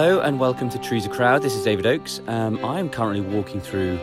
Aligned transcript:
Hello 0.00 0.20
and 0.20 0.38
welcome 0.38 0.70
to 0.70 0.78
Trees 0.78 1.06
a 1.06 1.08
Crowd. 1.08 1.42
This 1.42 1.56
is 1.56 1.64
David 1.64 1.84
Oakes. 1.84 2.20
Um, 2.28 2.64
I'm 2.64 2.88
currently 2.88 3.20
walking 3.20 3.60
through 3.60 3.98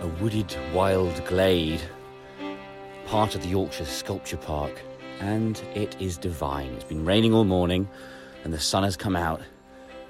a 0.00 0.08
wooded 0.20 0.52
wild 0.74 1.24
glade, 1.24 1.80
part 3.06 3.36
of 3.36 3.42
the 3.42 3.46
Yorkshire 3.46 3.84
Sculpture 3.84 4.38
Park, 4.38 4.72
and 5.20 5.56
it 5.76 5.94
is 6.00 6.18
divine. 6.18 6.72
It's 6.72 6.82
been 6.82 7.04
raining 7.04 7.32
all 7.32 7.44
morning 7.44 7.88
and 8.42 8.52
the 8.52 8.58
sun 8.58 8.82
has 8.82 8.96
come 8.96 9.14
out. 9.14 9.40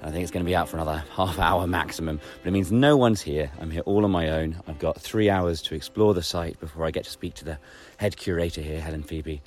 I 0.01 0.09
think 0.09 0.23
it's 0.23 0.31
going 0.31 0.43
to 0.43 0.49
be 0.49 0.55
out 0.55 0.67
for 0.67 0.77
another 0.77 1.03
half 1.15 1.37
hour 1.37 1.67
maximum, 1.67 2.19
but 2.41 2.47
it 2.47 2.51
means 2.51 2.71
no 2.71 2.97
one's 2.97 3.21
here. 3.21 3.51
I'm 3.59 3.69
here 3.69 3.83
all 3.85 4.05
on 4.05 4.09
my 4.09 4.27
own. 4.31 4.59
I've 4.67 4.79
got 4.79 4.99
three 4.99 5.29
hours 5.29 5.61
to 5.61 5.75
explore 5.75 6.15
the 6.15 6.23
site 6.23 6.59
before 6.59 6.87
I 6.87 6.89
get 6.89 7.03
to 7.03 7.11
speak 7.11 7.35
to 7.35 7.45
the 7.45 7.59
head 7.97 8.17
curator 8.17 8.61
here, 8.61 8.81
Helen 8.81 9.03
Pheby. 9.03 9.41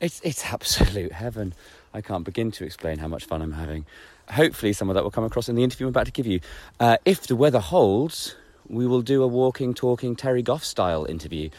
It's, 0.00 0.22
it's 0.24 0.46
absolute 0.46 1.12
heaven. 1.12 1.52
I 1.92 2.00
can't 2.00 2.24
begin 2.24 2.50
to 2.52 2.64
explain 2.64 2.96
how 2.96 3.08
much 3.08 3.26
fun 3.26 3.42
I'm 3.42 3.52
having. 3.52 3.84
Hopefully, 4.30 4.72
some 4.72 4.88
of 4.88 4.94
that 4.94 5.02
will 5.02 5.10
come 5.10 5.24
across 5.24 5.48
in 5.48 5.56
the 5.56 5.64
interview 5.64 5.86
I'm 5.86 5.90
about 5.90 6.06
to 6.06 6.12
give 6.12 6.26
you. 6.26 6.40
Uh, 6.80 6.96
if 7.04 7.26
the 7.26 7.36
weather 7.36 7.60
holds, 7.60 8.34
we 8.68 8.86
will 8.86 9.02
do 9.02 9.22
a 9.22 9.26
walking, 9.26 9.74
talking 9.74 10.16
Terry 10.16 10.42
Goff 10.42 10.64
style 10.64 11.04
interview. 11.04 11.50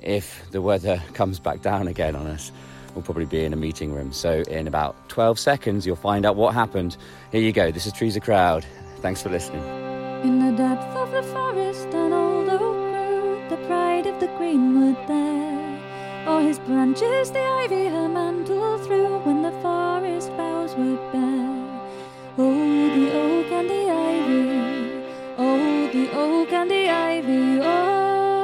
If 0.00 0.50
the 0.50 0.62
weather 0.62 1.02
comes 1.14 1.38
back 1.38 1.62
down 1.62 1.88
again 1.88 2.16
on 2.16 2.26
us, 2.26 2.50
we'll 2.94 3.04
probably 3.04 3.26
be 3.26 3.44
in 3.44 3.52
a 3.52 3.56
meeting 3.56 3.92
room. 3.92 4.12
So, 4.12 4.42
in 4.48 4.66
about 4.66 5.08
12 5.08 5.38
seconds, 5.38 5.86
you'll 5.86 5.96
find 5.96 6.26
out 6.26 6.36
what 6.36 6.54
happened. 6.54 6.96
Here 7.32 7.42
you 7.42 7.52
go. 7.52 7.70
This 7.70 7.86
is 7.86 7.92
Trees 7.92 8.16
a 8.16 8.20
Crowd. 8.20 8.64
Thanks 9.00 9.22
for 9.22 9.28
listening. 9.28 9.62
In 10.24 10.44
the 10.44 10.56
depth 10.56 10.96
of 10.96 11.12
the 11.12 11.22
forest, 11.22 11.86
an 11.88 12.12
old 12.12 12.48
oak 12.48 12.60
grew, 12.60 13.48
the 13.48 13.56
pride 13.66 14.06
of 14.06 14.18
the 14.18 14.26
greenwood 14.38 14.96
there. 15.06 15.38
His 16.48 16.58
branches 16.60 17.30
the 17.30 17.40
ivy 17.40 17.88
her 17.88 18.08
mantle 18.08 18.78
threw 18.78 19.18
when 19.18 19.42
the 19.42 19.50
forest 19.60 20.30
boughs 20.36 20.74
were 20.76 20.96
bare. 21.12 21.47
Oh, 22.40 22.54
the 22.94 23.12
oak 23.12 23.50
and 23.50 23.68
the 23.68 23.90
ivy, 23.90 25.02
oh, 25.38 25.90
the 25.92 26.08
oak 26.16 26.52
and 26.52 26.70
the 26.70 26.88
ivy, 26.88 27.60
oh. 27.60 28.36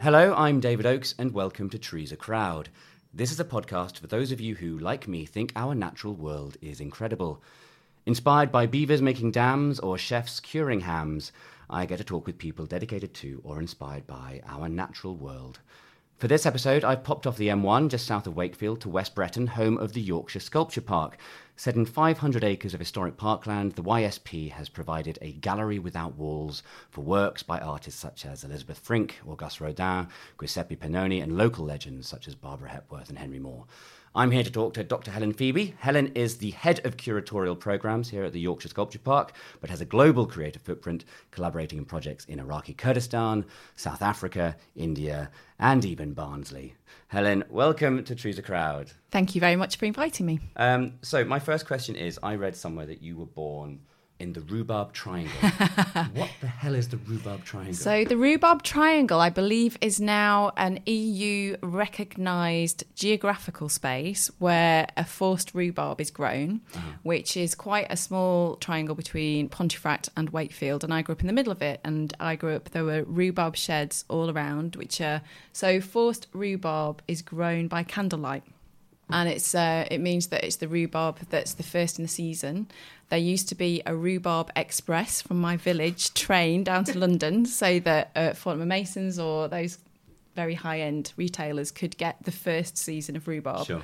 Hello, 0.00 0.34
I'm 0.34 0.58
David 0.58 0.86
Oakes, 0.86 1.14
and 1.20 1.32
welcome 1.32 1.70
to 1.70 1.78
Trees 1.78 2.10
a 2.10 2.16
Crowd. 2.16 2.68
This 3.14 3.30
is 3.30 3.38
a 3.38 3.44
podcast 3.44 4.00
for 4.00 4.08
those 4.08 4.32
of 4.32 4.40
you 4.40 4.56
who, 4.56 4.76
like 4.76 5.06
me, 5.06 5.24
think 5.24 5.52
our 5.54 5.72
natural 5.72 6.14
world 6.14 6.56
is 6.60 6.80
incredible. 6.80 7.40
Inspired 8.06 8.50
by 8.50 8.66
beavers 8.66 9.00
making 9.00 9.30
dams 9.30 9.78
or 9.78 9.96
chefs 9.96 10.40
curing 10.40 10.80
hams, 10.80 11.30
I 11.70 11.86
get 11.86 11.98
to 11.98 12.04
talk 12.04 12.26
with 12.26 12.38
people 12.38 12.66
dedicated 12.66 13.14
to 13.14 13.40
or 13.44 13.60
inspired 13.60 14.08
by 14.08 14.40
our 14.48 14.68
natural 14.68 15.14
world. 15.14 15.60
For 16.20 16.28
this 16.28 16.44
episode, 16.44 16.84
I've 16.84 17.02
popped 17.02 17.26
off 17.26 17.38
the 17.38 17.48
M1 17.48 17.88
just 17.88 18.06
south 18.06 18.26
of 18.26 18.36
Wakefield 18.36 18.82
to 18.82 18.90
West 18.90 19.14
Bretton, 19.14 19.46
home 19.46 19.78
of 19.78 19.94
the 19.94 20.02
Yorkshire 20.02 20.40
Sculpture 20.40 20.82
Park. 20.82 21.16
Set 21.60 21.76
in 21.76 21.84
500 21.84 22.42
acres 22.42 22.72
of 22.72 22.80
historic 22.80 23.18
parkland, 23.18 23.72
the 23.72 23.82
YSP 23.82 24.50
has 24.52 24.70
provided 24.70 25.18
a 25.20 25.32
gallery 25.32 25.78
without 25.78 26.16
walls 26.16 26.62
for 26.88 27.02
works 27.02 27.42
by 27.42 27.58
artists 27.58 28.00
such 28.00 28.24
as 28.24 28.42
Elisabeth 28.42 28.78
Frink, 28.78 29.20
Auguste 29.28 29.60
Rodin, 29.60 30.08
Giuseppe 30.40 30.74
Penone, 30.74 31.22
and 31.22 31.36
local 31.36 31.66
legends 31.66 32.08
such 32.08 32.26
as 32.26 32.34
Barbara 32.34 32.70
Hepworth 32.70 33.10
and 33.10 33.18
Henry 33.18 33.38
Moore. 33.38 33.66
I'm 34.14 34.30
here 34.30 34.42
to 34.42 34.50
talk 34.50 34.72
to 34.72 34.84
Dr. 34.84 35.10
Helen 35.10 35.34
Pheby. 35.34 35.74
Helen 35.76 36.12
is 36.14 36.38
the 36.38 36.52
head 36.52 36.80
of 36.86 36.96
curatorial 36.96 37.60
programs 37.60 38.08
here 38.08 38.24
at 38.24 38.32
the 38.32 38.40
Yorkshire 38.40 38.70
Sculpture 38.70 38.98
Park, 38.98 39.34
but 39.60 39.68
has 39.68 39.82
a 39.82 39.84
global 39.84 40.26
creative 40.26 40.62
footprint, 40.62 41.04
collaborating 41.30 41.76
in 41.76 41.84
projects 41.84 42.24
in 42.24 42.40
Iraqi 42.40 42.72
Kurdistan, 42.72 43.44
South 43.76 44.00
Africa, 44.00 44.56
India, 44.76 45.30
and 45.58 45.84
even 45.84 46.14
Barnsley. 46.14 46.76
Helen, 47.08 47.44
welcome 47.50 48.02
to 48.04 48.14
Trees 48.14 48.38
a 48.38 48.42
Crowd. 48.42 48.92
Thank 49.10 49.34
you 49.34 49.40
very 49.40 49.56
much 49.56 49.76
for 49.76 49.86
inviting 49.86 50.26
me. 50.26 50.40
Um, 50.56 50.94
so, 51.02 51.24
my 51.24 51.38
first 51.38 51.66
question 51.66 51.96
is 51.96 52.18
I 52.22 52.36
read 52.36 52.56
somewhere 52.56 52.86
that 52.86 53.02
you 53.02 53.16
were 53.16 53.26
born 53.26 53.80
in 54.20 54.34
the 54.34 54.40
Rhubarb 54.42 54.92
Triangle. 54.92 55.32
what 56.14 56.28
the 56.40 56.46
hell 56.46 56.74
is 56.74 56.88
the 56.88 56.98
Rhubarb 56.98 57.42
Triangle? 57.42 57.74
So, 57.74 58.04
the 58.04 58.16
Rhubarb 58.16 58.62
Triangle, 58.62 59.18
I 59.18 59.30
believe, 59.30 59.78
is 59.80 59.98
now 59.98 60.52
an 60.56 60.80
EU 60.86 61.56
recognised 61.62 62.84
geographical 62.94 63.68
space 63.68 64.30
where 64.38 64.86
a 64.96 65.04
forced 65.04 65.54
rhubarb 65.54 66.00
is 66.00 66.10
grown, 66.10 66.60
which 67.02 67.36
is 67.36 67.54
quite 67.54 67.86
a 67.88 67.96
small 67.96 68.56
triangle 68.56 68.94
between 68.94 69.48
Pontefract 69.48 70.10
and 70.16 70.30
Wakefield. 70.30 70.84
And 70.84 70.92
I 70.92 71.02
grew 71.02 71.14
up 71.14 71.22
in 71.22 71.26
the 71.26 71.32
middle 71.32 71.52
of 71.52 71.62
it. 71.62 71.80
And 71.82 72.14
I 72.20 72.36
grew 72.36 72.54
up, 72.56 72.70
there 72.70 72.84
were 72.84 73.04
rhubarb 73.04 73.56
sheds 73.56 74.04
all 74.08 74.30
around, 74.30 74.76
which 74.76 75.00
are 75.00 75.22
so 75.52 75.80
forced 75.80 76.26
rhubarb 76.32 77.02
is 77.08 77.22
grown 77.22 77.68
by 77.68 77.82
candlelight. 77.82 78.44
And 79.12 79.28
it's 79.28 79.54
uh, 79.54 79.86
it 79.90 79.98
means 79.98 80.28
that 80.28 80.44
it's 80.44 80.56
the 80.56 80.68
rhubarb 80.68 81.18
that's 81.30 81.54
the 81.54 81.62
first 81.62 81.98
in 81.98 82.04
the 82.04 82.08
season. 82.08 82.68
There 83.08 83.18
used 83.18 83.48
to 83.48 83.54
be 83.54 83.82
a 83.86 83.94
rhubarb 83.94 84.50
express 84.54 85.20
from 85.20 85.40
my 85.40 85.56
village 85.56 86.14
train 86.14 86.64
down 86.64 86.84
to 86.84 86.98
London, 86.98 87.46
so 87.60 87.80
that 87.80 88.10
uh, 88.14 88.30
Fortnum 88.34 88.68
Masons 88.68 89.18
or 89.18 89.48
those 89.48 89.78
very 90.36 90.54
high 90.54 90.80
end 90.80 91.12
retailers 91.16 91.70
could 91.70 91.96
get 91.96 92.22
the 92.22 92.32
first 92.32 92.78
season 92.78 93.16
of 93.16 93.26
rhubarb. 93.26 93.66
Sure. 93.66 93.82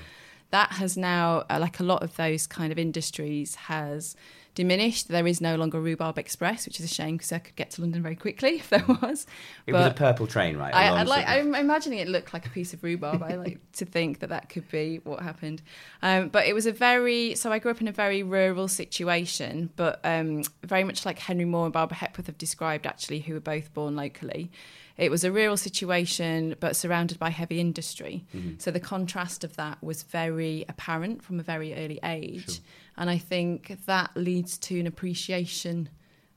That 0.50 0.72
has 0.72 0.97
now, 0.97 1.44
uh, 1.50 1.58
like 1.60 1.81
a 1.81 1.82
lot 1.82 2.03
of 2.03 2.16
those 2.16 2.47
kind 2.47 2.70
of 2.70 2.78
industries, 2.78 3.56
has 3.56 4.16
diminished. 4.56 5.06
There 5.06 5.27
is 5.28 5.41
no 5.41 5.55
longer 5.55 5.81
rhubarb 5.81 6.19
express, 6.19 6.67
which 6.67 6.81
is 6.81 6.91
a 6.91 6.93
shame 6.93 7.17
because 7.17 7.31
I 7.31 7.39
could 7.39 7.55
get 7.55 7.71
to 7.72 7.83
London 7.83 8.03
very 8.03 8.17
quickly 8.17 8.56
if 8.56 8.71
there 8.71 8.84
was. 8.89 9.27
it 9.67 9.72
was 9.72 9.87
a 9.87 9.94
purple 9.94 10.27
train, 10.27 10.56
right? 10.56 10.75
I, 10.75 10.89
I'd 11.00 11.06
like, 11.06 11.27
sort 11.28 11.39
of- 11.39 11.47
I'm 11.47 11.55
imagining 11.55 12.00
it 12.00 12.09
looked 12.09 12.34
like 12.34 12.47
a 12.47 12.50
piece 12.50 12.75
of 12.75 12.83
rhubarb. 12.83 13.22
I 13.22 13.37
like 13.37 13.61
to 13.75 13.84
think 13.84 14.19
that 14.19 14.31
that 14.31 14.49
could 14.49 14.69
be 14.69 15.00
what 15.05 15.21
happened. 15.21 15.62
Um, 16.03 16.28
but 16.28 16.47
it 16.47 16.55
was 16.55 16.67
a 16.67 16.72
very, 16.72 17.37
so 17.37 17.53
I 17.53 17.61
grew 17.61 17.71
up 17.71 17.81
in 17.81 17.87
a 17.87 17.93
very 17.93 18.25
rural 18.25 18.67
situation, 18.67 19.71
but 19.77 20.00
um, 20.03 20.43
very 20.65 20.83
much 20.83 21.06
like 21.06 21.21
Henry 21.21 21.44
Moore 21.44 21.67
and 21.67 21.73
Barbara 21.73 21.99
Hepworth 21.99 22.27
have 22.27 22.38
described, 22.38 22.87
actually, 22.87 23.21
who 23.21 23.34
were 23.34 23.41
both 23.41 23.73
born 23.73 23.94
locally. 23.94 24.50
It 24.97 25.11
was 25.11 25.25
a 25.25 25.31
rural 25.31 25.59
situation, 25.59 26.56
but 26.59 26.75
surrounded 26.75 27.19
by 27.19 27.28
heavy 27.28 27.61
industry. 27.61 28.25
Mm-hmm. 28.34 28.55
So 28.59 28.71
the 28.71 28.81
contrast 28.81 29.44
of 29.44 29.55
that 29.56 29.83
was 29.83 30.03
very 30.03 30.65
apparent 30.69 31.23
from 31.23 31.38
a 31.38 31.43
very 31.43 31.75
early 31.75 32.00
age. 32.03 32.61
And 32.96 33.10
I 33.10 33.18
think 33.18 33.84
that 33.86 34.10
leads 34.16 34.56
to 34.58 34.80
an 34.80 34.86
appreciation 34.86 35.88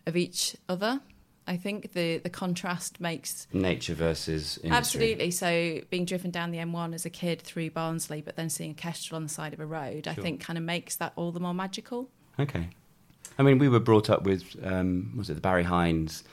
of 0.05 0.17
each 0.17 0.55
other. 0.67 1.01
I 1.47 1.57
think 1.57 1.93
the, 1.93 2.17
the 2.19 2.29
contrast 2.29 3.01
makes 3.01 3.47
Nature 3.51 3.95
versus 3.95 4.59
industry. 4.61 4.77
Absolutely. 4.77 5.31
So 5.31 5.81
being 5.89 6.05
driven 6.05 6.29
down 6.29 6.51
the 6.51 6.59
M1 6.59 6.93
as 6.93 7.05
a 7.05 7.09
kid 7.09 7.41
through 7.41 7.71
Barnsley, 7.71 8.21
but 8.21 8.35
then 8.35 8.51
seeing 8.51 8.71
a 8.71 8.75
kestrel 8.75 9.15
on 9.15 9.23
the 9.23 9.29
side 9.29 9.53
of 9.53 9.59
a 9.59 9.65
road, 9.65 10.07
I 10.07 10.13
think 10.13 10.41
kind 10.41 10.57
of 10.59 10.63
makes 10.63 10.97
that 10.97 11.13
all 11.15 11.31
the 11.31 11.39
more 11.39 11.55
magical. 11.55 12.07
Okay. 12.39 12.69
I 13.39 13.41
mean, 13.43 13.57
we 13.57 13.67
were 13.67 13.79
brought 13.79 14.11
up 14.11 14.23
with, 14.23 14.55
um, 14.63 15.13
was 15.17 15.29
it 15.31 15.35
the 15.35 15.41
Barry 15.41 15.63
Hines 15.63 16.23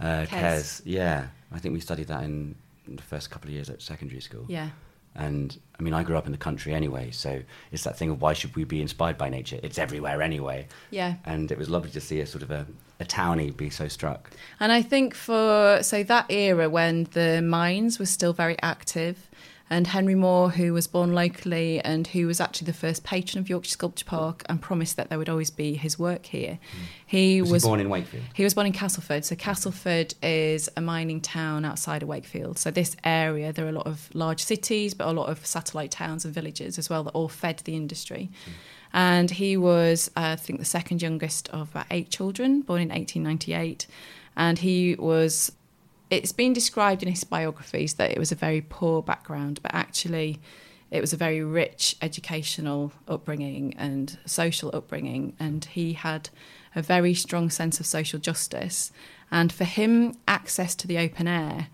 uh, 0.00 0.24
Kes. 0.26 0.28
Kes? 0.28 0.82
Yeah. 0.84 1.26
I 1.52 1.58
think 1.58 1.74
we 1.74 1.80
studied 1.80 2.06
that 2.08 2.22
in 2.22 2.54
the 2.88 3.02
first 3.02 3.30
couple 3.30 3.48
of 3.50 3.54
years 3.54 3.68
at 3.68 3.82
secondary 3.82 4.20
school. 4.20 4.46
Yeah. 4.48 4.70
And 5.14 5.58
I 5.78 5.82
mean, 5.82 5.94
I 5.94 6.02
grew 6.02 6.16
up 6.16 6.26
in 6.26 6.32
the 6.32 6.38
country 6.38 6.74
anyway, 6.74 7.10
so 7.10 7.42
it's 7.70 7.84
that 7.84 7.98
thing 7.98 8.10
of 8.10 8.22
why 8.22 8.32
should 8.32 8.54
we 8.56 8.64
be 8.64 8.80
inspired 8.80 9.18
by 9.18 9.28
nature? 9.28 9.58
It's 9.62 9.78
everywhere 9.78 10.22
anyway. 10.22 10.68
Yeah. 10.90 11.14
And 11.24 11.50
it 11.50 11.58
was 11.58 11.68
lovely 11.68 11.90
to 11.90 12.00
see 12.00 12.20
a 12.20 12.26
sort 12.26 12.42
of 12.42 12.50
a, 12.50 12.66
a 13.00 13.04
townie 13.04 13.54
be 13.56 13.68
so 13.68 13.88
struck. 13.88 14.30
And 14.60 14.72
I 14.72 14.80
think 14.80 15.14
for 15.14 15.80
so 15.82 16.02
that 16.04 16.30
era 16.30 16.70
when 16.70 17.04
the 17.12 17.42
mines 17.42 17.98
were 17.98 18.06
still 18.06 18.32
very 18.32 18.56
active, 18.62 19.28
and 19.72 19.86
Henry 19.86 20.14
Moore, 20.14 20.50
who 20.50 20.74
was 20.74 20.86
born 20.86 21.14
locally 21.14 21.80
and 21.80 22.06
who 22.08 22.26
was 22.26 22.42
actually 22.42 22.66
the 22.66 22.74
first 22.74 23.04
patron 23.04 23.40
of 23.40 23.48
Yorkshire 23.48 23.70
Sculpture 23.70 24.04
Park 24.04 24.42
and 24.46 24.60
promised 24.60 24.98
that 24.98 25.08
there 25.08 25.16
would 25.16 25.30
always 25.30 25.48
be 25.48 25.76
his 25.76 25.98
work 25.98 26.26
here, 26.26 26.58
hmm. 26.72 26.82
he 27.06 27.40
Was, 27.40 27.50
was 27.50 27.62
he 27.62 27.68
born 27.68 27.80
in 27.80 27.88
Wakefield? 27.88 28.22
He 28.34 28.44
was 28.44 28.52
born 28.52 28.66
in 28.66 28.74
Castleford. 28.74 29.24
So 29.24 29.34
Castleford 29.34 30.14
is 30.22 30.68
a 30.76 30.82
mining 30.82 31.22
town 31.22 31.64
outside 31.64 32.02
of 32.02 32.08
Wakefield. 32.08 32.58
So 32.58 32.70
this 32.70 32.94
area, 33.02 33.50
there 33.50 33.64
are 33.64 33.70
a 33.70 33.72
lot 33.72 33.86
of 33.86 34.14
large 34.14 34.44
cities, 34.44 34.92
but 34.92 35.08
a 35.08 35.12
lot 35.12 35.30
of 35.30 35.46
satellite 35.46 35.90
towns 35.90 36.26
and 36.26 36.34
villages 36.34 36.78
as 36.78 36.90
well 36.90 37.02
that 37.04 37.12
all 37.12 37.28
fed 37.28 37.62
the 37.64 37.74
industry. 37.74 38.30
Hmm. 38.44 38.50
And 38.92 39.30
he 39.30 39.56
was, 39.56 40.10
uh, 40.18 40.20
I 40.20 40.36
think, 40.36 40.58
the 40.58 40.66
second 40.66 41.00
youngest 41.00 41.48
of 41.48 41.70
about 41.70 41.86
eight 41.90 42.10
children, 42.10 42.60
born 42.60 42.82
in 42.82 42.88
1898. 42.90 43.86
And 44.36 44.58
he 44.58 44.96
was 44.96 45.50
it's 46.12 46.32
been 46.32 46.52
described 46.52 47.02
in 47.02 47.08
his 47.08 47.24
biographies 47.24 47.94
that 47.94 48.10
it 48.10 48.18
was 48.18 48.30
a 48.30 48.36
very 48.36 48.60
poor 48.60 49.02
background, 49.02 49.60
but 49.62 49.74
actually 49.74 50.40
it 50.90 51.00
was 51.00 51.14
a 51.14 51.16
very 51.16 51.42
rich 51.42 51.96
educational 52.02 52.92
upbringing 53.08 53.74
and 53.78 54.18
social 54.26 54.70
upbringing. 54.74 55.34
And 55.40 55.64
he 55.64 55.94
had 55.94 56.28
a 56.76 56.82
very 56.82 57.14
strong 57.14 57.48
sense 57.48 57.80
of 57.80 57.86
social 57.86 58.18
justice. 58.18 58.92
And 59.30 59.50
for 59.50 59.64
him, 59.64 60.14
access 60.28 60.74
to 60.76 60.86
the 60.86 60.98
open 60.98 61.26
air 61.26 61.68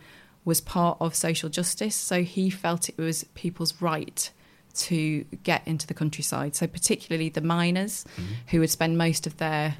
was 0.45 0.61
part 0.61 0.99
of 1.01 1.17
social 1.17 1.49
justice. 1.49 1.97
So 1.97 2.23
he 2.23 2.49
felt 2.49 2.89
it 2.89 2.97
was 2.97 3.25
people's 3.35 3.83
right 3.83 4.31
to 4.75 5.25
get 5.43 5.67
into 5.67 5.89
the 5.89 5.95
countryside. 5.95 6.55
So, 6.55 6.69
particularly 6.69 7.29
the 7.29 7.41
miners 7.41 8.05
mm-hmm. 8.15 8.35
who 8.49 8.61
would 8.61 8.71
spend 8.71 8.97
most 8.97 9.27
of 9.27 9.39
their 9.39 9.77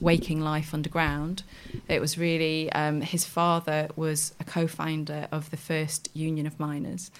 waking 0.00 0.40
life 0.40 0.74
underground. 0.74 1.42
It 1.88 2.00
was 2.00 2.18
really 2.18 2.70
um, 2.72 3.00
his 3.00 3.24
father 3.24 3.88
was 3.96 4.34
a 4.40 4.44
co-founder 4.44 5.28
of 5.30 5.50
the 5.50 5.56
first 5.56 6.08
union 6.14 6.46
of 6.46 6.58
miners, 6.58 7.10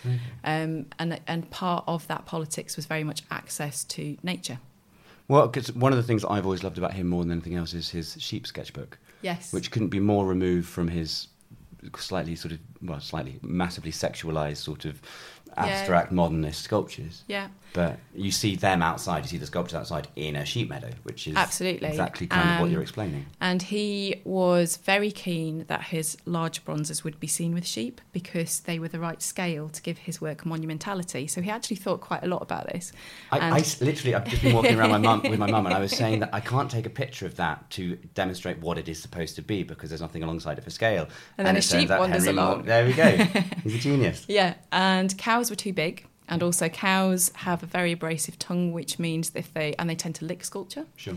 um, 0.44 0.86
and 0.98 1.20
and 1.26 1.50
part 1.50 1.84
of 1.86 2.06
that 2.08 2.26
politics 2.26 2.76
was 2.76 2.86
very 2.86 3.04
much 3.04 3.22
access 3.30 3.84
to 3.84 4.16
nature. 4.22 4.58
Well, 5.28 5.46
because 5.46 5.72
one 5.74 5.92
of 5.92 5.96
the 5.96 6.02
things 6.02 6.24
I've 6.24 6.44
always 6.44 6.62
loved 6.64 6.78
about 6.78 6.94
him 6.94 7.08
more 7.08 7.22
than 7.22 7.32
anything 7.32 7.54
else 7.54 7.72
is 7.74 7.90
his 7.90 8.16
sheep 8.20 8.46
sketchbook, 8.46 8.98
Yes. 9.22 9.52
which 9.52 9.70
couldn't 9.70 9.88
be 9.88 10.00
more 10.00 10.26
removed 10.26 10.68
from 10.68 10.88
his 10.88 11.28
slightly 11.96 12.36
sort 12.36 12.52
of, 12.52 12.58
well, 12.82 13.00
slightly 13.00 13.38
massively 13.42 13.90
sexualized 13.92 14.58
sort 14.58 14.84
of 14.84 15.00
Yeah. 15.56 15.64
abstract 15.66 16.12
modernist 16.12 16.62
sculptures. 16.62 17.24
yeah. 17.28 17.48
But 17.74 17.98
you 18.14 18.30
see 18.32 18.54
them 18.54 18.82
outside, 18.82 19.22
you 19.24 19.28
see 19.30 19.38
the 19.38 19.46
sculptures 19.46 19.74
outside 19.76 20.06
in 20.14 20.36
a 20.36 20.44
sheep 20.44 20.68
meadow, 20.68 20.90
which 21.04 21.26
is 21.26 21.34
Absolutely. 21.36 21.88
exactly 21.88 22.26
kind 22.26 22.50
of 22.50 22.60
what 22.60 22.66
Um, 22.66 22.70
you're 22.72 22.82
explaining. 22.82 23.24
And 23.40 23.62
he 23.62 24.20
was 24.24 24.76
very 24.76 25.10
keen 25.10 25.64
that 25.68 25.84
his 25.84 26.18
large 26.26 26.66
bronzes 26.66 27.02
would 27.02 27.18
be 27.18 27.26
seen 27.26 27.54
with 27.54 27.66
sheep 27.66 28.02
because 28.12 28.60
they 28.60 28.78
were 28.78 28.88
the 28.88 28.98
right 29.00 29.22
scale 29.22 29.70
to 29.70 29.80
give 29.80 29.96
his 29.96 30.20
work 30.20 30.44
monumentality. 30.44 31.30
So 31.30 31.40
he 31.40 31.48
actually 31.50 31.76
thought 31.76 32.02
quite 32.02 32.22
a 32.22 32.26
lot 32.26 32.42
about 32.42 32.66
this. 32.70 32.92
I, 33.30 33.38
And- 33.38 33.54
I 33.54 33.64
literally, 33.80 34.14
I've 34.16 34.26
just 34.28 34.42
been 34.42 34.54
walking 34.54 34.78
around 34.78 34.90
my 34.90 34.98
mum 34.98 35.22
with 35.22 35.38
my 35.38 35.50
mum, 35.50 35.64
and 35.64 35.74
I 35.74 35.80
was 35.80 35.92
saying 35.96 36.20
that 36.20 36.28
I 36.34 36.40
can't 36.52 36.70
take 36.70 36.84
a 36.84 36.90
picture 36.90 37.24
of 37.24 37.36
that 37.36 37.70
to 37.70 37.96
demonstrate 38.12 38.58
what 38.58 38.76
it 38.76 38.86
is 38.86 39.00
supposed 39.00 39.34
to 39.36 39.42
be 39.42 39.62
because 39.62 39.88
there's 39.88 40.02
nothing 40.02 40.22
alongside 40.22 40.58
it 40.58 40.64
for 40.64 40.68
scale. 40.70 41.08
And 41.38 41.46
then 41.46 41.56
it 41.56 41.60
a 41.60 41.62
sheep 41.62 41.88
wanders 41.88 42.26
along. 42.26 42.64
there 42.64 42.84
we 42.84 42.92
go. 42.92 43.08
He's 43.64 43.76
a 43.76 43.78
genius. 43.78 44.26
Yeah, 44.28 44.54
and 44.72 45.16
cows 45.16 45.41
were 45.50 45.56
too 45.56 45.72
big. 45.72 46.06
And 46.28 46.42
also, 46.42 46.68
cows 46.68 47.30
have 47.34 47.62
a 47.62 47.66
very 47.66 47.92
abrasive 47.92 48.38
tongue, 48.38 48.72
which 48.72 48.98
means 48.98 49.32
if 49.34 49.52
they 49.52 49.74
and 49.78 49.90
they 49.90 49.94
tend 49.96 50.14
to 50.16 50.24
lick 50.24 50.44
sculpture. 50.44 50.86
Sure. 50.96 51.16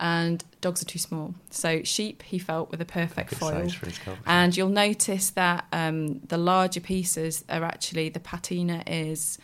And 0.00 0.44
dogs 0.60 0.82
are 0.82 0.86
too 0.86 0.98
small, 0.98 1.34
so 1.50 1.82
sheep 1.84 2.24
he 2.24 2.38
felt 2.38 2.70
were 2.70 2.76
the 2.76 2.84
perfect 2.84 3.30
Good 3.30 3.38
foil. 3.38 3.50
size 3.52 3.74
for 3.74 3.86
his 3.86 3.94
sculpture. 3.94 4.22
And 4.26 4.56
you'll 4.56 4.68
notice 4.68 5.30
that 5.30 5.66
um, 5.72 6.18
the 6.18 6.36
larger 6.36 6.80
pieces 6.80 7.44
are 7.48 7.62
actually 7.62 8.08
the 8.08 8.20
patina 8.20 8.82
is 8.88 9.38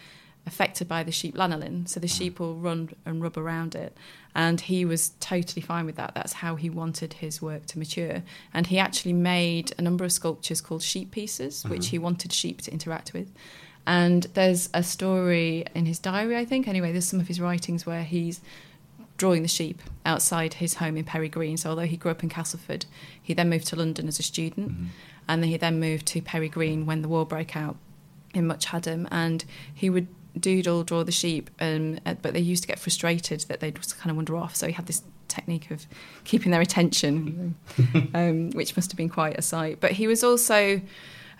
affected 0.47 0.89
by 0.89 1.05
the 1.05 1.13
sheep 1.13 1.37
lanolin, 1.37 1.89
so 1.89 2.01
the 2.01 2.09
sheep 2.09 2.41
will 2.41 2.57
run 2.57 2.91
and 3.07 3.23
rub 3.23 3.39
around 3.39 3.75
it. 3.77 3.97
And 4.35 4.61
he 4.61 4.85
was 4.85 5.11
totally 5.21 5.63
fine 5.63 5.87
with 5.87 5.97
that. 5.97 6.15
That's 6.15 6.33
how 6.33 6.57
he 6.57 6.69
wanted 6.69 7.15
his 7.15 7.41
work 7.41 7.67
to 7.67 7.79
mature. 7.79 8.23
And 8.53 8.67
he 8.67 8.79
actually 8.79 9.13
made 9.13 9.73
a 9.79 9.83
number 9.83 10.05
of 10.05 10.13
sculptures 10.13 10.61
called 10.61 10.83
sheep 10.83 11.11
pieces, 11.13 11.65
which 11.65 11.89
he 11.89 11.99
wanted 11.99 12.33
sheep 12.33 12.63
to 12.63 12.73
interact 12.73 13.13
with. 13.13 13.33
And 13.91 14.23
there's 14.35 14.71
a 14.73 14.85
story 14.85 15.65
in 15.75 15.85
his 15.85 15.99
diary, 15.99 16.37
I 16.37 16.45
think. 16.45 16.69
Anyway, 16.69 16.93
there's 16.93 17.09
some 17.09 17.19
of 17.19 17.27
his 17.27 17.41
writings 17.41 17.85
where 17.85 18.05
he's 18.05 18.41
drawing 19.17 19.43
the 19.43 19.49
sheep 19.49 19.83
outside 20.07 20.55
his 20.55 20.75
home 20.75 20.97
in 20.97 21.03
Perry 21.03 21.29
Green. 21.29 21.57
So 21.57 21.71
although 21.71 21.87
he 21.87 21.97
grew 21.97 22.13
up 22.13 22.23
in 22.23 22.29
Castleford, 22.29 22.87
he 23.21 23.35
then 23.35 23.51
moved 23.51 23.67
to 23.67 23.75
London 23.75 24.07
as 24.07 24.21
a 24.21 24.23
student, 24.23 24.73
and 25.27 25.43
then 25.43 25.51
he 25.51 25.57
then 25.57 25.81
moved 25.81 26.07
to 26.07 26.23
Perry 26.23 26.49
Green 26.49 26.87
when 26.87 27.03
the 27.03 27.09
war 27.09 27.27
broke 27.27 27.57
out 27.57 27.79
in 28.33 28.47
Much 28.47 28.67
Hadham, 28.67 29.09
and 29.11 29.45
he 29.75 29.91
would 29.91 30.07
doodle 30.39 30.85
draw 30.85 31.03
the 31.03 31.11
sheep, 31.11 31.51
um, 31.61 31.99
uh, 32.07 32.15
but 32.15 32.33
they 32.33 32.39
used 32.39 32.63
to 32.63 32.69
get 32.69 32.79
frustrated 32.79 33.41
that 33.49 33.59
they'd 33.59 33.75
just 33.75 33.99
kind 33.99 34.13
of 34.13 34.17
wander 34.17 34.37
off. 34.37 34.55
So 34.55 34.69
he 34.69 34.73
had 34.73 34.87
this 34.87 35.03
technique 35.27 35.69
of 35.73 35.89
keeping 36.23 36.53
their 36.53 36.61
attention, 36.61 37.57
um, 38.15 38.51
which 38.53 38.77
must 38.77 38.93
have 38.93 38.97
been 38.97 39.09
quite 39.09 39.37
a 39.37 39.43
sight. 39.43 39.81
But 39.81 39.91
he 39.91 40.07
was 40.07 40.23
also, 40.23 40.81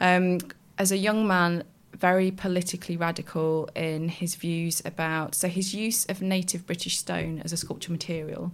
um, 0.01 0.39
as 0.79 0.91
a 0.91 0.97
young 0.97 1.29
man, 1.29 1.63
very 2.01 2.31
politically 2.31 2.97
radical 2.97 3.69
in 3.77 4.09
his 4.09 4.35
views 4.35 4.83
about 4.85 5.35
so 5.35 5.49
his 5.49 5.75
use 5.75 6.07
of 6.07 6.23
native 6.23 6.67
British 6.67 6.97
stone 6.99 7.41
as 7.45 7.53
a 7.53 7.57
sculpture 7.57 7.93
material 7.93 8.53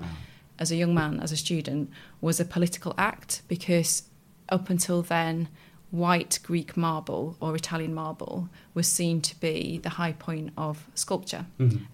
as 0.59 0.73
a 0.73 0.77
young 0.77 0.95
man, 0.95 1.21
as 1.21 1.33
a 1.33 1.37
student, 1.37 1.91
was 2.21 2.41
a 2.41 2.45
political 2.45 2.95
act 2.97 3.43
because 3.47 4.05
up 4.49 4.71
until 4.71 5.03
then, 5.03 5.49
white 5.91 6.39
Greek 6.43 6.77
marble 6.77 7.37
or 7.41 7.55
Italian 7.55 7.95
marble 7.95 8.49
was 8.75 8.89
seen 8.89 9.21
to 9.21 9.39
be 9.39 9.79
the 9.79 9.91
high 9.91 10.13
point 10.13 10.51
of 10.57 10.87
sculpture 10.95 11.45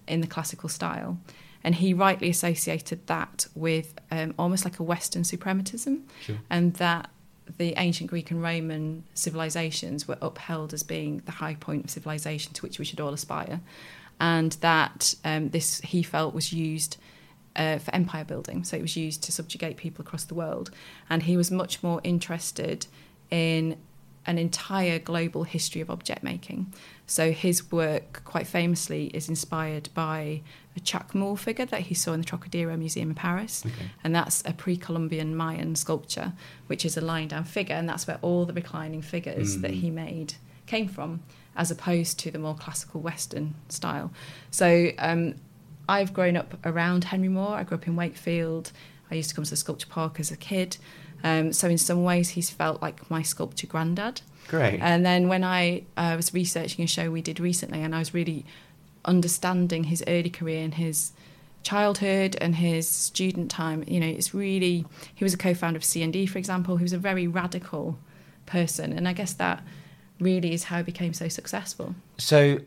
in 0.07 0.21
the 0.21 0.27
classical 0.27 0.69
style. 0.69 1.17
And 1.63 1.75
he 1.75 1.93
rightly 1.93 2.29
associated 2.29 3.05
that 3.07 3.47
with 3.55 3.95
um, 4.11 4.33
almost 4.39 4.63
like 4.65 4.79
a 4.79 4.83
Western 4.83 5.23
suprematism, 5.23 6.01
Sure. 6.21 6.37
and 6.49 6.73
that 6.75 7.09
the 7.57 7.73
ancient 7.77 8.09
Greek 8.09 8.31
and 8.31 8.41
Roman 8.41 9.03
civilizations 9.13 10.07
were 10.07 10.17
upheld 10.21 10.73
as 10.73 10.83
being 10.83 11.21
the 11.25 11.31
high 11.31 11.55
point 11.55 11.85
of 11.85 11.91
civilization 11.91 12.53
to 12.53 12.61
which 12.61 12.79
we 12.79 12.85
should 12.85 12.99
all 12.99 13.13
aspire, 13.13 13.59
and 14.19 14.53
that 14.61 15.15
um, 15.23 15.49
this 15.49 15.81
he 15.81 16.03
felt 16.03 16.33
was 16.33 16.53
used 16.53 16.97
uh, 17.55 17.77
for 17.77 17.93
empire 17.93 18.23
building. 18.23 18.63
So 18.63 18.77
it 18.77 18.81
was 18.81 18.95
used 18.95 19.23
to 19.23 19.31
subjugate 19.31 19.77
people 19.77 20.03
across 20.03 20.25
the 20.25 20.35
world, 20.35 20.71
and 21.09 21.23
he 21.23 21.37
was 21.37 21.51
much 21.51 21.83
more 21.83 22.01
interested 22.03 22.87
in 23.29 23.77
an 24.25 24.37
entire 24.37 24.99
global 24.99 25.43
history 25.43 25.81
of 25.81 25.89
object 25.89 26.23
making. 26.23 26.71
So 27.05 27.31
his 27.31 27.71
work, 27.71 28.21
quite 28.23 28.47
famously, 28.47 29.07
is 29.07 29.27
inspired 29.27 29.89
by 29.93 30.41
a 30.75 30.79
Chacmool 30.79 31.37
figure 31.37 31.65
that 31.65 31.81
he 31.81 31.93
saw 31.93 32.13
in 32.13 32.21
the 32.21 32.25
Trocadero 32.25 32.77
Museum 32.77 33.09
in 33.09 33.15
Paris, 33.15 33.63
Okay. 33.65 33.91
and 34.03 34.15
that's 34.15 34.41
a 34.45 34.53
pre-Columbian 34.53 35.35
Mayan 35.35 35.75
sculpture, 35.75 36.33
which 36.67 36.85
is 36.85 36.95
a 36.97 37.01
lying 37.01 37.27
down 37.27 37.43
figure, 37.43 37.75
and 37.75 37.87
that's 37.87 38.07
where 38.07 38.17
all 38.21 38.45
the 38.45 38.53
reclining 38.53 39.01
figures 39.01 39.57
that 39.59 39.71
Mhm. 39.71 39.81
he 39.81 39.89
made 39.91 40.33
came 40.65 40.87
from, 40.87 41.21
as 41.55 41.69
opposed 41.69 42.17
to 42.19 42.31
the 42.31 42.39
more 42.39 42.55
classical 42.55 43.01
Western 43.01 43.53
style. 43.69 44.11
So 44.49 44.91
um, 44.97 45.35
I've 45.89 46.13
grown 46.13 46.37
up 46.37 46.57
around 46.65 47.03
Henry 47.03 47.27
Moore. 47.27 47.55
I 47.55 47.63
grew 47.63 47.77
up 47.77 47.85
in 47.87 47.95
Wakefield. 47.97 48.71
I 49.11 49.15
used 49.15 49.29
to 49.29 49.35
come 49.35 49.43
to 49.43 49.49
the 49.49 49.57
sculpture 49.57 49.87
park 49.87 50.19
as 50.19 50.31
a 50.31 50.37
kid. 50.37 50.77
Um, 51.23 51.53
so 51.53 51.69
in 51.69 51.77
some 51.77 52.03
ways, 52.03 52.29
he's 52.29 52.49
felt 52.49 52.81
like 52.81 53.09
my 53.09 53.21
sculpture 53.21 53.67
granddad. 53.67 54.21
Great. 54.47 54.79
And 54.81 55.05
then 55.05 55.27
when 55.27 55.43
I 55.43 55.83
uh, 55.95 56.13
was 56.15 56.33
researching 56.33 56.83
a 56.83 56.87
show 56.87 57.09
we 57.09 57.21
did 57.21 57.39
recently, 57.39 57.81
and 57.81 57.95
I 57.95 57.99
was 57.99 58.13
really 58.13 58.45
understanding 59.05 59.85
his 59.85 60.03
early 60.07 60.29
career 60.29 60.63
and 60.63 60.73
his 60.73 61.13
childhood 61.63 62.35
and 62.41 62.55
his 62.55 62.87
student 62.87 63.49
time, 63.49 63.83
you 63.87 63.99
know, 63.99 64.07
it's 64.07 64.33
really 64.33 64.85
he 65.15 65.23
was 65.23 65.33
a 65.33 65.37
co-founder 65.37 65.77
of 65.77 65.83
CND, 65.83 66.29
for 66.29 66.37
example. 66.37 66.77
He 66.77 66.83
was 66.83 66.93
a 66.93 66.97
very 66.97 67.27
radical 67.27 67.97
person, 68.45 68.91
and 68.91 69.07
I 69.07 69.13
guess 69.13 69.33
that 69.33 69.63
really 70.19 70.53
is 70.53 70.65
how 70.65 70.77
he 70.77 70.83
became 70.83 71.13
so 71.13 71.27
successful. 71.27 71.95
So, 72.17 72.59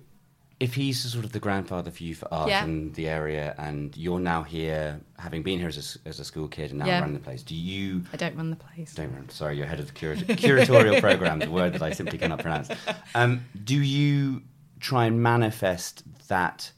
if 0.59 0.75
he's 0.75 1.01
sort 1.13 1.25
of 1.25 1.33
the 1.33 1.39
grandfather 1.41 1.91
for 1.91 2.03
you 2.03 2.15
for 2.15 2.33
art 2.33 2.49
Yeah. 2.49 2.65
in 2.65 2.93
the 2.93 3.09
area, 3.09 3.55
and 3.59 3.95
you're 3.97 4.19
now 4.21 4.43
here, 4.43 5.01
having 5.19 5.43
been 5.43 5.59
here 5.59 5.69
as 5.69 5.99
a, 6.05 6.09
as 6.09 6.19
a 6.19 6.25
school 6.25 6.49
kid 6.49 6.71
and 6.71 6.79
now 6.79 6.87
Yeah. 6.87 7.01
running 7.01 7.13
the 7.15 7.21
place, 7.21 7.43
do 7.43 7.55
you? 7.55 8.05
I 8.13 8.17
don't 8.17 8.35
run 8.37 8.49
the 8.51 8.57
place. 8.57 8.95
Don't 8.95 9.13
run, 9.13 9.29
sorry, 9.29 9.59
you're 9.59 9.67
head 9.67 9.81
of 9.81 9.87
the 9.87 9.93
curat- 9.93 10.25
curatorial 10.27 11.01
program, 11.09 11.41
the 11.41 11.51
word 11.51 11.75
that 11.75 11.83
I 11.83 11.91
simply 11.93 12.17
cannot 12.19 12.39
pronounce. 12.41 12.71
Um, 13.15 13.45
do 13.65 13.77
you 13.81 14.43
try 14.81 15.05
and 15.05 15.23
manifest 15.23 16.03
that 16.29 16.71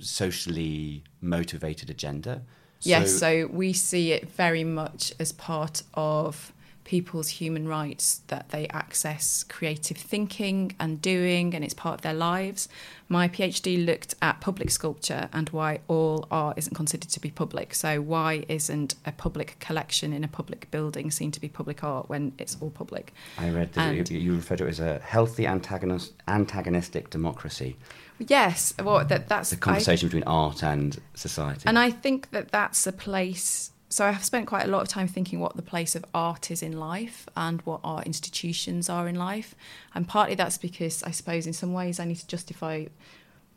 socially 0.00 1.02
motivated 1.20 1.90
agenda? 1.90 2.42
Yes, 2.82 3.12
so 3.18 3.46
we 3.52 3.72
see 3.74 4.12
it 4.12 4.30
very 4.30 4.64
much 4.64 5.12
as 5.18 5.32
part 5.32 5.82
of 5.94 6.52
people's 6.90 7.28
human 7.28 7.68
rights 7.68 8.22
that 8.26 8.48
they 8.48 8.66
access 8.70 9.44
creative 9.44 9.96
thinking 9.96 10.74
and 10.80 11.00
doing, 11.00 11.54
and 11.54 11.62
it's 11.62 11.72
part 11.72 11.94
of 11.94 12.00
their 12.00 12.12
lives. 12.12 12.68
My 13.08 13.28
PhD 13.28 13.86
looked 13.86 14.16
at 14.20 14.40
public 14.40 14.72
sculpture 14.72 15.28
and 15.32 15.48
why 15.50 15.78
all 15.86 16.26
art 16.32 16.58
isn't 16.58 16.74
considered 16.74 17.08
to 17.10 17.20
be 17.20 17.30
public. 17.30 17.74
So, 17.76 18.00
why 18.00 18.44
isn't 18.48 18.96
a 19.06 19.12
public 19.12 19.56
collection 19.60 20.12
in 20.12 20.24
a 20.24 20.28
public 20.28 20.68
building 20.72 21.12
seen 21.12 21.30
to 21.30 21.40
be 21.40 21.48
public 21.48 21.84
art 21.84 22.08
when 22.08 22.32
it's 22.38 22.56
all 22.60 22.70
public? 22.70 23.14
I 23.38 23.50
read 23.50 23.72
that 23.74 24.10
you, 24.10 24.18
you 24.18 24.34
refer 24.34 24.56
to 24.56 24.66
it 24.66 24.70
as 24.70 24.80
a 24.80 24.98
healthy 24.98 25.46
antagonist, 25.46 26.12
antagonistic 26.26 27.08
democracy. 27.10 27.76
Yes, 28.18 28.74
well, 28.82 29.04
that, 29.04 29.28
that's 29.28 29.50
The 29.50 29.56
I- 29.58 29.60
conversation 29.60 30.08
between 30.08 30.24
art 30.24 30.64
and 30.64 31.00
society. 31.14 31.62
And 31.66 31.78
I 31.78 31.92
think 31.92 32.32
that 32.32 32.50
that's 32.50 32.84
a 32.88 32.92
place. 32.92 33.70
So 33.90 34.06
I've 34.06 34.24
spent 34.24 34.46
quite 34.46 34.66
a 34.66 34.70
lot 34.70 34.82
of 34.82 34.88
time 34.88 35.08
thinking 35.08 35.40
what 35.40 35.56
the 35.56 35.62
place 35.62 35.96
of 35.96 36.04
art 36.14 36.52
is 36.52 36.62
in 36.62 36.78
life 36.78 37.28
and 37.36 37.60
what 37.62 37.80
our 37.82 38.02
institutions 38.04 38.88
are 38.88 39.08
in 39.08 39.16
life. 39.16 39.56
And 39.96 40.06
partly 40.06 40.36
that's 40.36 40.58
because 40.58 41.02
I 41.02 41.10
suppose 41.10 41.44
in 41.44 41.52
some 41.52 41.72
ways 41.72 41.98
I 41.98 42.04
need 42.04 42.16
to 42.18 42.26
justify 42.28 42.86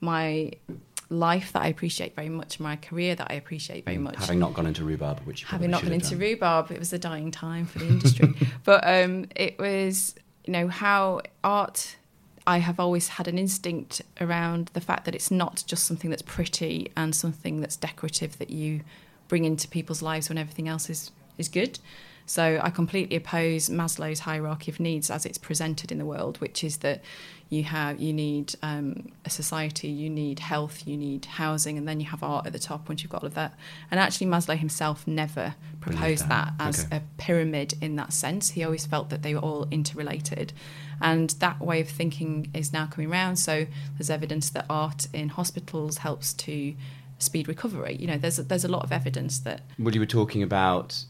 my 0.01 0.51
life 1.09 1.53
that 1.53 1.61
I 1.61 1.67
appreciate 1.67 2.15
very 2.15 2.29
much, 2.29 2.59
my 2.59 2.75
career 2.77 3.13
that 3.13 3.27
I 3.29 3.35
appreciate 3.35 3.85
very 3.85 3.99
much. 3.99 4.17
Having 4.17 4.39
not 4.39 4.55
gone 4.55 4.65
into 4.65 4.83
rhubarb, 4.83 5.19
which 5.19 5.43
Having 5.43 5.69
not 5.69 5.83
have 5.83 5.91
into 5.91 6.11
done. 6.11 6.19
rhubarb, 6.19 6.71
it 6.71 6.79
was 6.79 6.91
a 6.91 6.99
dying 6.99 7.29
time 7.29 7.67
for 7.67 7.77
the 7.79 7.87
industry. 7.87 8.33
but 8.63 8.85
um, 8.87 9.27
it 9.35 9.59
was, 9.59 10.15
you 10.45 10.53
know, 10.53 10.67
how 10.67 11.21
art. 11.43 11.97
I 12.45 12.57
have 12.57 12.77
always 12.77 13.07
had 13.07 13.29
an 13.29 13.37
instinct 13.37 14.01
around 14.19 14.69
the 14.73 14.81
fact 14.81 15.05
that 15.05 15.15
it's 15.15 15.31
not 15.31 15.63
just 15.65 15.85
something 15.85 16.09
that's 16.09 16.23
pretty 16.23 16.91
and 16.97 17.15
something 17.15 17.61
that's 17.61 17.77
decorative 17.77 18.37
that 18.39 18.49
you 18.49 18.81
bring 19.33 19.45
into 19.45 19.67
people's 19.67 20.03
lives 20.03 20.29
when 20.29 20.37
everything 20.37 20.67
else 20.67 20.91
is 20.91 21.09
is 21.39 21.49
good. 21.49 21.79
So 22.27 22.59
I 22.61 22.69
completely 22.69 23.15
oppose 23.17 23.67
Maslow's 23.67 24.19
hierarchy 24.19 24.69
of 24.71 24.79
needs 24.79 25.09
as 25.09 25.25
it's 25.25 25.39
presented 25.39 25.91
in 25.91 25.97
the 25.97 26.05
world, 26.05 26.39
which 26.39 26.63
is 26.63 26.77
that 26.77 27.01
you 27.49 27.63
have 27.63 27.99
you 27.99 28.13
need 28.13 28.53
um, 28.61 29.11
a 29.25 29.31
society, 29.31 29.87
you 29.87 30.07
need 30.11 30.37
health, 30.39 30.87
you 30.87 30.95
need 30.97 31.25
housing, 31.25 31.79
and 31.79 31.87
then 31.87 31.99
you 31.99 32.05
have 32.13 32.21
art 32.21 32.45
at 32.45 32.53
the 32.53 32.59
top 32.59 32.87
once 32.87 33.01
you've 33.01 33.11
got 33.11 33.23
all 33.23 33.27
of 33.27 33.33
that. 33.33 33.55
And 33.89 33.99
actually, 33.99 34.27
Maslow 34.27 34.55
himself 34.55 35.07
never 35.07 35.55
proposed 35.81 36.29
that. 36.29 36.53
that, 36.59 36.67
as 36.69 36.85
Okay. 36.85 36.97
a 36.97 37.01
pyramid 37.17 37.73
in 37.81 37.95
that 37.95 38.13
sense. 38.13 38.51
He 38.51 38.63
always 38.63 38.85
felt 38.85 39.09
that 39.09 39.23
they 39.23 39.33
were 39.33 39.41
all 39.41 39.67
interrelated, 39.71 40.53
and 41.01 41.31
that 41.45 41.59
way 41.59 41.81
of 41.81 41.89
thinking 41.89 42.51
is 42.53 42.71
now 42.71 42.85
coming 42.85 43.09
around. 43.11 43.37
So 43.37 43.65
there's 43.97 44.11
evidence 44.11 44.51
that 44.51 44.65
art 44.69 45.07
in 45.11 45.29
hospitals 45.29 45.97
helps 45.97 46.33
to 46.45 46.75
speed 47.23 47.47
recovery. 47.47 47.95
You 47.99 48.07
know, 48.07 48.17
there's 48.17 48.39
a, 48.39 48.43
there's 48.43 48.65
a 48.65 48.69
lot 48.69 48.83
of 48.83 48.91
evidence 48.91 49.39
that. 49.39 49.61
Well, 49.79 49.93
you 49.93 49.99
were 49.99 50.05
talking 50.05 50.43
about 50.43 51.03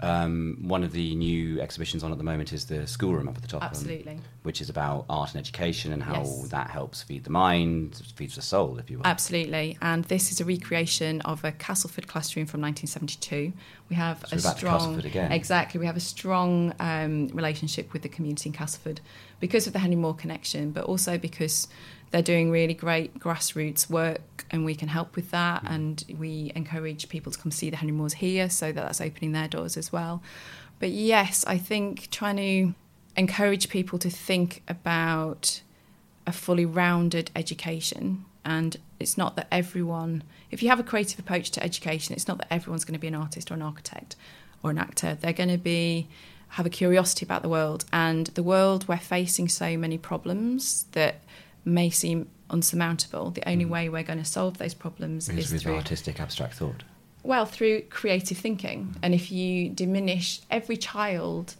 um, 0.00 0.58
one 0.60 0.82
of 0.82 0.92
the 0.92 1.14
new 1.14 1.60
exhibitions 1.60 2.02
on 2.02 2.10
at 2.12 2.18
the 2.18 2.24
moment 2.24 2.52
is 2.52 2.66
the 2.66 2.86
schoolroom 2.86 3.28
up 3.28 3.36
at 3.36 3.42
the 3.42 3.48
top, 3.48 3.62
um, 3.62 3.68
Absolutely. 3.68 4.18
which 4.42 4.60
is 4.60 4.68
about 4.68 5.06
art 5.08 5.30
and 5.32 5.40
education 5.40 5.92
and 5.92 6.02
how 6.02 6.14
Yes. 6.22 6.48
that 6.48 6.68
helps 6.68 7.02
feed 7.02 7.24
the 7.24 7.30
mind, 7.30 8.02
feeds 8.16 8.34
the 8.34 8.42
soul, 8.42 8.78
if 8.78 8.90
you 8.90 8.98
will. 8.98 9.06
Absolutely, 9.06 9.78
and 9.80 10.04
this 10.06 10.32
is 10.32 10.40
a 10.40 10.44
recreation 10.44 11.20
of 11.22 11.44
a 11.44 11.52
Castleford 11.52 12.06
classroom 12.08 12.44
from 12.44 12.60
1972. 12.60 13.52
We 13.88 13.96
have 13.96 14.18
So 14.28 14.34
a 14.34 14.36
we're 14.38 14.42
back 14.42 14.52
to 14.54 14.58
strong, 14.58 15.00
exactly. 15.32 15.78
We 15.78 15.86
have 15.86 15.96
a 15.96 16.00
strong 16.00 16.74
um, 16.80 17.28
relationship 17.28 17.92
with 17.92 18.02
the 18.02 18.08
community 18.08 18.48
in 18.50 18.52
Castleford 18.52 19.00
because 19.40 19.66
of 19.66 19.72
the 19.72 19.78
Henry 19.78 19.96
Moore 19.96 20.14
connection, 20.14 20.72
but 20.72 20.84
also 20.84 21.18
because 21.18 21.68
they're 22.14 22.22
doing 22.22 22.52
really 22.52 22.74
great 22.74 23.18
grassroots 23.18 23.90
work, 23.90 24.44
and 24.52 24.64
we 24.64 24.76
can 24.76 24.86
help 24.86 25.16
with 25.16 25.32
that. 25.32 25.64
Mm. 25.64 25.70
And 25.74 26.04
we 26.16 26.52
encourage 26.54 27.08
people 27.08 27.32
to 27.32 27.38
come 27.40 27.50
see 27.50 27.70
the 27.70 27.76
Henry 27.76 27.92
Moores 27.92 28.12
here, 28.12 28.48
so 28.48 28.70
that 28.70 28.80
that's 28.80 29.00
opening 29.00 29.32
their 29.32 29.48
doors 29.48 29.76
as 29.76 29.90
well. 29.90 30.22
But 30.78 30.90
yes, 30.90 31.44
I 31.48 31.58
think 31.58 32.12
trying 32.12 32.36
to 32.36 32.74
encourage 33.16 33.68
people 33.68 33.98
to 33.98 34.08
think 34.10 34.62
about 34.68 35.60
a 36.24 36.30
fully 36.30 36.64
rounded 36.64 37.32
education. 37.34 38.24
And 38.44 38.76
it's 39.00 39.18
not 39.18 39.34
that 39.34 39.48
everyone, 39.50 40.22
if 40.52 40.62
you 40.62 40.68
have 40.68 40.78
a 40.78 40.84
creative 40.84 41.18
approach 41.18 41.50
to 41.50 41.64
education, 41.64 42.14
it's 42.14 42.28
not 42.28 42.38
that 42.38 42.46
everyone's 42.52 42.84
going 42.84 42.94
to 42.94 43.00
be 43.00 43.08
an 43.08 43.16
artist 43.16 43.50
or 43.50 43.54
an 43.54 43.62
architect 43.62 44.14
or 44.62 44.70
an 44.70 44.78
actor. 44.78 45.18
They're 45.20 45.32
going 45.32 45.50
to 45.50 45.58
be 45.58 46.06
have 46.50 46.66
a 46.66 46.70
curiosity 46.70 47.26
about 47.26 47.42
the 47.42 47.48
world, 47.48 47.84
and 47.92 48.28
the 48.28 48.42
world 48.44 48.86
we're 48.86 48.98
facing 48.98 49.48
so 49.48 49.76
many 49.76 49.98
problems 49.98 50.84
that 50.92 51.16
may 51.64 51.90
seem 51.90 52.28
unsurmountable. 52.50 53.30
The 53.30 53.48
only 53.48 53.64
Mhm. 53.64 53.68
way 53.70 53.88
we're 53.88 54.02
going 54.02 54.18
to 54.18 54.24
solve 54.24 54.58
those 54.58 54.74
problems 54.74 55.28
Is 55.28 55.52
is 55.52 55.62
through 55.62 55.76
artistic 55.76 56.20
abstract 56.20 56.54
thought. 56.54 56.82
well, 57.22 57.46
through 57.46 57.80
creative 57.88 58.36
thinking. 58.36 58.94
And 59.02 59.14
if 59.14 59.32
you 59.32 59.70
diminish, 59.70 60.40
every 60.50 60.76
child 60.76 61.54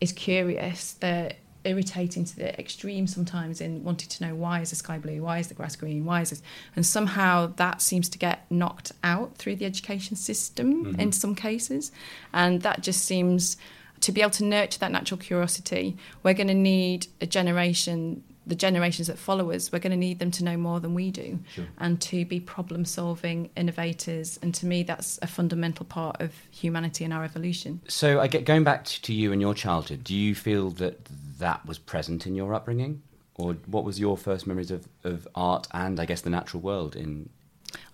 is 0.00 0.12
curious. 0.12 0.92
They're 0.92 1.32
irritating 1.64 2.24
to 2.24 2.36
the 2.36 2.58
extreme 2.58 3.06
sometimes 3.08 3.60
in 3.60 3.82
wanting 3.82 4.08
to 4.08 4.24
know 4.26 4.34
why 4.34 4.60
is 4.60 4.70
the 4.70 4.76
sky 4.76 4.96
blue, 4.96 5.20
why 5.22 5.38
is 5.40 5.48
the 5.48 5.54
grass 5.54 5.74
green, 5.74 6.04
why 6.04 6.22
is 6.22 6.30
this, 6.30 6.40
and 6.76 6.86
somehow 6.86 7.52
that 7.56 7.82
seems 7.82 8.08
to 8.10 8.16
get 8.16 8.46
knocked 8.50 8.92
out 9.02 9.36
through 9.36 9.56
the 9.56 9.64
education 9.66 10.16
system 10.16 10.94
Mhm. 10.94 11.00
in 11.00 11.12
some 11.12 11.34
cases, 11.34 11.90
and 12.32 12.62
that 12.62 12.80
just 12.82 13.04
seems 13.04 13.56
to 14.00 14.12
be 14.12 14.20
able 14.20 14.30
to 14.30 14.44
nurture 14.44 14.78
that 14.78 14.92
natural 14.92 15.18
curiosity. 15.18 15.96
We're 16.22 16.32
going 16.34 16.46
to 16.46 16.54
need 16.54 17.08
a 17.20 17.26
generation. 17.26 18.22
The 18.48 18.54
generations 18.54 19.06
that 19.08 19.18
follow 19.18 19.50
us, 19.52 19.70
we're 19.70 19.78
going 19.78 19.90
to 19.92 19.96
need 19.96 20.18
them 20.18 20.30
to 20.32 20.42
know 20.44 20.56
more 20.56 20.80
than 20.80 20.94
we 20.94 21.10
do 21.10 21.38
Sure. 21.54 21.66
and 21.78 22.00
to 22.00 22.24
be 22.24 22.40
problem 22.40 22.84
solving 22.84 23.50
innovators. 23.56 24.38
And 24.42 24.54
to 24.56 24.66
me, 24.66 24.82
that's 24.82 25.18
a 25.22 25.26
fundamental 25.26 25.84
part 25.86 26.20
of 26.20 26.32
humanity 26.50 27.04
and 27.04 27.12
our 27.12 27.24
evolution. 27.24 27.80
So, 27.88 28.20
I 28.20 28.26
get 28.26 28.44
going 28.44 28.64
back 28.64 28.84
to 28.86 29.12
you 29.12 29.32
and 29.32 29.40
your 29.40 29.54
childhood. 29.54 30.02
Do 30.02 30.14
you 30.14 30.34
feel 30.34 30.70
that 30.70 31.04
that 31.38 31.64
was 31.66 31.78
present 31.78 32.26
in 32.26 32.34
your 32.34 32.54
upbringing, 32.54 33.02
or 33.34 33.52
what 33.66 33.84
was 33.84 34.00
your 34.00 34.16
first 34.16 34.46
memories 34.46 34.70
of, 34.70 34.88
of 35.04 35.28
art 35.34 35.68
and 35.72 36.00
I 36.00 36.04
guess 36.06 36.22
the 36.22 36.30
natural 36.30 36.60
world 36.62 36.96
in? 36.96 37.28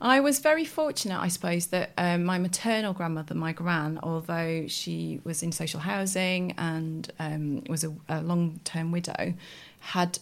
I 0.01 0.21
was 0.21 0.39
very 0.39 0.65
fortunate, 0.65 1.19
I 1.19 1.29
suppose, 1.29 1.67
that 1.69 1.91
um, 1.99 2.25
my 2.25 2.39
maternal 2.39 2.93
grandmother, 2.93 3.35
my 3.35 3.53
gran, 3.53 3.99
although 4.03 4.67
she 4.69 5.21
was 5.25 5.43
in 5.43 5.51
social 5.51 5.81
housing 5.81 6.53
and 6.57 7.11
um, 7.19 7.65
was 7.69 7.83
a, 7.85 7.93
a 8.09 8.23
long 8.23 8.61
term 8.65 8.93
widow, 8.93 9.35
had 9.81 10.19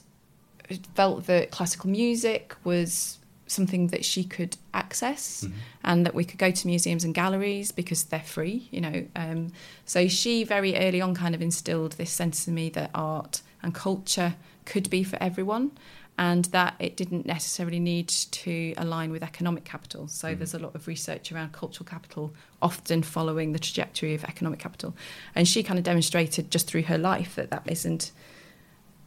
felt 0.95 1.27
that 1.27 1.51
classical 1.51 1.91
music 1.91 2.55
was 2.65 3.19
something 3.47 3.89
that 3.89 4.05
she 4.05 4.25
could 4.25 4.57
access 4.73 5.47
and 5.85 6.07
that 6.07 6.15
we 6.15 6.25
could 6.25 6.39
go 6.39 6.51
to 6.51 6.67
museums 6.67 7.05
and 7.05 7.15
galleries 7.15 7.71
because 7.71 8.05
they're 8.05 8.21
free, 8.21 8.69
you 8.71 8.81
know. 8.81 9.07
Um, 9.15 9.53
so 9.85 10.09
she 10.09 10.45
very 10.45 10.77
early 10.77 11.01
on 11.01 11.15
kind 11.15 11.35
of 11.35 11.43
instilled 11.43 11.93
this 11.93 12.11
sense 12.11 12.49
in 12.49 12.55
me 12.55 12.71
that 12.71 12.91
art 12.95 13.43
and 13.63 13.75
culture 13.75 14.35
could 14.65 14.89
be 14.91 15.05
for 15.05 15.23
everyone 15.23 15.73
and 16.19 16.47
that 16.47 16.75
it 16.79 16.97
didn't 16.97 17.25
necessarily 17.27 17.81
need 17.81 18.09
to 18.09 18.75
align 18.77 19.11
with 19.11 19.23
economic 19.23 19.65
capital. 19.65 20.09
So 20.09 20.35
there's 20.35 20.55
a 20.55 20.59
lot 20.59 20.75
of 20.75 20.87
research 20.87 21.33
around 21.33 21.53
cultural 21.53 21.87
capital 21.87 22.35
often 22.61 23.03
following 23.03 23.53
the 23.53 23.59
trajectory 23.59 24.15
of 24.15 24.23
economic 24.25 24.59
capital. 24.59 24.95
And 25.35 25.49
she 25.49 25.63
kind 25.63 25.79
of 25.79 25.85
demonstrated 25.85 26.51
just 26.51 26.67
through 26.67 26.83
her 26.83 26.99
life 26.99 27.35
that 27.37 27.51
that 27.51 27.63
isn't 27.67 28.13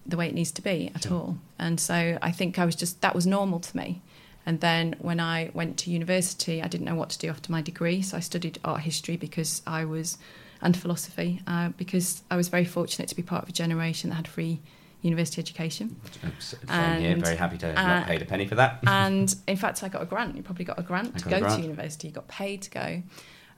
the 0.06 0.18
way 0.18 0.28
it 0.28 0.34
needs 0.34 0.52
to 0.52 0.62
be 0.62 0.92
at 0.94 1.12
all. 1.12 1.38
And 1.58 1.80
so 1.80 2.18
I 2.22 2.32
think 2.32 2.60
I 2.60 2.66
was 2.66 2.76
just 2.76 3.02
that 3.02 3.16
was 3.16 3.26
normal 3.26 3.60
to 3.60 3.78
me. 3.78 4.02
And 4.46 4.62
then 4.62 4.96
when 5.00 5.20
I 5.20 5.50
went 5.54 5.78
to 5.80 5.90
university, 5.90 6.62
I 6.62 6.68
didn't 6.68 6.86
know 6.86 6.94
what 6.94 7.10
to 7.10 7.18
do 7.18 7.30
after 7.30 7.52
my 7.52 7.62
degree, 7.62 8.04
so 8.04 8.18
I 8.18 8.20
studied 8.20 8.60
art 8.64 8.82
history 8.82 9.18
because 9.18 9.64
I 9.66 9.86
was 9.86 10.18
and 10.62 10.76
philosophy 10.76 11.42
uh, 11.48 11.70
because 11.78 12.24
I 12.32 12.36
was 12.36 12.48
very 12.48 12.66
fortunate 12.66 13.08
to 13.10 13.16
be 13.16 13.22
part 13.22 13.44
of 13.44 13.50
a 13.50 13.52
generation 13.52 14.10
that 14.10 14.16
had 14.16 14.28
free 14.28 14.60
university 15.02 15.40
education. 15.40 15.96
Same 16.40 17.02
here. 17.02 17.16
Very 17.18 17.36
happy 17.36 17.58
to 17.60 17.68
have 17.68 17.78
uh, 17.78 18.00
not 18.00 18.08
paid 18.08 18.22
a 18.22 18.26
penny 18.26 18.48
for 18.48 18.56
that. 18.56 18.80
and 18.88 19.34
in 19.48 19.58
fact, 19.58 19.84
I 19.84 19.90
got 19.90 20.02
a 20.02 20.06
grant. 20.06 20.36
You 20.36 20.44
probably 20.44 20.66
got 20.66 20.80
a 20.80 20.84
grant 20.84 21.14
I 21.16 21.20
to 21.20 21.30
go 21.30 21.40
grant. 21.40 21.56
to 21.56 21.62
university. 21.62 22.08
You 22.08 22.14
got 22.14 22.28
paid 22.28 22.64
to 22.64 22.70
go. 22.72 23.04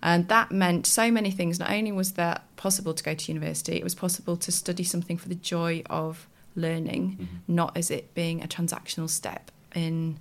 And 0.01 0.27
that 0.27 0.51
meant 0.51 0.86
so 0.86 1.10
many 1.10 1.32
things. 1.32 1.60
Not 1.60 1.72
only 1.72 1.92
was 1.92 2.13
that 2.13 2.44
possible 2.56 2.94
to 2.94 3.04
go 3.04 3.16
to 3.16 3.32
university, 3.32 3.77
it 3.77 3.84
was 3.84 3.96
possible 3.96 4.38
to 4.38 4.51
study 4.51 4.84
something 4.84 5.18
for 5.18 5.30
the 5.30 5.36
joy 5.36 5.82
of 5.89 6.27
learning, 6.58 7.18
Mhm. 7.20 7.28
not 7.48 7.78
as 7.78 7.90
it 7.90 8.14
being 8.14 8.44
a 8.44 8.48
transactional 8.48 9.10
step 9.10 9.52
in 9.74 10.18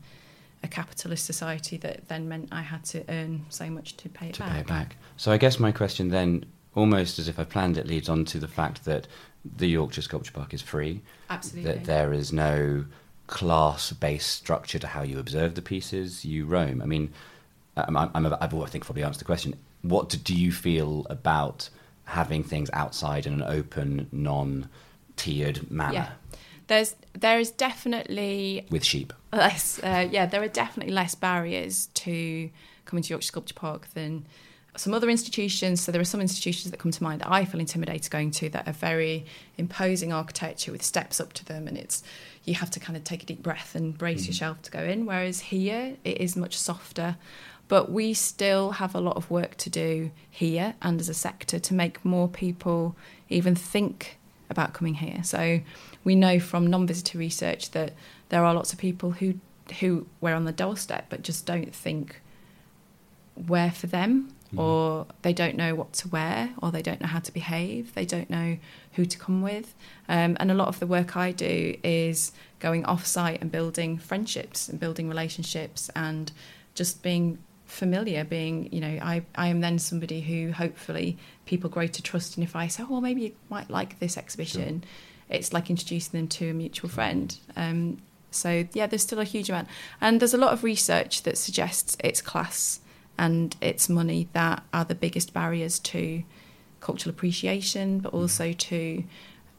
a 0.63 0.69
capitalist 0.69 1.25
society 1.25 1.77
that 1.79 2.09
then 2.09 2.29
meant 2.29 2.49
I 2.53 2.63
had 2.63 2.85
to 2.87 3.05
earn 3.09 3.47
so 3.49 3.69
much 3.71 3.97
to 3.99 4.09
pay 4.09 4.29
it 4.29 4.35
to 4.35 4.41
back. 4.41 4.53
pay 4.53 4.61
it 4.61 4.67
back. 4.67 4.97
So 5.17 5.33
I 5.33 5.39
guess 5.39 5.59
my 5.59 5.73
question 5.73 6.09
then, 6.11 6.45
almost 6.75 7.19
as 7.19 7.27
if 7.29 7.39
I 7.39 7.45
planned 7.45 7.77
it, 7.79 7.87
leads 7.87 8.09
on 8.09 8.25
to 8.27 8.39
the 8.39 8.49
fact 8.49 8.85
that 8.85 9.07
the 9.45 9.69
Yorkshire 9.69 10.03
Sculpture 10.03 10.33
Park 10.33 10.53
is 10.55 10.63
free. 10.63 11.03
Absolutely. 11.31 11.73
That 11.73 11.85
there 11.85 12.13
is 12.13 12.33
no 12.33 12.85
class-based 13.29 14.29
structure 14.31 14.79
to 14.79 14.87
how 14.89 15.03
you 15.03 15.19
observe 15.19 15.55
the 15.55 15.63
pieces 15.63 16.25
you 16.25 16.45
roam. 16.47 16.81
I 16.83 16.87
mean, 16.87 17.13
I'm, 17.77 17.97
I'm, 17.97 18.27
I've 18.27 18.55
I 18.55 18.67
think 18.67 18.85
probably 18.85 19.03
answered 19.05 19.21
the 19.21 19.25
question. 19.25 19.55
What 19.83 20.09
do, 20.09 20.17
do 20.17 20.35
you 20.35 20.51
feel 20.53 21.07
about 21.11 21.69
having 22.05 22.43
things 22.43 22.71
outside 22.73 23.27
in 23.27 23.35
an 23.35 23.43
open, 23.43 24.09
non-tiered 24.13 25.71
manner 25.71 25.93
yeah. 25.95 26.11
There's 26.69 26.95
there 27.15 27.39
is 27.39 27.51
definitely 27.51 28.67
with 28.71 28.85
sheep? 28.85 29.13
less 29.33 29.79
uh, 29.83 30.09
yeah 30.11 30.27
there 30.27 30.43
are 30.43 30.49
definitely 30.49 30.93
less 30.95 31.15
barriers 31.15 31.87
to 31.95 32.51
coming 32.85 33.03
to 33.03 33.11
Yorkshire 33.11 33.27
Sculpture 33.29 33.55
Park 33.55 33.89
than 33.95 34.27
some 34.77 34.93
other 34.93 35.09
institutions 35.09 35.81
so 35.81 35.91
there 35.93 36.01
are 36.01 36.05
some 36.05 36.21
institutions 36.21 36.71
that 36.71 36.79
come 36.79 36.93
to 36.93 37.03
mind 37.03 37.21
that 37.23 37.31
I 37.31 37.45
feel 37.45 37.61
intimidated 37.61 38.11
going 38.11 38.31
to 38.33 38.49
that 38.51 38.67
are 38.69 38.73
very 38.73 39.25
imposing 39.57 40.13
architecture 40.13 40.71
with 40.73 40.83
steps 40.83 41.21
up 41.21 41.33
to 41.35 41.45
them 41.45 41.67
and 41.69 41.77
it's 41.79 42.03
you 42.45 42.55
have 42.55 42.71
to 42.73 42.81
kind 42.81 42.97
of 42.97 43.03
take 43.05 43.23
a 43.23 43.27
deep 43.27 43.43
breath 43.43 43.75
and 43.75 43.97
brace 43.97 44.25
Mhm. 44.25 44.29
yourself 44.29 44.63
to 44.63 44.71
go 44.71 44.81
in 44.85 45.07
whereas 45.07 45.41
here 45.41 45.97
it 46.05 46.19
is 46.21 46.37
much 46.37 46.57
softer 46.59 47.17
but 47.69 47.91
we 47.91 48.15
still 48.15 48.73
have 48.73 48.95
a 48.95 49.01
lot 49.01 49.17
of 49.17 49.31
work 49.31 49.57
to 49.57 49.71
do 49.71 50.11
here 50.31 50.75
and 50.83 51.01
as 51.01 51.09
a 51.09 51.15
sector 51.15 51.59
to 51.59 51.75
make 51.75 52.05
more 52.05 52.29
people 52.29 52.95
even 53.29 53.55
think 53.55 54.19
about 54.51 54.73
coming 54.75 54.95
here. 54.95 55.23
So 55.25 55.61
we 56.05 56.15
know 56.15 56.39
from 56.41 56.67
non-visitor 56.67 57.19
research 57.19 57.71
that 57.73 57.93
there 58.29 58.45
are 58.45 58.55
lots 58.55 58.73
of 58.73 58.79
people 58.79 59.13
who 59.13 59.35
who 59.81 60.07
we're 60.21 60.35
on 60.35 60.45
the 60.45 60.53
doorstep 60.53 61.07
but 61.09 61.23
just 61.23 61.45
don't 61.45 61.75
think 61.75 62.21
where 63.35 63.71
for 63.73 63.87
them 63.89 64.33
Mhm. 64.53 64.61
or 64.61 65.07
they 65.23 65.33
don't 65.33 65.57
know 65.57 65.75
what 65.75 65.93
to 65.95 66.09
wear 66.09 66.51
or 66.63 66.71
they 66.71 66.83
don't 66.83 67.01
know 67.01 67.09
how 67.09 67.19
to 67.19 67.33
behave 67.33 67.93
they 67.95 68.07
don't 68.07 68.31
know 68.31 68.57
who 68.93 69.05
to 69.05 69.19
come 69.19 69.43
with 69.43 69.75
um, 70.09 70.37
and 70.39 70.53
a 70.53 70.55
lot 70.55 70.69
of 70.69 70.79
the 70.79 70.87
work 70.87 71.17
i 71.17 71.33
do 71.33 71.77
is 71.83 72.31
going 72.61 72.85
off-site 72.85 73.41
and 73.41 73.51
building 73.51 73.99
friendships 73.99 74.69
and 74.69 74.79
building 74.79 75.09
relationships 75.09 75.91
and 75.97 76.31
just 76.75 77.03
being 77.03 77.39
familiar 77.67 78.23
being 78.25 78.73
you 78.73 78.81
know 78.81 78.99
i, 79.03 79.23
I 79.35 79.49
am 79.49 79.61
then 79.61 79.79
somebody 79.79 80.21
who 80.21 80.53
hopefully 80.53 81.19
people 81.47 81.69
grow 81.69 81.89
to 81.89 82.03
trust 82.03 82.37
and 82.37 82.45
if 82.45 82.55
i 82.55 82.69
say 82.69 82.85
oh 82.85 82.87
well 82.91 83.01
maybe 83.01 83.23
you 83.23 83.33
might 83.51 83.69
like 83.69 83.99
this 83.99 84.17
exhibition 84.17 84.85
it's 85.29 85.53
like 85.53 85.71
introducing 85.71 86.21
them 86.21 86.29
to 86.29 86.51
a 86.51 86.55
mutual 86.55 86.89
friend. 86.89 87.37
Um, 87.57 87.99
so 88.31 88.67
yeah 88.73 88.87
there's 88.87 89.03
still 89.03 89.19
a 89.19 89.25
huge 89.25 89.49
amount. 89.49 89.69
And 90.01 90.21
there's 90.21 90.35
a 90.35 90.39
lot 90.39 90.53
of 90.53 90.65
research 90.65 91.23
that 91.23 91.39
suggests 91.39 91.97
it's 92.03 92.21
class 92.21 92.81
and 93.19 93.57
it's 93.61 93.89
money 93.89 94.29
that 94.33 94.63
are 94.73 94.85
the 94.85 94.95
biggest 94.95 95.33
barriers 95.33 95.79
to 95.79 96.23
cultural 96.81 97.15
appreciation 97.15 97.99
but 97.99 98.13
also 98.13 98.53
to 98.53 99.03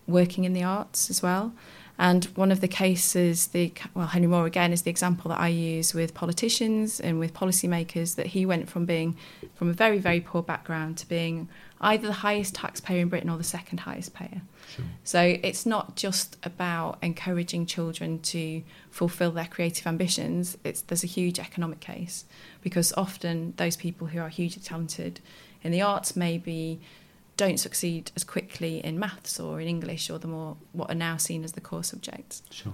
working 0.06 0.46
in 0.46 0.54
the 0.54 0.64
arts 0.64 1.10
as 1.10 1.22
well 1.22 1.54
And 2.00 2.26
one 2.36 2.52
of 2.52 2.62
the 2.62 2.68
cases, 2.68 3.48
the 3.48 3.74
well, 3.96 4.08
Henry 4.08 4.28
Moore 4.28 4.46
again 4.46 4.72
is 4.72 4.84
the 4.84 4.92
example 4.92 5.30
that 5.30 5.40
I 5.40 5.48
use 5.48 5.94
with 5.94 6.14
politicians 6.14 7.00
and 7.00 7.20
with 7.20 7.34
policymakers. 7.34 8.16
That 8.16 8.28
he 8.28 8.46
went 8.46 8.70
from 8.70 8.86
being 8.86 9.18
from 9.56 9.70
a 9.70 9.74
very 9.74 9.98
very 9.98 10.22
poor 10.22 10.44
background 10.44 10.98
to 11.00 11.08
being 11.08 11.50
either 11.82 12.08
the 12.08 12.14
highest 12.14 12.56
taxpayer 12.56 13.00
in 13.00 13.10
Britain 13.10 13.30
or 13.30 13.38
the 13.38 13.44
second 13.44 13.80
highest 13.80 14.14
payer. 14.14 14.42
Sure. 14.76 14.86
So 15.04 15.38
it's 15.42 15.66
not 15.66 15.96
just 15.96 16.38
about 16.44 16.98
encouraging 17.02 17.66
children 17.66 18.20
to 18.20 18.64
fulfil 18.92 19.32
their 19.32 19.46
creative 19.46 19.88
ambitions. 19.88 20.58
It's 20.64 20.82
there's 20.82 21.04
a 21.04 21.08
huge 21.08 21.40
economic 21.40 21.80
case 21.80 22.26
because 22.62 22.94
often 22.94 23.54
those 23.58 23.76
people 23.76 24.08
who 24.08 24.20
are 24.20 24.30
hugely 24.30 24.62
talented 24.62 25.20
in 25.64 25.72
the 25.72 25.82
arts 25.82 26.16
maybe 26.16 26.80
don't 27.38 27.60
succeed 27.60 28.12
as 28.16 28.24
quickly 28.24 28.84
in 28.84 29.00
maths 29.00 29.40
or 29.40 29.62
in 29.62 29.68
English 29.68 30.10
or 30.10 30.18
the 30.20 30.28
more 30.28 30.58
what 30.74 30.90
are 30.92 30.96
now 30.96 31.18
seen 31.18 31.44
as 31.44 31.54
the 31.54 31.62
core 31.62 31.84
subjects. 31.84 32.44
Sure. 32.52 32.74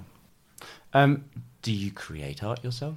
Um, 0.93 1.25
do 1.61 1.71
you 1.71 1.91
create 1.91 2.43
art 2.43 2.63
yourself? 2.63 2.95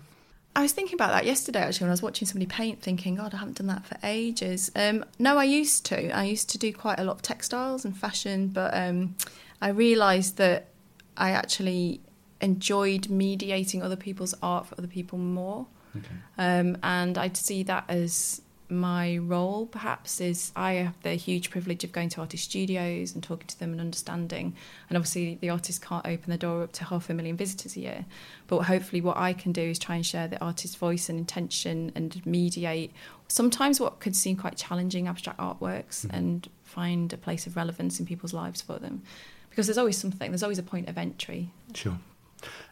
I 0.55 0.63
was 0.63 0.73
thinking 0.73 0.95
about 0.95 1.11
that 1.11 1.27
yesterday 1.27 1.61
actually 1.61 1.85
when 1.85 1.91
I 1.91 1.93
was 1.93 2.03
watching 2.03 2.27
somebody 2.27 2.47
paint, 2.47 2.81
thinking, 2.81 3.17
God, 3.17 3.35
I 3.35 3.39
haven't 3.39 3.59
done 3.59 3.67
that 3.67 3.85
for 3.85 3.99
ages. 4.03 4.71
Um, 4.75 5.05
no, 5.19 5.37
I 5.37 5.45
used 5.45 5.85
to. 5.87 6.17
I 6.17 6.25
used 6.25 6.49
to 6.51 6.59
do 6.59 6.73
quite 6.73 6.99
a 6.99 7.05
lot 7.05 7.17
of 7.17 7.23
textiles 7.23 7.85
and 7.85 7.95
fashion, 7.95 8.49
but 8.49 8.75
um, 8.75 9.17
I 9.61 9.69
realised 9.69 10.39
that 10.39 10.69
I 11.17 11.33
actually 11.33 12.01
enjoyed 12.41 13.11
mediating 13.11 13.83
other 13.83 13.97
people's 13.97 14.35
art 14.43 14.67
for 14.67 14.77
other 14.79 14.89
people 14.89 15.19
more. 15.19 15.67
Okay. 15.95 16.07
Um, 16.39 16.79
and 16.83 17.19
I'd 17.19 17.37
see 17.37 17.63
that 17.65 17.85
as 17.89 18.41
my 18.69 19.19
role 19.19 19.67
perhaps 19.67 20.21
is 20.21 20.53
I 20.57 20.73
have 20.75 21.01
the 21.03 21.15
huge 21.15 21.51
privilege 21.51 21.85
of 21.85 21.93
going 21.93 22.09
to 22.11 22.21
artist 22.21 22.45
studios 22.45 23.15
and 23.15 23.23
talking 23.23 23.47
to 23.47 23.59
them 23.59 23.73
and 23.73 23.81
understanding 23.81 24.55
and 24.89 24.97
obviously 24.97 25.37
the 25.41 25.51
artist 25.51 25.83
can't 25.83 26.07
open 26.07 26.31
the 26.31 26.37
door 26.39 26.63
up 26.65 26.73
to 26.73 26.85
half 26.85 27.09
a 27.09 27.15
million 27.15 27.37
visitors 27.37 27.77
a 27.77 27.81
year 27.81 28.05
but 28.49 28.63
hopefully 28.63 29.01
what 29.01 29.17
I 29.17 29.33
can 29.33 29.53
do 29.53 29.63
is 29.63 29.79
try 29.79 29.95
and 29.97 30.05
share 30.05 30.27
the 30.29 30.41
artist's 30.45 30.77
voice 30.77 31.09
and 31.09 31.19
intention 31.19 31.93
and 31.95 32.25
mediate 32.27 32.93
sometimes 33.29 33.79
what 33.81 34.01
could 34.01 34.17
seem 34.17 34.37
quite 34.37 34.57
challenging 34.57 35.07
abstract 35.09 35.39
artworks 35.39 36.05
Mhm. 36.07 36.13
and 36.13 36.49
find 36.65 37.13
a 37.13 37.17
place 37.17 37.47
of 37.47 37.57
relevance 37.57 38.01
in 38.01 38.07
people's 38.07 38.33
lives 38.33 38.61
for 38.63 38.79
them 38.79 39.03
because 39.51 39.67
there's 39.67 39.79
always 39.79 39.97
something 39.97 40.31
there's 40.31 40.43
always 40.43 40.59
a 40.59 40.63
point 40.63 40.89
of 40.89 40.99
entry 40.99 41.51
Sure. 41.75 41.99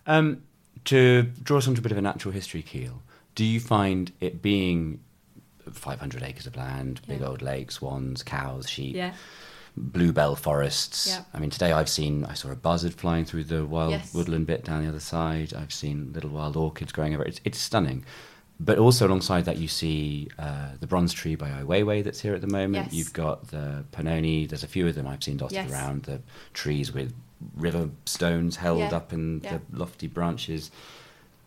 Um, 0.07 0.43
to 0.87 1.23
draw 1.43 1.59
us 1.59 1.67
onto 1.69 1.79
a 1.81 1.83
bit 1.83 1.93
of 1.93 1.99
a 1.99 2.03
natural 2.03 2.33
history 2.33 2.63
keel, 2.63 3.01
do 3.35 3.45
you 3.45 3.59
find 3.61 4.13
it 4.21 4.43
being 4.43 5.01
500 5.79 6.23
acres 6.23 6.47
of 6.47 6.57
land, 6.57 7.01
big 7.07 7.21
Yeah. 7.21 7.27
old 7.29 7.43
lakes, 7.43 7.77
swans, 7.77 8.23
cows, 8.23 8.69
sheep, 8.69 8.95
yeah 8.97 9.15
bluebell 9.77 10.37
forests? 10.37 11.19
I 11.35 11.41
mean, 11.41 11.51
today 11.51 11.73
I've 11.73 11.89
seen, 11.89 12.25
I 12.27 12.35
saw 12.35 12.53
a 12.53 12.55
buzzard 12.55 12.95
flying 12.95 13.25
through 13.25 13.43
the 13.43 13.67
wild 13.67 13.91
Yes. 13.91 14.15
woodland 14.15 14.47
bit 14.47 14.65
down 14.65 14.85
the 14.85 14.89
other 14.89 15.01
side. 15.01 15.53
I've 15.53 15.73
seen 15.73 16.13
little 16.15 16.31
wild 16.31 16.57
orchids 16.57 16.93
growing 16.93 17.13
over. 17.13 17.25
It's, 17.25 17.41
it's 17.45 17.59
stunning. 17.59 18.05
But 18.61 18.79
also 18.79 19.09
alongside 19.09 19.47
that, 19.47 19.57
you 19.57 19.67
see 19.67 20.29
uh, 20.39 20.69
the 20.79 20.87
bronze 20.87 21.13
tree 21.13 21.35
by 21.35 21.51
Ai 21.51 21.63
Weiwei 21.65 22.05
that's 22.05 22.21
here 22.21 22.35
at 22.37 22.41
the 22.41 22.47
moment. 22.47 22.85
Yes. 22.87 22.93
You've 22.95 23.13
got 23.13 23.49
the 23.49 23.85
Penone. 23.91 24.47
There's 24.49 24.63
a 24.63 24.69
few 24.69 24.87
of 24.87 24.95
them 24.95 25.09
I've 25.09 25.25
seen 25.25 25.39
dotted 25.39 25.57
Yes. 25.57 25.73
around. 25.73 26.05
The 26.05 26.21
trees 26.53 26.93
with 26.93 27.13
river 27.57 27.91
stones 28.07 28.55
held 28.55 28.79
Yeah. 28.79 28.95
up 28.95 29.13
in 29.13 29.41
Yeah. 29.43 29.59
the 29.73 29.77
lofty 29.77 30.07
branches. 30.07 30.71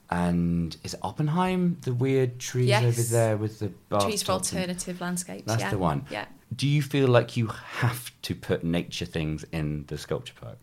And 0.09 0.75
is 0.83 0.93
it 0.93 0.99
Oppenheim, 1.03 1.77
the 1.81 1.93
weird 1.93 2.39
trees 2.39 2.67
Yes. 2.67 2.83
over 2.83 3.01
there 3.01 3.37
with 3.37 3.59
the 3.59 3.71
trees 3.99 4.23
for 4.23 4.33
alternative 4.33 5.01
landscapes 5.01 5.43
That's 5.45 5.61
yeah. 5.61 5.69
the 5.71 5.77
one. 5.77 6.05
yeah 6.09 6.25
Do 6.55 6.67
you 6.67 6.81
feel 6.81 7.09
like 7.09 7.35
you 7.35 7.47
have 7.47 8.11
to 8.21 8.33
put 8.35 8.63
nature 8.63 9.05
things 9.05 9.45
in 9.51 9.85
the 9.87 9.97
sculpture 9.97 10.33
park? 10.39 10.57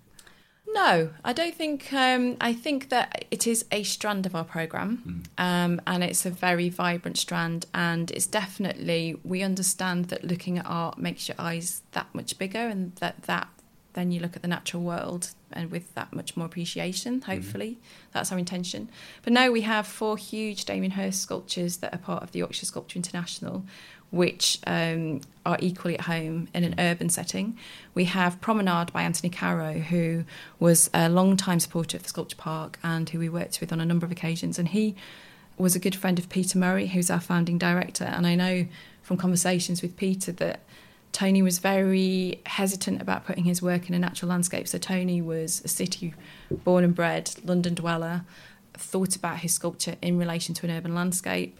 No, 0.66 1.10
I 1.24 1.32
don't 1.32 1.54
think. 1.54 1.92
Um, 1.92 2.36
I 2.40 2.52
think 2.52 2.88
that 2.88 3.26
it 3.30 3.46
is 3.46 3.64
a 3.70 3.84
strand 3.84 4.26
of 4.26 4.34
our 4.34 4.42
program, 4.42 5.22
um, 5.38 5.80
and 5.86 6.02
it's 6.02 6.26
a 6.26 6.30
very 6.30 6.68
vibrant 6.68 7.16
strand. 7.16 7.66
And 7.72 8.10
it's 8.10 8.26
definitely 8.26 9.16
we 9.22 9.42
understand 9.44 10.06
that 10.06 10.24
looking 10.24 10.58
at 10.58 10.66
art 10.66 10.98
makes 10.98 11.28
your 11.28 11.36
eyes 11.38 11.82
that 11.92 12.12
much 12.12 12.38
bigger, 12.38 12.66
and 12.66 12.92
that 12.96 13.22
that 13.24 13.46
then 13.92 14.10
you 14.10 14.18
look 14.18 14.34
at 14.34 14.42
the 14.42 14.48
natural 14.48 14.82
world 14.82 15.30
and 15.54 15.70
with 15.70 15.94
that 15.94 16.12
much 16.12 16.36
more 16.36 16.46
appreciation. 16.46 17.20
Hopefully, 17.22 17.78
that's 18.12 18.30
our 18.32 18.38
intention. 18.38 18.88
But 19.22 19.32
no, 19.32 19.50
we 19.50 19.62
have 19.62 19.86
four 19.86 20.16
huge 20.16 20.64
Damien 20.64 20.92
Hirst 20.92 21.20
sculptures 21.22 21.78
that 21.78 21.94
are 21.94 21.98
part 21.98 22.22
of 22.22 22.32
the 22.32 22.40
Yorkshire 22.40 22.66
Sculpture 22.66 22.98
International, 22.98 23.64
which 24.10 24.58
um, 24.66 25.20
are 25.44 25.58
equally 25.60 25.94
at 25.98 26.02
home 26.02 26.48
in 26.54 26.64
an 26.64 26.74
urban 26.78 27.08
setting. 27.08 27.58
We 27.94 28.04
have 28.04 28.40
Promenade 28.40 28.92
by 28.92 29.02
Anthony 29.02 29.30
Caro, 29.30 29.74
who 29.74 30.24
was 30.60 30.90
a 30.94 31.08
long-time 31.08 31.60
supporter 31.60 31.96
of 31.96 32.04
the 32.04 32.08
Sculpture 32.08 32.36
Park 32.36 32.78
and 32.82 33.08
who 33.08 33.18
we 33.18 33.28
worked 33.28 33.60
with 33.60 33.72
on 33.72 33.80
a 33.80 33.84
number 33.84 34.06
of 34.06 34.12
occasions. 34.12 34.58
And 34.58 34.68
he 34.68 34.94
was 35.58 35.74
a 35.74 35.78
good 35.78 35.96
friend 35.96 36.18
of 36.18 36.28
Peter 36.28 36.58
Murray, 36.58 36.88
who's 36.88 37.10
our 37.10 37.20
founding 37.20 37.58
director. 37.58 38.04
And 38.04 38.26
I 38.26 38.34
know 38.34 38.66
from 39.02 39.16
conversations 39.16 39.82
with 39.82 39.96
Peter 39.96 40.32
that 40.32 40.60
Tony 41.14 41.42
was 41.42 41.58
very 41.60 42.40
hesitant 42.44 43.00
about 43.00 43.24
putting 43.24 43.44
his 43.44 43.62
work 43.62 43.88
in 43.88 43.94
a 43.94 43.98
natural 44.00 44.28
landscape. 44.28 44.66
So 44.66 44.78
Tony 44.78 45.22
was 45.22 45.62
a 45.64 45.68
city 45.68 46.12
born 46.50 46.82
and 46.82 46.92
bred 46.94 47.30
London 47.44 47.72
dweller, 47.74 48.22
thought 48.76 49.14
about 49.14 49.38
his 49.38 49.52
sculpture 49.54 49.94
in 50.02 50.18
relation 50.18 50.52
to 50.56 50.66
an 50.66 50.72
urban 50.76 50.92
landscape 50.92 51.56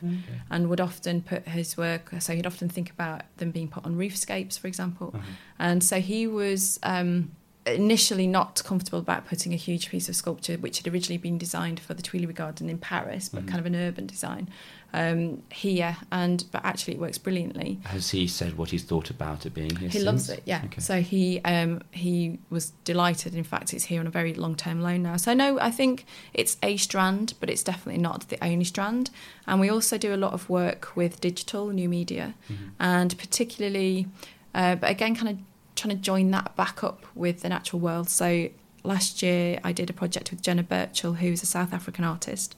and 0.50 0.68
would 0.68 0.80
often 0.80 1.22
put 1.22 1.46
his 1.46 1.76
work 1.76 2.10
so 2.18 2.34
he'd 2.34 2.44
often 2.48 2.68
think 2.68 2.90
about 2.90 3.22
them 3.36 3.52
being 3.52 3.68
put 3.68 3.84
on 3.86 3.94
roofscapes 3.94 4.58
for 4.58 4.66
example 4.66 5.12
Uh-huh. 5.14 5.22
and 5.60 5.84
so 5.84 6.00
he 6.00 6.26
was 6.26 6.80
um, 6.82 7.30
initially 7.66 8.26
not 8.26 8.60
comfortable 8.64 8.98
about 8.98 9.28
putting 9.28 9.52
a 9.54 9.56
huge 9.56 9.90
piece 9.90 10.08
of 10.08 10.16
sculpture 10.16 10.56
which 10.56 10.78
had 10.78 10.92
originally 10.92 11.16
been 11.28 11.38
designed 11.38 11.78
for 11.78 11.94
the 11.94 12.02
Tuileries 12.02 12.34
Garden 12.34 12.68
in 12.68 12.78
Paris 12.78 13.28
but 13.28 13.44
Mhm. 13.44 13.48
kind 13.48 13.60
of 13.60 13.66
an 13.66 13.76
urban 13.76 14.06
design 14.08 14.48
um, 14.94 15.42
here 15.50 15.96
and 16.12 16.44
but 16.52 16.64
actually 16.64 16.94
it 16.94 17.00
works 17.00 17.18
brilliantly 17.18 17.78
Has 17.84 18.10
he 18.10 18.26
said 18.28 18.56
what 18.56 18.70
he's 18.70 18.84
thought 18.84 19.10
about 19.10 19.44
it 19.44 19.52
being 19.52 19.74
here? 19.76 19.88
he 19.88 19.98
loves 19.98 20.30
it, 20.30 20.42
yeah. 20.46 20.62
Okay. 20.66 20.80
So 20.80 21.00
he 21.02 21.40
um, 21.44 21.82
he 21.90 22.38
was 22.48 22.70
delighted. 22.84 23.34
In 23.34 23.44
fact, 23.44 23.74
it's 23.74 23.84
here 23.84 24.00
on 24.00 24.06
a 24.06 24.10
very 24.10 24.32
long 24.34 24.54
term 24.54 24.80
loan 24.80 25.02
now. 25.02 25.16
So 25.16 25.34
no, 25.34 25.58
I 25.58 25.70
think 25.70 26.06
it's 26.32 26.56
a 26.62 26.76
strand, 26.76 27.34
but 27.40 27.50
it's 27.50 27.62
definitely 27.62 28.00
not 28.00 28.28
the 28.28 28.38
only 28.44 28.64
strand. 28.64 29.10
And 29.46 29.60
we 29.60 29.68
also 29.68 29.98
do 29.98 30.14
a 30.14 30.20
lot 30.24 30.32
of 30.32 30.48
work 30.48 30.94
with 30.96 31.20
digital 31.20 31.68
new 31.70 31.88
media, 31.88 32.34
Mhm. 32.48 32.70
and 32.78 33.18
particularly, 33.18 34.06
uh, 34.54 34.76
but 34.76 34.90
again, 34.90 35.14
kind 35.16 35.28
of 35.28 35.36
trying 35.74 35.96
to 35.96 36.00
join 36.02 36.30
that 36.30 36.54
back 36.56 36.84
up 36.84 37.04
with 37.16 37.40
the 37.42 37.48
natural 37.48 37.80
world. 37.80 38.08
So 38.08 38.48
last 38.84 39.22
year, 39.22 39.58
I 39.64 39.72
did 39.72 39.90
a 39.90 39.92
project 39.92 40.30
with 40.30 40.40
Jenna 40.40 40.62
Burchell, 40.62 41.14
who's 41.14 41.42
a 41.42 41.46
South 41.46 41.72
African 41.72 42.04
artist, 42.04 42.54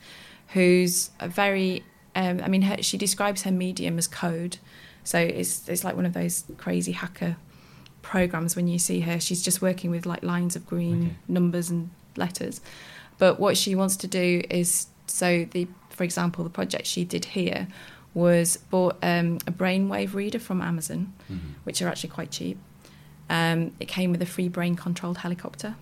who's 0.48 1.10
a 1.18 1.28
very 1.28 1.82
um, 2.16 2.40
I 2.42 2.48
mean, 2.48 2.62
her, 2.62 2.82
she 2.82 2.96
describes 2.98 3.42
her 3.42 3.52
medium 3.52 3.98
as 3.98 4.08
code. 4.08 4.58
So 5.04 5.18
it's 5.18 5.68
it's 5.68 5.84
like 5.84 5.94
one 5.94 6.06
of 6.06 6.14
those 6.14 6.44
crazy 6.58 6.92
hacker 6.92 7.36
programs 8.02 8.56
when 8.56 8.66
you 8.68 8.78
see 8.78 9.00
her. 9.00 9.20
She's 9.20 9.42
just 9.42 9.62
working 9.62 9.90
with 9.90 10.04
like 10.06 10.22
lines 10.22 10.56
of 10.56 10.66
green 10.66 11.02
Okay. 11.06 11.16
numbers 11.28 11.70
and 11.70 11.90
letters. 12.16 12.60
But 13.18 13.38
what 13.38 13.56
she 13.56 13.74
wants 13.74 13.96
to 13.98 14.08
do 14.08 14.42
is 14.50 14.86
so 15.06 15.44
the 15.50 15.68
for 15.90 16.04
example 16.04 16.42
the 16.44 16.50
project 16.50 16.86
she 16.86 17.04
did 17.04 17.24
here 17.26 17.68
was 18.14 18.56
bought 18.70 18.96
um, 19.02 19.36
a 19.46 19.52
brainwave 19.52 20.14
reader 20.14 20.38
from 20.38 20.60
Amazon, 20.62 21.12
Mhm. 21.30 21.38
which 21.64 21.82
are 21.82 21.88
actually 21.88 22.10
quite 22.10 22.30
cheap. 22.30 22.58
Um, 23.28 23.72
it 23.80 23.88
came 23.88 24.10
with 24.10 24.22
a 24.22 24.26
free 24.26 24.48
brain 24.48 24.74
controlled 24.76 25.18
helicopter. 25.18 25.74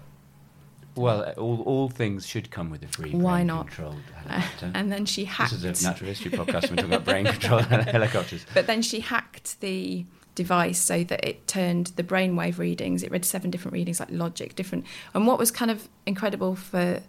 Well, 0.97 1.33
all, 1.37 1.63
all 1.63 1.89
things 1.89 2.27
should 2.27 2.51
come 2.51 2.71
with 2.71 2.83
a 2.83 2.89
free 2.89 3.11
Why 3.13 3.39
brain 3.39 3.47
not? 3.49 3.67
controlled 3.69 4.01
helicopter. 4.27 4.71
And 4.75 4.93
then 4.93 5.07
she 5.07 5.25
hacked. 5.25 5.51
This 5.53 5.65
is 5.65 5.83
a 5.83 5.89
natural 5.89 6.09
history 6.09 6.31
podcast. 6.31 6.71
We're 6.71 6.77
talking 6.77 6.85
about 6.93 7.05
brain 7.05 7.27
controlled 7.27 7.65
helicopters. 7.67 8.47
But 8.55 8.67
then 8.67 8.81
she 8.83 9.01
hacked 9.01 9.61
the 9.61 10.05
device 10.35 10.79
so 10.79 11.05
that 11.05 11.25
it 11.25 11.47
turned 11.47 11.89
the 11.97 12.03
brainwave 12.03 12.59
readings. 12.59 13.03
It 13.03 13.11
read 13.11 13.25
seven 13.25 13.51
different 13.51 13.73
readings, 13.73 14.01
like 14.01 14.11
logic, 14.11 14.55
different. 14.57 14.85
And 15.15 15.27
what 15.27 15.39
was 15.39 15.51
kind 15.51 15.71
of 15.71 15.89
incredible 16.07 16.55
for 16.57 17.01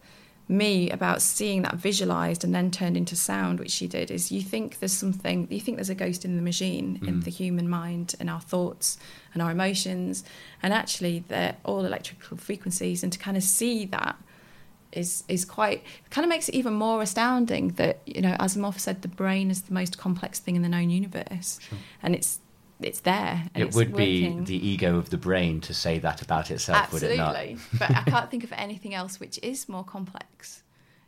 me 0.47 0.91
about 0.91 1.23
seeing 1.23 1.63
that 1.63 1.73
visualized 1.75 2.43
and 2.43 2.53
then 2.53 2.69
turned 2.69 2.95
into 2.95 3.15
sound, 3.15 3.59
which 3.59 3.71
she 3.71 3.87
did, 3.87 4.11
is 4.11 4.31
you 4.31 4.41
think 4.41 4.77
there's 4.77 4.93
something, 4.93 5.47
you 5.49 5.59
think 5.59 5.77
there's 5.77 5.89
a 5.89 5.95
ghost 5.95 6.23
in 6.23 6.35
the 6.35 6.41
machine, 6.43 6.99
in 7.07 7.15
Mm. 7.21 7.23
the 7.23 7.31
human 7.31 7.67
mind 7.67 8.13
in 8.19 8.29
our 8.29 8.41
thoughts 8.41 8.99
and 9.35 9.43
our 9.43 9.51
emotions. 9.51 10.23
And 10.63 10.73
actually, 10.73 11.23
they're 11.27 11.57
all 11.63 11.85
electrical 11.85 12.37
frequencies. 12.37 13.03
And 13.03 13.13
to 13.13 13.19
kind 13.19 13.37
of 13.37 13.43
see 13.43 13.85
that 13.87 14.15
is 14.91 15.23
is 15.27 15.43
quite 15.45 15.83
kind 16.09 16.23
of 16.25 16.29
makes 16.29 16.47
it 16.49 16.55
even 16.55 16.73
more 16.73 17.01
astounding 17.01 17.67
that 17.73 17.99
you 18.05 18.21
know 18.21 18.33
Asimov 18.39 18.79
said 18.79 19.01
the 19.01 19.09
brain 19.09 19.51
is 19.51 19.63
the 19.63 19.73
most 19.73 19.97
complex 19.97 20.39
thing 20.39 20.55
in 20.55 20.61
the 20.61 20.69
known 20.69 20.89
universe 20.89 21.59
Sure. 21.67 21.77
and 22.01 22.15
it's 22.15 22.39
it's 22.79 23.01
there 23.01 23.43
and 23.53 23.61
It 23.63 23.67
it's 23.67 23.75
would 23.75 23.91
working. 23.91 24.45
be 24.45 24.57
the 24.57 24.67
ego 24.67 24.97
of 24.97 25.09
the 25.09 25.17
brain 25.17 25.59
to 25.61 25.73
say 25.73 25.99
that 25.99 26.21
about 26.21 26.49
itself, 26.49 26.93
would 26.93 27.03
it 27.03 27.17
not? 27.17 27.35
absolutely 27.35 27.57
but 27.77 27.89
I 27.91 28.03
can't 28.03 28.31
think 28.31 28.45
of 28.45 28.53
anything 28.53 28.93
else 28.93 29.19
which 29.19 29.37
is 29.43 29.67
more 29.67 29.83
complex 29.83 30.63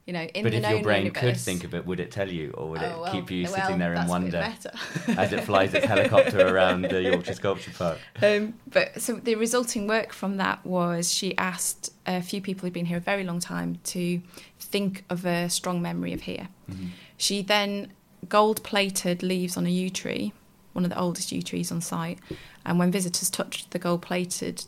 you 0.08 0.13
know, 0.13 0.22
in 0.22 0.43
but 0.43 0.52
the 0.52 0.58
if 0.58 0.63
known 0.63 0.72
your 0.72 0.84
brain 0.84 1.06
universe, 1.06 1.22
could 1.22 1.38
think 1.38 1.65
of 1.65 1.76
it, 1.76 1.86
would 1.86 2.00
it 2.00 2.12
tell 2.12 2.32
you, 2.32 2.52
or 2.52 2.70
would 2.70 2.82
it 2.82 2.93
Oh, 2.96 3.02
well, 3.02 3.12
keep 3.12 3.30
you 3.30 3.43
well, 3.43 3.54
sitting 3.54 3.78
there 3.78 3.93
in 3.93 3.96
that's 3.96 4.10
a 4.10 4.20
bit 4.20 4.34
wonder 4.34 5.20
as 5.20 5.34
it 5.34 5.43
flies 5.43 5.74
its 5.74 5.86
helicopter 5.86 6.48
around 6.48 6.84
the 6.84 7.02
Yorkshire 7.12 7.34
Sculpture 7.34 7.72
Park? 7.78 8.00
Um, 8.22 8.54
but 8.72 9.02
so 9.02 9.15
the 9.15 9.36
resulting 9.36 9.86
work 9.86 10.13
from 10.13 10.38
that 10.38 10.65
was 10.65 11.13
she 11.13 11.38
asked 11.38 11.91
a 12.06 12.22
few 12.22 12.41
people 12.41 12.65
who'd 12.65 12.74
been 12.74 12.86
here 12.86 12.98
a 12.98 13.02
very 13.02 13.26
long 13.26 13.41
time 13.41 13.80
to 13.84 14.22
think 14.60 15.04
of 15.10 15.26
a 15.26 15.50
strong 15.50 15.82
memory 15.82 16.13
of 16.13 16.22
here. 16.22 16.48
Mm-hmm. 16.72 16.88
She 17.17 17.41
then 17.41 17.91
gold 18.30 18.63
plated 18.63 19.22
leaves 19.22 19.58
on 19.58 19.65
a 19.65 19.70
yew 19.70 19.89
tree, 19.89 20.32
one 20.72 20.86
of 20.86 20.89
the 20.89 20.98
oldest 20.98 21.34
yew 21.34 21.41
trees 21.41 21.70
on 21.70 21.82
site, 21.82 22.20
and 22.65 22.80
when 22.80 22.91
visitors 22.91 23.30
touched 23.30 23.72
the 23.72 23.80
gold 23.80 24.04
plated 24.04 24.63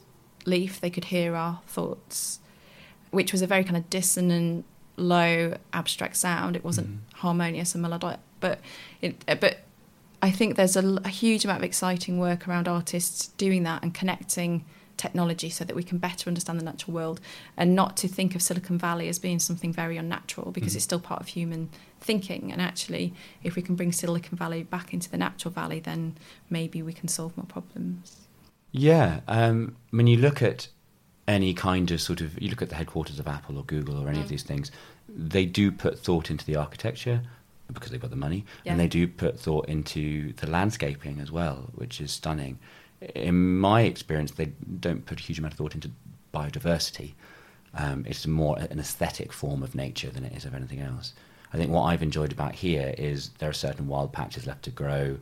leaf, 0.45 0.81
they 0.81 0.89
could 0.89 1.05
hear 1.05 1.35
our 1.35 1.61
thoughts, 1.65 2.39
which 3.11 3.31
was 3.31 3.41
a 3.41 3.47
very 3.47 3.63
kind 3.63 3.77
of 3.77 3.89
dissonant, 3.89 4.65
low, 4.99 5.57
abstract 5.73 6.15
sound. 6.17 6.55
It 6.55 6.63
wasn't 6.63 6.87
Mhm. 6.87 7.13
harmonious 7.15 7.73
and 7.75 7.81
melodic, 7.81 8.19
but 8.39 8.59
it, 9.01 9.23
but 9.39 9.59
I 10.21 10.31
think 10.31 10.55
there's 10.55 10.75
a, 10.75 10.85
a 11.05 11.09
huge 11.09 11.45
amount 11.45 11.59
of 11.59 11.63
exciting 11.63 12.19
work 12.19 12.47
around 12.47 12.67
artists 12.67 13.27
doing 13.37 13.63
that 13.63 13.83
and 13.83 13.93
connecting 13.93 14.65
technology 14.97 15.49
so 15.49 15.63
that 15.63 15.77
we 15.77 15.83
can 15.83 15.97
better 15.97 16.27
understand 16.27 16.59
the 16.59 16.63
natural 16.65 16.93
world 16.93 17.21
and 17.55 17.73
not 17.73 17.95
to 17.95 18.05
think 18.05 18.35
of 18.35 18.41
Silicon 18.41 18.77
Valley 18.77 19.07
as 19.07 19.17
being 19.17 19.39
something 19.39 19.71
very 19.71 19.95
unnatural 19.95 20.51
because 20.51 20.73
Mhm. 20.73 20.75
it's 20.75 20.83
still 20.83 20.99
part 20.99 21.21
of 21.21 21.27
human 21.29 21.69
thinking. 22.01 22.51
And 22.51 22.61
actually, 22.61 23.13
if 23.41 23.55
we 23.55 23.61
can 23.61 23.75
bring 23.75 23.93
Silicon 23.93 24.37
Valley 24.37 24.63
back 24.63 24.93
into 24.93 25.09
the 25.09 25.17
natural 25.17 25.53
valley, 25.53 25.79
then 25.79 26.17
maybe 26.49 26.81
we 26.81 26.91
can 26.91 27.07
solve 27.07 27.37
more 27.37 27.45
problems. 27.45 28.17
Yeah, 28.73 29.21
um, 29.29 29.77
when 29.91 30.07
you 30.07 30.17
look 30.17 30.41
at 30.41 30.67
any 31.29 31.53
kind 31.53 31.91
of 31.91 32.01
sort 32.01 32.21
of, 32.21 32.41
you 32.41 32.49
look 32.49 32.61
at 32.61 32.69
the 32.69 32.75
headquarters 32.75 33.19
of 33.19 33.27
Apple 33.27 33.57
or 33.57 33.63
Google 33.63 33.97
or 34.03 34.09
any 34.09 34.19
of 34.19 34.25
Mm. 34.25 34.29
these 34.29 34.43
things, 34.43 34.71
they 35.07 35.45
do 35.45 35.71
put 35.71 35.97
thought 35.99 36.29
into 36.31 36.43
the 36.45 36.55
architecture 36.55 37.21
because 37.71 37.91
they've 37.91 38.01
got 38.01 38.09
the 38.09 38.15
money, 38.15 38.45
Yeah. 38.63 38.71
and 38.71 38.79
they 38.79 38.87
do 38.87 39.07
put 39.07 39.39
thought 39.39 39.69
into 39.69 40.33
the 40.33 40.47
landscaping 40.49 41.19
as 41.19 41.31
well, 41.31 41.69
which 41.75 42.01
is 42.01 42.11
stunning. 42.11 42.57
In 43.15 43.59
my 43.59 43.81
experience, 43.81 44.31
they 44.31 44.51
don't 44.79 45.05
put 45.05 45.19
a 45.19 45.23
huge 45.23 45.37
amount 45.37 45.53
of 45.53 45.57
thought 45.59 45.75
into 45.75 45.91
biodiversity. 46.33 47.13
Um, 47.75 48.05
it's 48.07 48.25
more 48.25 48.57
an 48.57 48.79
aesthetic 48.79 49.31
form 49.31 49.61
of 49.61 49.75
nature 49.75 50.09
than 50.09 50.25
it 50.25 50.33
is 50.35 50.45
of 50.45 50.55
anything 50.55 50.79
else. 50.79 51.13
I 51.53 51.57
think 51.57 51.69
what 51.71 51.83
I've 51.83 52.01
enjoyed 52.01 52.31
about 52.31 52.55
here 52.55 52.95
is 52.97 53.29
there 53.37 53.49
are 53.51 53.53
certain 53.53 53.87
wild 53.87 54.11
patches 54.13 54.47
left 54.47 54.63
to 54.63 54.71
grow, 54.71 55.19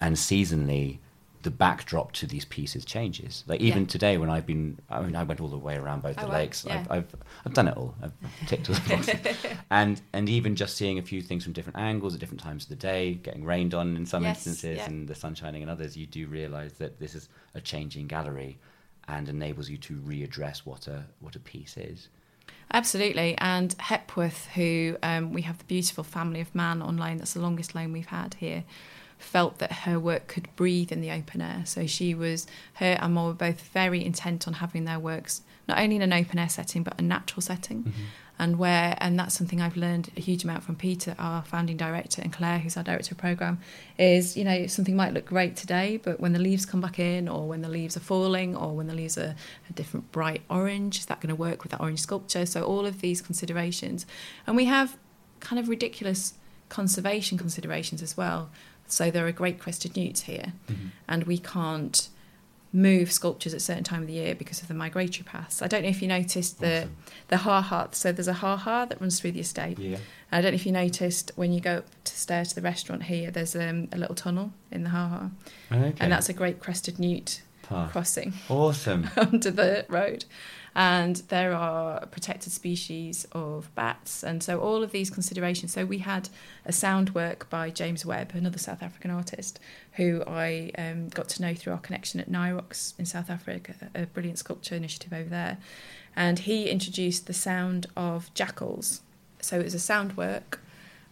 and 0.00 0.16
seasonally, 0.16 0.98
the 1.44 1.50
backdrop 1.50 2.10
to 2.12 2.26
these 2.26 2.44
pieces 2.44 2.84
changes. 2.84 3.44
Like 3.46 3.60
even 3.60 3.82
Yeah. 3.82 3.88
today, 3.88 4.18
when 4.18 4.28
I've 4.28 4.46
been, 4.46 4.78
I 4.90 5.00
mean, 5.02 5.14
I 5.14 5.22
went 5.22 5.40
all 5.40 5.48
the 5.48 5.56
way 5.56 5.76
around 5.76 6.02
both 6.02 6.16
Oh, 6.18 6.22
the 6.22 6.26
wow. 6.28 6.34
lakes. 6.34 6.64
Yeah. 6.66 6.74
I've, 6.80 6.90
I've, 6.90 7.16
I've 7.46 7.54
done 7.54 7.68
it 7.68 7.76
all. 7.76 7.94
I've 8.02 8.12
ticked 8.46 8.68
all 8.68 8.74
the 8.76 8.88
boxes, 8.90 9.36
and 9.70 10.02
and 10.12 10.28
even 10.28 10.56
just 10.56 10.76
seeing 10.76 10.98
a 10.98 11.02
few 11.02 11.22
things 11.22 11.44
from 11.44 11.52
different 11.52 11.78
angles 11.78 12.14
at 12.14 12.20
different 12.20 12.40
times 12.40 12.64
of 12.64 12.70
the 12.70 12.76
day, 12.76 13.14
getting 13.14 13.44
rained 13.44 13.72
on 13.74 13.96
in 13.96 14.04
some 14.06 14.24
Yes, 14.24 14.46
instances, 14.46 14.78
yeah. 14.78 14.86
and 14.88 15.06
the 15.08 15.14
sun 15.14 15.34
shining 15.34 15.62
in 15.62 15.68
others, 15.68 15.96
you 15.96 16.06
do 16.06 16.26
realise 16.26 16.72
that 16.74 16.98
this 16.98 17.14
is 17.14 17.28
a 17.54 17.60
changing 17.60 18.08
gallery, 18.08 18.58
and 19.06 19.28
enables 19.28 19.68
you 19.70 19.76
to 19.78 19.94
readdress 19.94 20.58
what 20.66 20.88
a 20.88 21.04
what 21.20 21.36
a 21.36 21.40
piece 21.40 21.76
is. 21.76 22.08
Absolutely. 22.72 23.36
And 23.38 23.74
Hepworth, 23.78 24.46
who 24.54 24.96
um, 25.02 25.32
we 25.32 25.42
have 25.42 25.58
the 25.58 25.64
beautiful 25.64 26.02
family 26.04 26.40
of 26.40 26.54
man 26.54 26.82
on 26.82 26.96
loan, 26.96 27.18
that's 27.18 27.34
the 27.34 27.40
longest 27.40 27.74
loan 27.74 27.92
we've 27.92 28.06
had 28.06 28.34
here, 28.34 28.64
felt 29.18 29.58
that 29.58 29.72
her 29.72 29.98
work 29.98 30.26
could 30.26 30.54
breathe 30.56 30.92
in 30.92 31.00
the 31.00 31.10
open 31.10 31.40
air. 31.40 31.62
So 31.64 31.86
she 31.86 32.14
was, 32.14 32.46
her 32.74 32.98
and 33.00 33.14
Mo 33.14 33.28
were 33.28 33.32
both 33.32 33.60
very 33.60 34.04
intent 34.04 34.46
on 34.46 34.54
having 34.54 34.84
their 34.84 34.98
works 34.98 35.42
not 35.68 35.78
only 35.78 35.96
in 35.96 36.02
an 36.02 36.12
open 36.12 36.38
air 36.38 36.48
setting, 36.48 36.82
but 36.82 36.98
a 36.98 37.02
natural 37.02 37.40
setting. 37.40 37.84
Mm-hmm. 37.84 38.02
And 38.36 38.58
where, 38.58 38.96
and 38.98 39.18
that's 39.18 39.34
something 39.34 39.60
I've 39.60 39.76
learned 39.76 40.10
a 40.16 40.20
huge 40.20 40.42
amount 40.42 40.64
from 40.64 40.74
Peter, 40.74 41.14
our 41.20 41.42
founding 41.42 41.76
director, 41.76 42.20
and 42.20 42.32
Claire, 42.32 42.58
who's 42.58 42.76
our 42.76 42.82
director 42.82 43.14
of 43.14 43.18
program, 43.18 43.60
is 43.96 44.36
you 44.36 44.42
know 44.42 44.66
something 44.66 44.96
might 44.96 45.12
look 45.14 45.26
great 45.26 45.54
today, 45.54 46.00
but 46.02 46.18
when 46.18 46.32
the 46.32 46.40
leaves 46.40 46.66
come 46.66 46.80
back 46.80 46.98
in, 46.98 47.28
or 47.28 47.46
when 47.46 47.62
the 47.62 47.68
leaves 47.68 47.96
are 47.96 48.00
falling, 48.00 48.56
or 48.56 48.74
when 48.74 48.88
the 48.88 48.94
leaves 48.94 49.16
are 49.16 49.36
a 49.70 49.72
different 49.72 50.10
bright 50.10 50.42
orange, 50.50 50.98
is 50.98 51.06
that 51.06 51.20
going 51.20 51.28
to 51.28 51.36
work 51.36 51.62
with 51.62 51.70
that 51.70 51.80
orange 51.80 52.00
sculpture? 52.00 52.44
So 52.44 52.64
all 52.64 52.86
of 52.86 53.00
these 53.00 53.22
considerations, 53.22 54.04
and 54.48 54.56
we 54.56 54.64
have 54.64 54.98
kind 55.38 55.60
of 55.60 55.68
ridiculous 55.68 56.34
conservation 56.68 57.38
considerations 57.38 58.02
as 58.02 58.16
well. 58.16 58.50
So 58.86 59.10
there 59.10 59.26
are 59.26 59.32
great 59.32 59.58
crested 59.58 59.96
newts 59.96 60.22
here, 60.22 60.52
and 61.08 61.24
we 61.24 61.38
can't 61.38 62.08
move 62.72 63.12
sculptures 63.12 63.54
at 63.54 63.58
a 63.58 63.60
certain 63.60 63.84
time 63.84 64.02
of 64.02 64.08
the 64.08 64.14
year 64.14 64.34
because 64.34 64.60
of 64.60 64.66
the 64.68 64.74
migratory 64.74 65.22
paths. 65.24 65.62
I 65.62 65.68
don't 65.68 65.82
know 65.84 65.88
if 65.88 66.02
you 66.02 66.08
noticed 66.08 66.58
the 66.60 66.78
Awesome. 66.78 66.96
the 67.28 67.36
ha 67.38 67.60
ha. 67.62 67.88
So 67.92 68.10
there's 68.12 68.26
a 68.28 68.32
ha 68.34 68.56
ha 68.56 68.84
that 68.86 69.00
runs 69.00 69.20
through 69.20 69.32
the 69.32 69.40
estate. 69.40 69.78
Yeah. 69.78 69.98
I 70.32 70.40
don't 70.40 70.50
know 70.50 70.56
if 70.56 70.66
you 70.66 70.72
noticed 70.72 71.30
when 71.36 71.52
you 71.52 71.60
go 71.60 71.76
up 71.78 71.86
to 72.04 72.16
stairs 72.16 72.48
to 72.48 72.54
the 72.56 72.62
restaurant 72.62 73.04
here, 73.04 73.30
there's 73.30 73.54
um, 73.54 73.88
a 73.92 73.96
little 73.96 74.16
tunnel 74.16 74.52
in 74.72 74.82
the 74.82 74.90
ha 74.90 75.06
ha, 75.08 75.30
Okay. 75.76 75.94
and 76.00 76.10
that's 76.12 76.28
a 76.28 76.32
great 76.32 76.58
crested 76.60 76.98
newt 76.98 77.42
Path. 77.62 77.92
crossing 77.92 78.32
awesome. 78.48 79.08
onto 79.16 79.50
the 79.52 79.86
road. 79.88 80.24
And 80.76 81.16
there 81.28 81.54
are 81.54 82.04
protected 82.06 82.52
species 82.52 83.26
of 83.30 83.72
bats, 83.76 84.24
and 84.24 84.42
so 84.42 84.58
all 84.58 84.82
of 84.82 84.90
these 84.90 85.08
considerations. 85.08 85.72
So 85.72 85.84
we 85.84 85.98
had 85.98 86.28
a 86.64 86.72
sound 86.72 87.14
work 87.14 87.48
by 87.48 87.70
James 87.70 88.04
Webb, 88.04 88.32
another 88.34 88.58
South 88.58 88.82
African 88.82 89.12
artist, 89.12 89.60
who 89.92 90.24
I 90.26 90.72
um, 90.76 91.10
got 91.10 91.28
to 91.30 91.42
know 91.42 91.54
through 91.54 91.74
our 91.74 91.78
connection 91.78 92.18
at 92.18 92.28
Nirox 92.28 92.98
in 92.98 93.06
South 93.06 93.30
Africa, 93.30 93.74
a 93.94 94.06
brilliant 94.06 94.38
sculpture 94.38 94.74
initiative 94.74 95.12
over 95.12 95.28
there. 95.28 95.58
And 96.16 96.40
he 96.40 96.68
introduced 96.68 97.28
the 97.28 97.34
sound 97.34 97.86
of 97.96 98.32
jackals. 98.34 99.00
So 99.40 99.60
it 99.60 99.64
was 99.64 99.74
a 99.74 99.80
sound 99.80 100.16
work, 100.16 100.60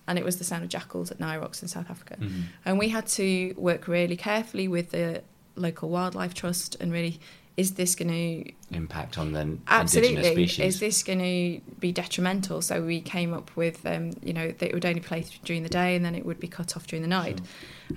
and 0.09 0.19
it 0.19 0.25
was 0.25 0.39
the 0.39 0.45
sound 0.45 0.65
of 0.65 0.71
jackals 0.71 1.13
at 1.13 1.19
Nirox 1.19 1.63
in 1.63 1.69
South 1.69 1.89
Africa. 1.89 2.17
Mhm. 2.19 2.45
And 2.65 2.79
we 2.81 2.89
had 2.89 3.07
to 3.09 3.55
work 3.57 3.87
really 3.87 4.17
carefully 4.17 4.67
with 4.67 4.91
the 4.91 5.23
local 5.55 5.89
wildlife 5.89 6.35
trust 6.35 6.77
and 6.81 6.93
really, 6.93 7.21
is 7.57 7.73
this 7.75 7.95
going 7.95 8.09
to 8.11 8.53
Impact 8.75 9.19
on 9.19 9.33
the 9.33 9.41
indigenous 9.41 9.69
absolutely 9.69 10.33
species. 10.33 10.75
is 10.75 10.81
this 10.81 11.03
going 11.03 11.19
to 11.19 11.61
be 11.79 11.93
detrimental? 11.93 12.63
So 12.63 12.83
we 12.83 13.01
came 13.01 13.35
up 13.35 13.55
with, 13.57 13.85
um, 13.85 14.13
you 14.23 14.33
know, 14.33 14.49
that 14.51 14.63
it 14.69 14.75
would 14.75 14.87
only 14.87 15.01
play 15.01 15.25
during 15.45 15.63
the 15.63 15.69
day 15.69 15.95
and 15.95 16.05
then 16.05 16.15
it 16.15 16.25
would 16.25 16.41
be 16.41 16.49
cut 16.49 16.77
off 16.77 16.87
during 16.87 17.03
the 17.03 17.09
night. 17.09 17.41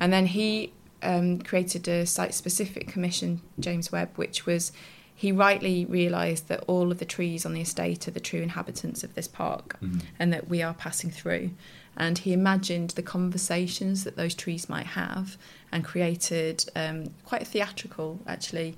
And 0.02 0.12
then 0.12 0.26
he 0.26 0.74
um, 1.02 1.40
created 1.40 1.88
a 1.88 2.06
site-specific 2.06 2.88
commission, 2.88 3.42
James 3.60 3.92
Webb, 3.92 4.10
which 4.16 4.46
was 4.46 4.72
he 5.18 5.32
rightly 5.32 5.86
realised 5.86 6.50
that 6.50 6.62
all 6.68 6.92
of 6.92 7.00
the 7.00 7.06
trees 7.06 7.46
on 7.46 7.54
the 7.54 7.62
estate 7.62 8.06
are 8.08 8.12
the 8.12 8.20
true 8.20 8.42
inhabitants 8.42 9.02
of 9.02 9.16
this 9.16 9.30
park 9.30 9.78
Mhm. 9.82 10.02
and 10.20 10.34
that 10.34 10.50
we 10.50 10.62
are 10.62 10.74
passing 10.74 11.10
through. 11.10 11.52
And 11.96 12.18
he 12.18 12.34
imagined 12.34 12.90
the 12.92 13.02
conversations 13.02 14.04
that 14.04 14.18
those 14.18 14.36
trees 14.36 14.68
might 14.68 14.88
have 14.88 15.38
and 15.72 15.86
created 15.86 16.66
um, 16.76 17.12
quite 17.24 17.42
a 17.44 17.46
theatrical, 17.46 18.20
actually, 18.28 18.76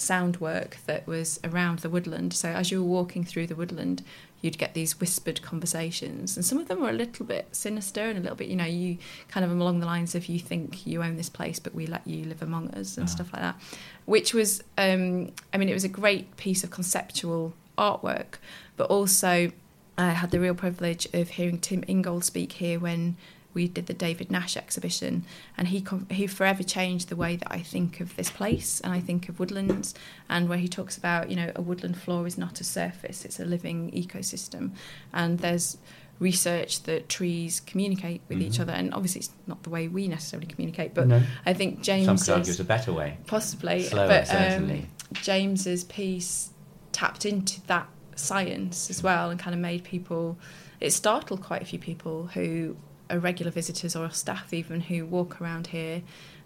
sound 0.00 0.38
work 0.38 0.78
that 0.86 1.06
was 1.06 1.38
around 1.44 1.80
the 1.80 1.90
woodland. 1.90 2.32
So 2.34 2.48
as 2.48 2.70
you 2.70 2.82
were 2.82 2.88
walking 2.88 3.24
through 3.24 3.46
the 3.46 3.54
woodland, 3.54 4.02
you'd 4.42 4.56
get 4.58 4.72
these 4.74 4.98
whispered 4.98 5.42
conversations. 5.42 6.36
And 6.36 6.44
some 6.44 6.58
of 6.58 6.68
them 6.68 6.80
were 6.80 6.88
a 6.88 6.94
little 6.94 7.26
bit 7.26 7.48
sinister 7.52 8.00
and 8.00 8.18
a 8.18 8.22
little 8.22 8.36
bit, 8.36 8.48
you 8.48 8.56
know, 8.56 8.64
you 8.64 8.96
kind 9.28 9.44
of 9.44 9.50
along 9.52 9.80
the 9.80 9.86
lines 9.86 10.14
of 10.14 10.26
you 10.26 10.38
think 10.38 10.86
you 10.86 11.02
own 11.02 11.16
this 11.16 11.28
place, 11.28 11.58
but 11.58 11.74
we 11.74 11.86
let 11.86 12.06
you 12.06 12.24
live 12.24 12.40
among 12.42 12.70
us 12.70 12.96
and 12.96 13.06
Ah. 13.06 13.10
stuff 13.10 13.32
like 13.32 13.42
that. 13.42 13.60
Which 14.06 14.32
was, 14.32 14.62
um, 14.78 15.30
I 15.52 15.58
mean, 15.58 15.68
it 15.68 15.74
was 15.74 15.84
a 15.84 15.88
great 15.88 16.36
piece 16.36 16.64
of 16.64 16.70
conceptual 16.70 17.52
artwork, 17.76 18.34
but 18.76 18.88
also 18.88 19.52
I 19.98 20.10
had 20.12 20.30
the 20.30 20.40
real 20.40 20.54
privilege 20.54 21.06
of 21.12 21.30
hearing 21.30 21.58
Tim 21.58 21.84
Ingold 21.86 22.24
speak 22.24 22.52
here 22.52 22.78
when 22.80 23.16
we 23.52 23.66
did 23.68 23.86
the 23.86 23.94
David 23.94 24.30
Nash 24.30 24.56
exhibition, 24.56 25.24
and 25.56 25.68
he 25.68 25.84
he 26.10 26.26
forever 26.26 26.62
changed 26.62 27.08
the 27.08 27.16
way 27.16 27.36
that 27.36 27.50
I 27.52 27.60
think 27.60 28.00
of 28.00 28.14
this 28.16 28.30
place 28.30 28.80
and 28.80 28.92
I 28.92 29.00
think 29.00 29.28
of 29.28 29.38
woodlands, 29.40 29.94
and 30.28 30.48
where 30.48 30.58
he 30.58 30.68
talks 30.68 30.96
about 30.96 31.30
you 31.30 31.36
know 31.36 31.50
a 31.56 31.62
woodland 31.62 31.96
floor 31.98 32.26
is 32.26 32.38
not 32.38 32.60
a 32.60 32.64
surface; 32.64 33.24
it's 33.24 33.40
a 33.40 33.44
living 33.44 33.90
ecosystem, 33.92 34.72
and 35.12 35.38
there's 35.40 35.78
research 36.18 36.82
that 36.82 37.08
trees 37.08 37.60
communicate 37.60 38.20
with 38.28 38.42
each 38.42 38.54
Mhm. 38.58 38.60
other, 38.60 38.72
and 38.74 38.92
obviously 38.92 39.20
it's 39.20 39.30
not 39.46 39.62
the 39.62 39.70
way 39.70 39.88
we 39.88 40.06
necessarily 40.06 40.46
communicate, 40.46 40.92
but 40.92 41.08
no. 41.08 41.22
I 41.46 41.54
think 41.54 41.80
James 41.82 42.04
Some 42.06 42.18
could 42.18 42.28
argue 42.40 42.50
it's 42.50 42.60
a 42.60 42.64
better 42.64 42.92
way. 42.92 43.16
possibly, 43.26 43.84
Slower, 43.84 44.06
but 44.06 44.28
certainly. 44.28 44.80
um, 44.80 44.88
James's 45.22 45.82
piece 45.84 46.50
tapped 46.92 47.24
into 47.24 47.62
that 47.68 47.88
science 48.16 48.90
as 48.90 49.02
well 49.02 49.30
and 49.30 49.40
kind 49.40 49.54
of 49.54 49.60
made 49.60 49.82
people. 49.82 50.38
It 50.78 50.90
startled 50.92 51.42
quite 51.42 51.62
a 51.62 51.64
few 51.64 51.78
people 51.78 52.26
who 52.34 52.76
are 53.10 53.18
regular 53.18 53.50
visitors 53.50 53.94
or 53.96 54.08
staff 54.10 54.52
even 54.52 54.80
who 54.80 55.04
walk 55.06 55.40
around 55.40 55.68
here. 55.68 56.02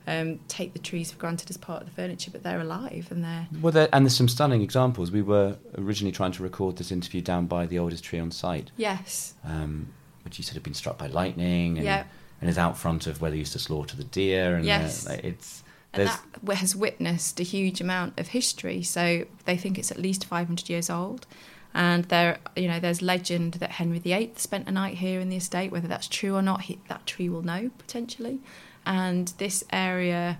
Um, 0.07 0.40
take 0.48 0.74
the 0.74 0.79
trees 0.79 1.11
for 1.11 1.16
granted 1.18 1.48
as 1.48 1.57
part 1.57 1.81
of 1.81 1.88
the 1.88 1.94
furniture, 1.94 2.31
but 2.31 2.42
they're 2.42 2.61
alive 2.61 3.07
and 3.11 3.24
they're 3.24 3.46
Well, 3.62 3.72
there, 3.72 3.88
and 3.90 4.05
there's 4.05 4.14
some 4.16 4.29
stunning 4.29 4.61
examples. 4.61 5.11
We 5.11 5.22
were 5.22 5.57
originally 5.79 6.12
trying 6.12 6.33
to 6.33 6.42
record 6.42 6.77
this 6.77 6.92
interview 6.92 7.22
down 7.22 7.46
by 7.46 7.64
the 7.64 7.79
oldest 7.79 8.05
tree 8.05 8.18
on 8.18 8.31
site, 8.31 8.70
yes, 8.77 9.33
um, 9.44 9.88
which 10.22 10.37
you 10.37 10.44
said 10.44 10.55
had 10.55 10.62
been 10.62 10.74
struck 10.74 10.98
by 10.98 11.07
lightning, 11.07 11.79
and, 11.79 11.87
Yeah. 11.87 12.05
and 12.42 12.50
is 12.50 12.59
out 12.59 12.77
front 12.77 13.07
of 13.07 13.22
where 13.22 13.31
they 13.31 13.38
used 13.38 13.55
to 13.55 13.59
slaughter 13.59 13.96
the 13.96 14.05
deer. 14.05 14.57
And 14.57 14.66
Yes. 14.66 15.07
uh, 15.07 15.11
like, 15.12 15.24
it's 15.24 15.62
and 15.94 16.09
that 16.09 16.57
has 16.59 16.77
witnessed 16.77 17.40
a 17.40 17.44
huge 17.44 17.81
amount 17.81 18.18
of 18.20 18.29
history. 18.29 18.83
So 18.83 19.24
they 19.46 19.57
think 19.57 19.79
it's 19.79 19.90
at 19.90 19.98
least 19.98 20.27
500 20.27 20.68
years 20.68 20.90
old. 20.90 21.27
And 21.74 22.04
there, 22.04 22.38
you 22.54 22.68
know, 22.68 22.78
there's 22.78 23.02
legend 23.02 23.54
that 23.54 23.72
Henry 23.72 23.98
VIII 23.98 24.32
spent 24.37 24.68
a 24.68 24.72
night 24.72 24.98
here 24.98 25.18
in 25.18 25.28
the 25.28 25.37
estate. 25.37 25.72
Whether 25.72 25.88
that's 25.88 26.06
true 26.06 26.34
or 26.34 26.42
not, 26.42 26.62
he, 26.62 26.78
that 26.88 27.04
tree 27.04 27.28
will 27.28 27.42
know 27.42 27.70
potentially. 27.78 28.38
And 28.87 29.28
this 29.38 29.64
area, 29.72 30.38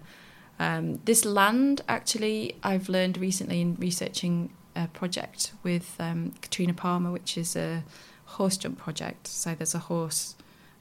um, 0.61 1.01
this 1.05 1.25
land, 1.25 1.83
actually, 1.89 2.57
I've 2.63 2.89
learned 2.89 3.19
recently 3.19 3.61
in 3.61 3.75
researching 3.77 4.51
a 4.77 4.87
project 4.89 5.53
with 5.63 5.97
um, 5.99 6.35
Katrina 6.41 6.75
Palmer, 6.75 7.11
which 7.11 7.37
is 7.37 7.57
a 7.57 7.83
horse 8.25 8.57
jump 8.57 8.79
project. 8.79 9.27
So 9.27 9.55
there's 9.55 9.75
a 9.75 9.81
horse 9.81 10.37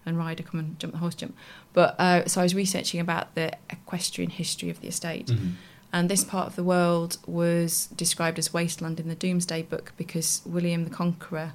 and 0.06 0.18
rider 0.18 0.44
come 0.44 0.60
and 0.60 0.80
jump 0.80 0.94
the 0.94 1.00
horse 1.00 1.16
jump. 1.16 1.36
But 1.74 2.00
uh, 2.00 2.28
so 2.28 2.42
I 2.42 2.44
was 2.44 2.54
researching 2.54 3.00
about 3.00 3.36
the 3.36 3.54
equestrian 3.70 4.30
history 4.30 4.70
of 4.70 4.82
the 4.82 4.88
estate. 4.88 5.28
Mm-hmm. 5.28 5.52
And 5.94 6.10
this 6.10 6.24
part 6.24 6.48
of 6.48 6.56
the 6.56 6.64
world 6.64 7.20
was 7.28 7.86
described 7.96 8.40
as 8.40 8.52
wasteland 8.52 9.00
in 9.00 9.08
the 9.08 9.16
Domesday 9.16 9.62
Book 9.62 9.94
because 9.96 10.42
William 10.44 10.84
the 10.84 10.90
Conqueror 10.90 11.54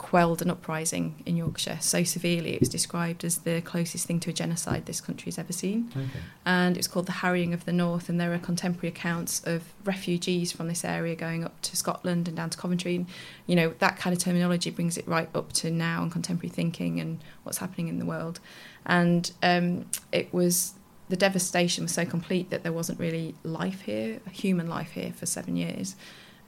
quelled 0.00 0.40
an 0.40 0.50
uprising 0.50 1.22
in 1.26 1.36
Yorkshire 1.36 1.76
so 1.78 2.02
severely 2.02 2.54
it 2.54 2.60
was 2.60 2.70
described 2.70 3.22
as 3.22 3.38
the 3.38 3.60
closest 3.60 4.06
thing 4.06 4.18
to 4.18 4.30
a 4.30 4.32
genocide 4.32 4.86
this 4.86 4.98
country's 4.98 5.38
ever 5.38 5.52
seen. 5.52 5.90
Okay. 5.94 6.08
And 6.46 6.74
it 6.74 6.78
was 6.78 6.88
called 6.88 7.04
the 7.04 7.12
Harrying 7.12 7.52
of 7.52 7.66
the 7.66 7.72
North, 7.72 8.08
and 8.08 8.18
there 8.18 8.32
are 8.32 8.38
contemporary 8.38 8.88
accounts 8.88 9.42
of 9.44 9.62
refugees 9.84 10.52
from 10.52 10.68
this 10.68 10.86
area 10.86 11.14
going 11.14 11.44
up 11.44 11.60
to 11.62 11.76
Scotland 11.76 12.28
and 12.28 12.36
down 12.36 12.48
to 12.48 12.56
Coventry. 12.56 12.96
And, 12.96 13.06
you 13.46 13.54
know, 13.54 13.74
that 13.78 13.98
kind 13.98 14.16
of 14.16 14.22
terminology 14.22 14.70
brings 14.70 14.96
it 14.96 15.06
right 15.06 15.28
up 15.34 15.52
to 15.54 15.70
now 15.70 16.02
and 16.02 16.10
contemporary 16.10 16.48
thinking 16.48 16.98
and 16.98 17.22
what's 17.42 17.58
happening 17.58 17.88
in 17.88 17.98
the 17.98 18.06
world. 18.06 18.40
And 18.86 19.30
um, 19.42 19.84
it 20.12 20.32
was 20.32 20.72
the 21.10 21.16
devastation 21.16 21.84
was 21.84 21.92
so 21.92 22.04
complete 22.04 22.50
that 22.50 22.62
there 22.62 22.72
wasn't 22.72 22.98
really 23.00 23.34
life 23.42 23.82
here, 23.82 24.20
human 24.30 24.68
life 24.68 24.92
here, 24.92 25.12
for 25.12 25.26
seven 25.26 25.56
years. 25.56 25.96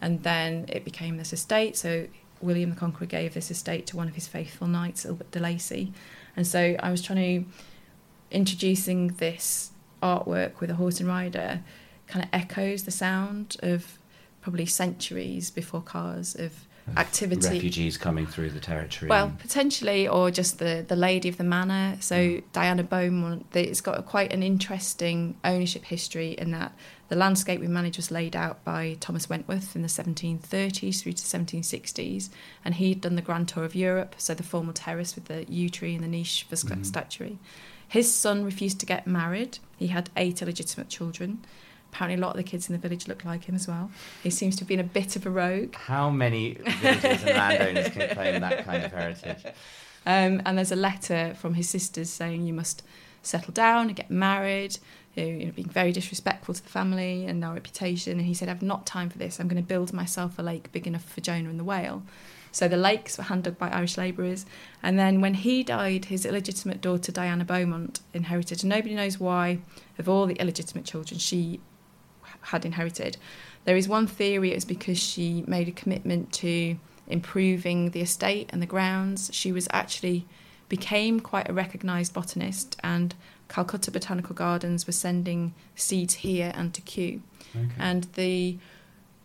And 0.01 0.23
then 0.23 0.67
it 0.69 0.85
became 0.85 1.17
this 1.17 1.33
estate. 1.33 1.77
So 1.77 2.07
William 2.41 2.71
the 2.71 2.77
Conqueror 2.77 3.09
gave 3.09 3.35
this 3.35 3.51
estate 3.51 3.89
to 3.89 3.97
one 3.97 4.07
of 4.07 4.15
his 4.15 4.29
faithful 4.29 4.69
knights, 4.69 5.05
Ilbert 5.05 5.33
de 5.33 5.41
Lacy. 5.41 5.93
And 6.37 6.47
so 6.47 6.77
I 6.79 6.93
was 6.93 7.03
trying 7.03 7.45
to 7.45 7.51
introducing 8.31 9.09
this 9.09 9.73
artwork 10.01 10.61
with 10.61 10.71
a 10.71 10.75
horse 10.75 11.01
and 11.01 11.09
rider 11.09 11.61
kind 12.07 12.25
of 12.25 12.31
echoes 12.33 12.85
the 12.85 12.91
sound 12.91 13.57
of 13.63 13.99
probably 14.41 14.67
centuries 14.67 15.51
before 15.51 15.83
cars 15.83 16.37
of 16.37 16.67
activity 16.97 17.49
Refugees 17.49 17.97
coming 17.97 18.27
through 18.27 18.51
the 18.51 18.61
territory. 18.61 19.09
well, 19.09 19.33
potentially, 19.39 20.07
or 20.09 20.31
just 20.31 20.59
the, 20.59 20.85
the 20.87 20.97
lady 20.97 21.29
of 21.29 21.37
the 21.37 21.45
manor. 21.45 21.97
So 22.01 22.41
Diana 22.53 22.83
Beaumont, 22.83 23.47
it's 23.55 23.81
got 23.81 23.99
a, 23.99 24.03
quite 24.03 24.33
an 24.33 24.43
interesting 24.43 25.37
ownership 25.45 25.85
history 25.85 26.33
in 26.33 26.51
that 26.53 26.73
the 27.09 27.17
landscape 27.17 27.61
we 27.61 27.69
managed 27.69 27.99
was 27.99 28.11
laid 28.11 28.35
out 28.35 28.65
by 28.65 28.97
Thomas 29.01 29.29
Wentworth 29.29 29.77
in 29.77 29.83
the 29.83 29.89
1730s 29.89 31.03
through 31.03 31.13
to 31.13 31.23
1760s, 31.23 32.31
and 32.65 32.75
he'd 32.75 33.01
done 33.03 33.17
the 33.17 33.23
grand 33.23 33.49
tour 33.49 33.65
of 33.65 33.75
Europe, 33.75 34.15
so 34.19 34.35
the 34.35 34.43
formal 34.43 34.73
terrace 34.73 35.15
with 35.15 35.27
the 35.27 35.45
yew 35.45 35.69
tree 35.69 35.95
and 35.95 36.03
the 36.03 36.09
niche 36.09 36.47
for 36.49 36.57
sc- 36.57 36.69
Mhm. 36.69 36.87
statuary. 36.87 37.39
His 37.87 38.13
son 38.13 38.43
refused 38.45 38.81
to 38.81 38.87
get 38.87 39.07
married. 39.07 39.59
He 39.77 39.89
had 39.89 40.09
eight 40.17 40.41
illegitimate 40.41 40.89
children. 40.89 41.45
Apparently, 41.93 42.19
a 42.19 42.27
lot 42.27 42.31
of 42.31 42.37
the 42.39 42.43
kids 42.43 42.69
in 42.69 42.73
the 42.73 42.79
village 42.79 43.07
look 43.07 43.25
like 43.25 43.45
him 43.45 43.55
as 43.55 43.69
well. 43.69 43.91
He 44.23 44.31
seems 44.31 44.57
to 44.57 44.61
have 44.61 44.69
been 44.69 44.81
a 44.81 44.85
bit 44.85 45.15
of 45.15 45.27
a 45.27 45.31
rogue. 45.31 45.75
How 45.75 46.09
many 46.09 46.55
villages 46.55 47.23
and 47.23 47.37
landowners 47.37 47.89
can 47.91 48.15
claim 48.15 48.41
that 48.41 48.65
kind 48.65 48.83
of 48.83 48.93
heritage? 48.93 49.45
Um, 50.07 50.43
and 50.47 50.57
there's 50.57 50.73
a 50.73 50.77
letter 50.77 51.35
from 51.39 51.55
his 51.55 51.69
sisters 51.69 52.09
saying 52.09 52.47
you 52.47 52.55
must 52.55 52.83
settle 53.23 53.53
down 53.53 53.89
and 53.89 53.97
get 53.97 54.11
married, 54.11 54.79
you 55.15 55.23
know, 55.23 55.31
you 55.31 55.47
know, 55.47 55.53
being 55.53 55.69
very 55.69 55.93
disrespectful 55.93 56.55
to 56.55 56.63
the 56.63 56.69
family 56.69 57.27
and 57.27 57.45
our 57.45 57.55
reputation. 57.55 58.19
And 58.19 58.23
he 58.23 58.35
said, 58.35 58.49
I've 58.49 58.63
not 58.63 58.87
time 58.87 59.11
for 59.11 59.19
this. 59.19 59.39
I'm 59.39 59.47
going 59.47 59.63
to 59.63 59.69
build 59.69 59.93
myself 59.93 60.39
a 60.39 60.43
lake 60.43 60.73
big 60.73 60.87
enough 60.87 61.05
for 61.05 61.21
Jonah 61.21 61.51
and 61.51 61.59
the 61.59 61.65
whale. 61.65 62.03
So 62.51 62.69
the 62.69 62.77
lakes 62.77 63.17
were 63.17 63.25
hand 63.25 63.45
dug 63.45 63.59
by 63.59 63.69
Irish 63.69 63.97
labourers. 63.97 64.45
And 64.83 64.99
then 64.99 65.21
when 65.21 65.35
he 65.35 65.63
died, 65.63 66.07
his 66.07 66.27
illegitimate 66.27 66.81
daughter, 66.81 67.13
Diana 67.13 67.45
Beaumont, 67.45 68.01
inherited. 68.13 68.63
And 68.63 68.71
nobody 68.71 68.95
knows 68.95 69.21
why, 69.21 69.59
of 69.99 70.09
all 70.09 70.27
the 70.27 70.35
illegitimate 70.35 70.85
children, 70.85 71.19
she 71.19 71.61
had 72.43 72.65
inherited. 72.65 73.17
There 73.65 73.77
is 73.77 73.89
one 73.89 74.07
theory 74.07 74.51
it 74.53 74.57
was 74.57 74.65
because 74.65 74.99
she 74.99 75.45
made 75.47 75.69
a 75.69 75.73
commitment 75.73 76.33
to 76.35 76.77
improving 77.07 77.91
the 77.91 78.01
estate 78.01 78.51
and 78.53 78.61
the 78.63 78.67
grounds. 78.67 79.31
She 79.33 79.53
was 79.53 79.69
actually 79.73 80.27
became 80.69 81.21
quite 81.21 81.49
a 81.49 81.53
recognised 81.53 82.15
botanist, 82.15 82.77
and 82.83 83.15
Calcutta 83.49 83.91
Botanical 83.91 84.35
Gardens 84.35 84.87
were 84.87 84.93
sending 84.95 85.53
seeds 85.77 86.15
here 86.15 86.51
and 86.55 86.73
to 86.75 86.81
Kew. 86.81 87.23
Okay. 87.55 87.67
And 87.79 88.05
the 88.15 88.59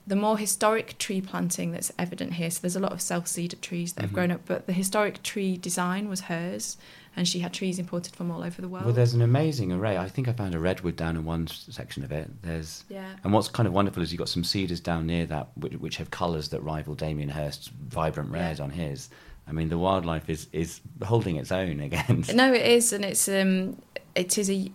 the 0.06 0.16
more 0.16 0.38
historic 0.38 0.98
tree 0.98 1.20
planting 1.20 1.74
that's 1.74 1.92
evident 2.00 2.34
here, 2.36 2.50
so 2.50 2.62
there's 2.62 2.78
a 2.78 2.80
lot 2.80 2.94
of 2.94 3.02
self-seeded 3.02 3.62
trees 3.62 3.92
that 3.92 4.04
have 4.04 4.12
Mhm. 4.12 4.14
grown 4.14 4.32
up, 4.32 4.42
but 4.46 4.66
the 4.66 4.72
historic 4.72 5.22
tree 5.22 5.58
design 5.58 6.08
was 6.08 6.22
hers, 6.22 6.78
and 7.18 7.28
she 7.28 7.40
had 7.40 7.52
trees 7.52 7.80
imported 7.80 8.16
from 8.16 8.30
all 8.30 8.44
over 8.44 8.62
the 8.62 8.70
world. 8.70 8.86
Well, 8.86 8.94
there's 8.94 9.16
an 9.16 9.24
amazing 9.24 9.72
array. 9.72 9.98
I 9.98 10.08
think 10.08 10.28
I 10.28 10.34
found 10.34 10.54
a 10.54 10.60
redwood 10.60 10.96
down 10.96 11.16
in 11.18 11.26
one 11.26 11.48
section 11.48 12.04
of 12.04 12.12
it. 12.12 12.30
There's 12.44 12.86
yeah. 12.90 13.10
and 13.24 13.34
what's 13.34 13.48
kind 13.48 13.66
of 13.68 13.74
wonderful 13.74 14.04
is 14.04 14.12
you've 14.12 14.20
got 14.20 14.30
some 14.30 14.44
cedars 14.44 14.80
down 14.80 15.08
near 15.08 15.26
that, 15.26 15.50
which, 15.58 15.74
which 15.74 15.98
have 15.98 16.12
colours 16.12 16.50
that 16.50 16.62
rival 16.62 16.94
Damien 16.94 17.30
Hirst's 17.30 17.70
vibrant 17.70 18.32
Yeah. 18.34 18.64
on 18.64 18.70
his. 18.70 19.10
I 19.48 19.52
mean, 19.52 19.70
the 19.70 19.78
wildlife 19.78 20.30
is, 20.30 20.48
is 20.52 20.82
holding 21.04 21.38
its 21.38 21.52
own 21.52 21.80
against. 21.90 22.34
No, 22.34 22.54
it 22.54 22.66
is, 22.66 22.94
and 22.94 23.04
it's 23.04 23.28
um, 23.28 23.82
it 24.14 24.38
is 24.38 24.50
a 24.50 24.72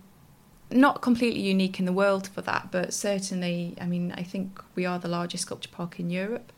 not 0.69 1.01
completely 1.01 1.41
unique 1.41 1.79
in 1.79 1.85
the 1.85 1.93
world 1.93 2.27
for 2.27 2.41
that, 2.41 2.69
but 2.71 2.93
certainly, 2.93 3.75
I 3.79 3.85
mean, 3.85 4.11
I 4.17 4.23
think 4.23 4.61
we 4.75 4.85
are 4.85 4.99
the 4.99 5.07
largest 5.07 5.43
sculpture 5.43 5.69
park 5.71 5.99
in 5.99 6.09
Europe. 6.09 6.51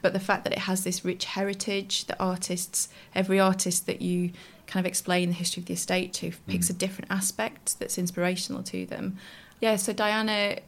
But 0.00 0.12
the 0.12 0.20
fact 0.20 0.44
that 0.44 0.52
it 0.52 0.60
has 0.60 0.84
this 0.84 1.04
rich 1.04 1.24
heritage, 1.24 2.04
that 2.06 2.16
artists, 2.20 2.88
every 3.14 3.40
artist 3.40 3.86
that 3.86 4.00
you 4.00 4.30
kind 4.66 4.84
of 4.84 4.88
explain 4.88 5.28
the 5.30 5.34
history 5.34 5.60
of 5.62 5.66
the 5.66 5.74
estate 5.74 6.12
to, 6.14 6.32
picks 6.46 6.68
Mm. 6.68 6.70
a 6.70 6.72
different 6.74 7.10
aspect 7.10 7.78
that's 7.80 7.98
inspirational 7.98 8.62
to 8.64 8.86
them. 8.86 9.16
Yeah, 9.60 9.76
so 9.76 9.92
Diana, 9.92 10.58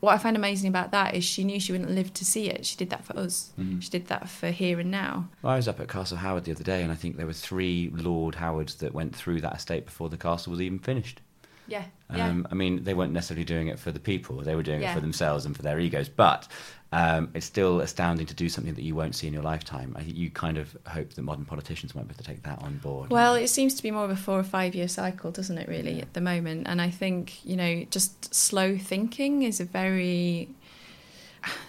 what 0.00 0.12
I 0.14 0.18
find 0.18 0.36
amazing 0.36 0.68
about 0.68 0.92
that 0.92 1.14
is 1.16 1.24
she 1.24 1.42
knew 1.42 1.58
she 1.58 1.72
wouldn't 1.72 1.90
live 1.90 2.12
to 2.14 2.24
see 2.24 2.48
it. 2.48 2.64
She 2.66 2.76
did 2.76 2.90
that 2.90 3.04
for 3.04 3.16
us. 3.18 3.52
Mhm. 3.58 3.82
She 3.82 3.90
did 3.90 4.06
that 4.06 4.28
for 4.28 4.50
here 4.50 4.78
and 4.78 4.90
now. 4.90 5.28
Well, 5.42 5.54
I 5.54 5.56
was 5.56 5.66
up 5.66 5.80
at 5.80 5.88
Castle 5.88 6.18
Howard 6.18 6.44
the 6.44 6.52
other 6.52 6.62
day, 6.62 6.82
and 6.82 6.92
I 6.92 6.94
think 6.94 7.16
there 7.16 7.26
were 7.26 7.32
three 7.32 7.90
Lord 7.92 8.36
Howards 8.36 8.76
that 8.76 8.94
went 8.94 9.16
through 9.16 9.40
that 9.40 9.56
estate 9.56 9.86
before 9.86 10.10
the 10.10 10.18
castle 10.18 10.52
was 10.52 10.60
even 10.60 10.78
finished. 10.78 11.20
Yeah, 11.68 11.84
yeah. 12.14 12.28
Um, 12.28 12.46
I 12.50 12.54
mean, 12.54 12.84
they 12.84 12.94
weren't 12.94 13.12
necessarily 13.12 13.44
doing 13.44 13.68
it 13.68 13.78
for 13.78 13.90
the 13.90 14.00
people; 14.00 14.36
they 14.38 14.54
were 14.54 14.62
doing 14.62 14.82
it 14.82 14.92
for 14.92 15.00
themselves 15.00 15.46
and 15.46 15.56
for 15.56 15.62
their 15.62 15.78
egos. 15.80 16.08
But 16.08 16.48
um, 16.92 17.30
it's 17.34 17.46
still 17.46 17.80
astounding 17.80 18.26
to 18.26 18.34
do 18.34 18.48
something 18.48 18.74
that 18.74 18.82
you 18.82 18.94
won't 18.94 19.14
see 19.14 19.26
in 19.26 19.32
your 19.32 19.42
lifetime. 19.42 19.94
I 19.98 20.02
think 20.02 20.16
you 20.16 20.30
kind 20.30 20.56
of 20.56 20.76
hope 20.86 21.14
that 21.14 21.22
modern 21.22 21.44
politicians 21.44 21.94
won't 21.94 22.08
be 22.08 22.14
able 22.14 22.22
to 22.22 22.30
take 22.30 22.42
that 22.44 22.62
on 22.62 22.78
board. 22.78 23.10
Well, 23.10 23.34
it 23.34 23.48
seems 23.48 23.74
to 23.74 23.82
be 23.82 23.90
more 23.90 24.04
of 24.04 24.10
a 24.10 24.16
four 24.16 24.38
or 24.38 24.44
five 24.44 24.74
year 24.74 24.88
cycle, 24.88 25.30
doesn't 25.32 25.58
it, 25.58 25.68
really, 25.68 26.00
at 26.00 26.14
the 26.14 26.20
moment? 26.20 26.68
And 26.68 26.80
I 26.80 26.90
think, 26.90 27.44
you 27.44 27.56
know, 27.56 27.84
just 27.90 28.34
slow 28.34 28.78
thinking 28.78 29.42
is 29.42 29.60
a 29.60 29.64
very. 29.64 30.48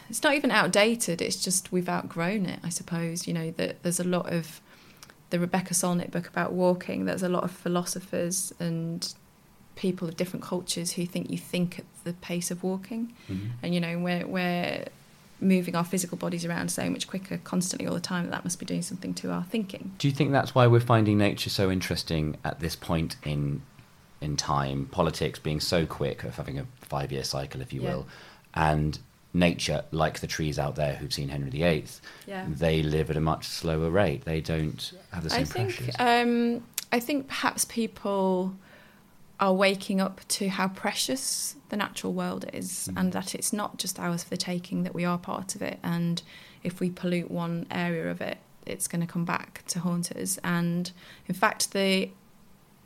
It's 0.09 0.23
not 0.23 0.33
even 0.33 0.49
outdated, 0.49 1.21
it's 1.21 1.43
just 1.43 1.71
we've 1.71 1.89
outgrown 1.89 2.45
it, 2.45 2.59
I 2.63 2.69
suppose. 2.69 3.27
You 3.27 3.33
know, 3.33 3.51
that 3.51 3.83
there's 3.83 3.99
a 3.99 4.05
lot 4.05 4.31
of. 4.31 4.61
The 5.29 5.39
Rebecca 5.39 5.73
Solnit 5.73 6.09
book 6.09 6.29
about 6.29 6.53
walking, 6.53 7.03
there's 7.03 7.21
a 7.21 7.27
lot 7.27 7.43
of 7.43 7.51
philosophers 7.51 8.53
and 8.61 9.13
people 9.77 10.07
of 10.09 10.17
different 10.17 10.43
cultures 10.43 10.91
who 10.93 11.05
think 11.05 11.29
you 11.31 11.37
think 11.37 11.79
at 11.79 11.85
the 12.03 12.11
pace 12.13 12.51
of 12.51 12.63
walking. 12.63 13.13
Mhm. 13.29 13.51
And, 13.63 13.73
you 13.73 13.79
know, 13.79 13.97
we're, 13.99 14.25
we're 14.27 14.85
moving 15.39 15.75
our 15.75 15.83
physical 15.85 16.17
bodies 16.17 16.43
around 16.43 16.69
so 16.71 16.89
much 16.89 17.07
quicker 17.07 17.37
constantly 17.43 17.87
all 17.87 17.93
the 17.93 17.99
time 18.01 18.25
that 18.25 18.31
that 18.31 18.43
must 18.43 18.59
be 18.59 18.65
doing 18.65 18.81
something 18.81 19.13
to 19.13 19.31
our 19.31 19.43
thinking. 19.43 19.91
Do 19.99 20.07
you 20.07 20.13
think 20.13 20.31
that's 20.31 20.53
why 20.55 20.65
we're 20.67 20.79
finding 20.81 21.17
nature 21.19 21.49
so 21.51 21.69
interesting 21.71 22.35
at 22.43 22.59
this 22.59 22.75
point 22.75 23.15
in 23.23 23.61
in 24.19 24.35
time? 24.35 24.87
Politics 24.87 25.37
being 25.37 25.59
so 25.59 25.85
quick 25.85 26.23
of 26.23 26.35
having 26.37 26.57
a 26.57 26.65
five 26.81 27.11
year 27.11 27.23
cycle, 27.23 27.61
if 27.61 27.71
you 27.71 27.83
Yeah. 27.83 27.89
will, 27.97 28.07
and 28.55 28.97
nature, 29.31 29.83
like 29.91 30.19
the 30.21 30.25
trees 30.27 30.57
out 30.57 30.75
there 30.75 30.95
who've 30.95 31.13
seen 31.13 31.29
Henry 31.29 31.51
VIII, 31.51 31.85
Yeah. 32.25 32.45
they 32.49 32.81
live 32.81 33.11
at 33.11 33.15
a 33.17 33.21
much 33.21 33.45
slower 33.47 33.91
rate. 33.91 34.25
They 34.25 34.41
don't 34.41 34.91
have 35.13 35.23
the 35.23 35.29
same 35.29 35.41
I 35.41 35.45
think 35.45 35.75
pressures. 35.75 35.95
um, 35.99 36.63
I 36.91 36.99
think 36.99 37.27
perhaps 37.27 37.63
people 37.65 38.55
are 39.39 39.53
waking 39.53 40.01
up 40.01 40.21
to 40.27 40.49
how 40.49 40.67
precious 40.67 41.55
the 41.69 41.77
natural 41.77 42.13
world 42.13 42.45
is, 42.53 42.89
Mhm. 42.91 42.99
and 42.99 43.13
that 43.13 43.35
it's 43.35 43.53
not 43.53 43.77
just 43.77 43.99
ours 43.99 44.23
for 44.23 44.29
the 44.31 44.37
taking; 44.37 44.83
that 44.83 44.95
we 44.95 45.05
are 45.05 45.17
part 45.17 45.55
of 45.55 45.61
it, 45.61 45.79
and 45.83 46.21
if 46.63 46.79
we 46.79 46.89
pollute 46.89 47.29
one 47.29 47.65
area 47.69 48.09
of 48.09 48.19
it, 48.21 48.39
it's 48.65 48.87
going 48.87 49.01
to 49.01 49.07
come 49.07 49.25
back 49.25 49.63
to 49.67 49.79
haunt 49.79 50.11
us. 50.11 50.37
And 50.43 50.91
in 51.27 51.35
fact, 51.35 51.71
the 51.71 52.09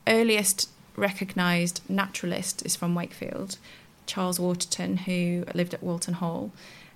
earliest 0.07 0.69
recognised 0.95 1.81
naturalist 1.89 2.65
is 2.65 2.75
from 2.75 2.93
Wakefield, 2.95 3.57
Charles 4.05 4.39
Waterton, 4.39 4.97
who 4.97 5.45
lived 5.53 5.73
at 5.73 5.81
Walton 5.81 6.15
Hall. 6.15 6.51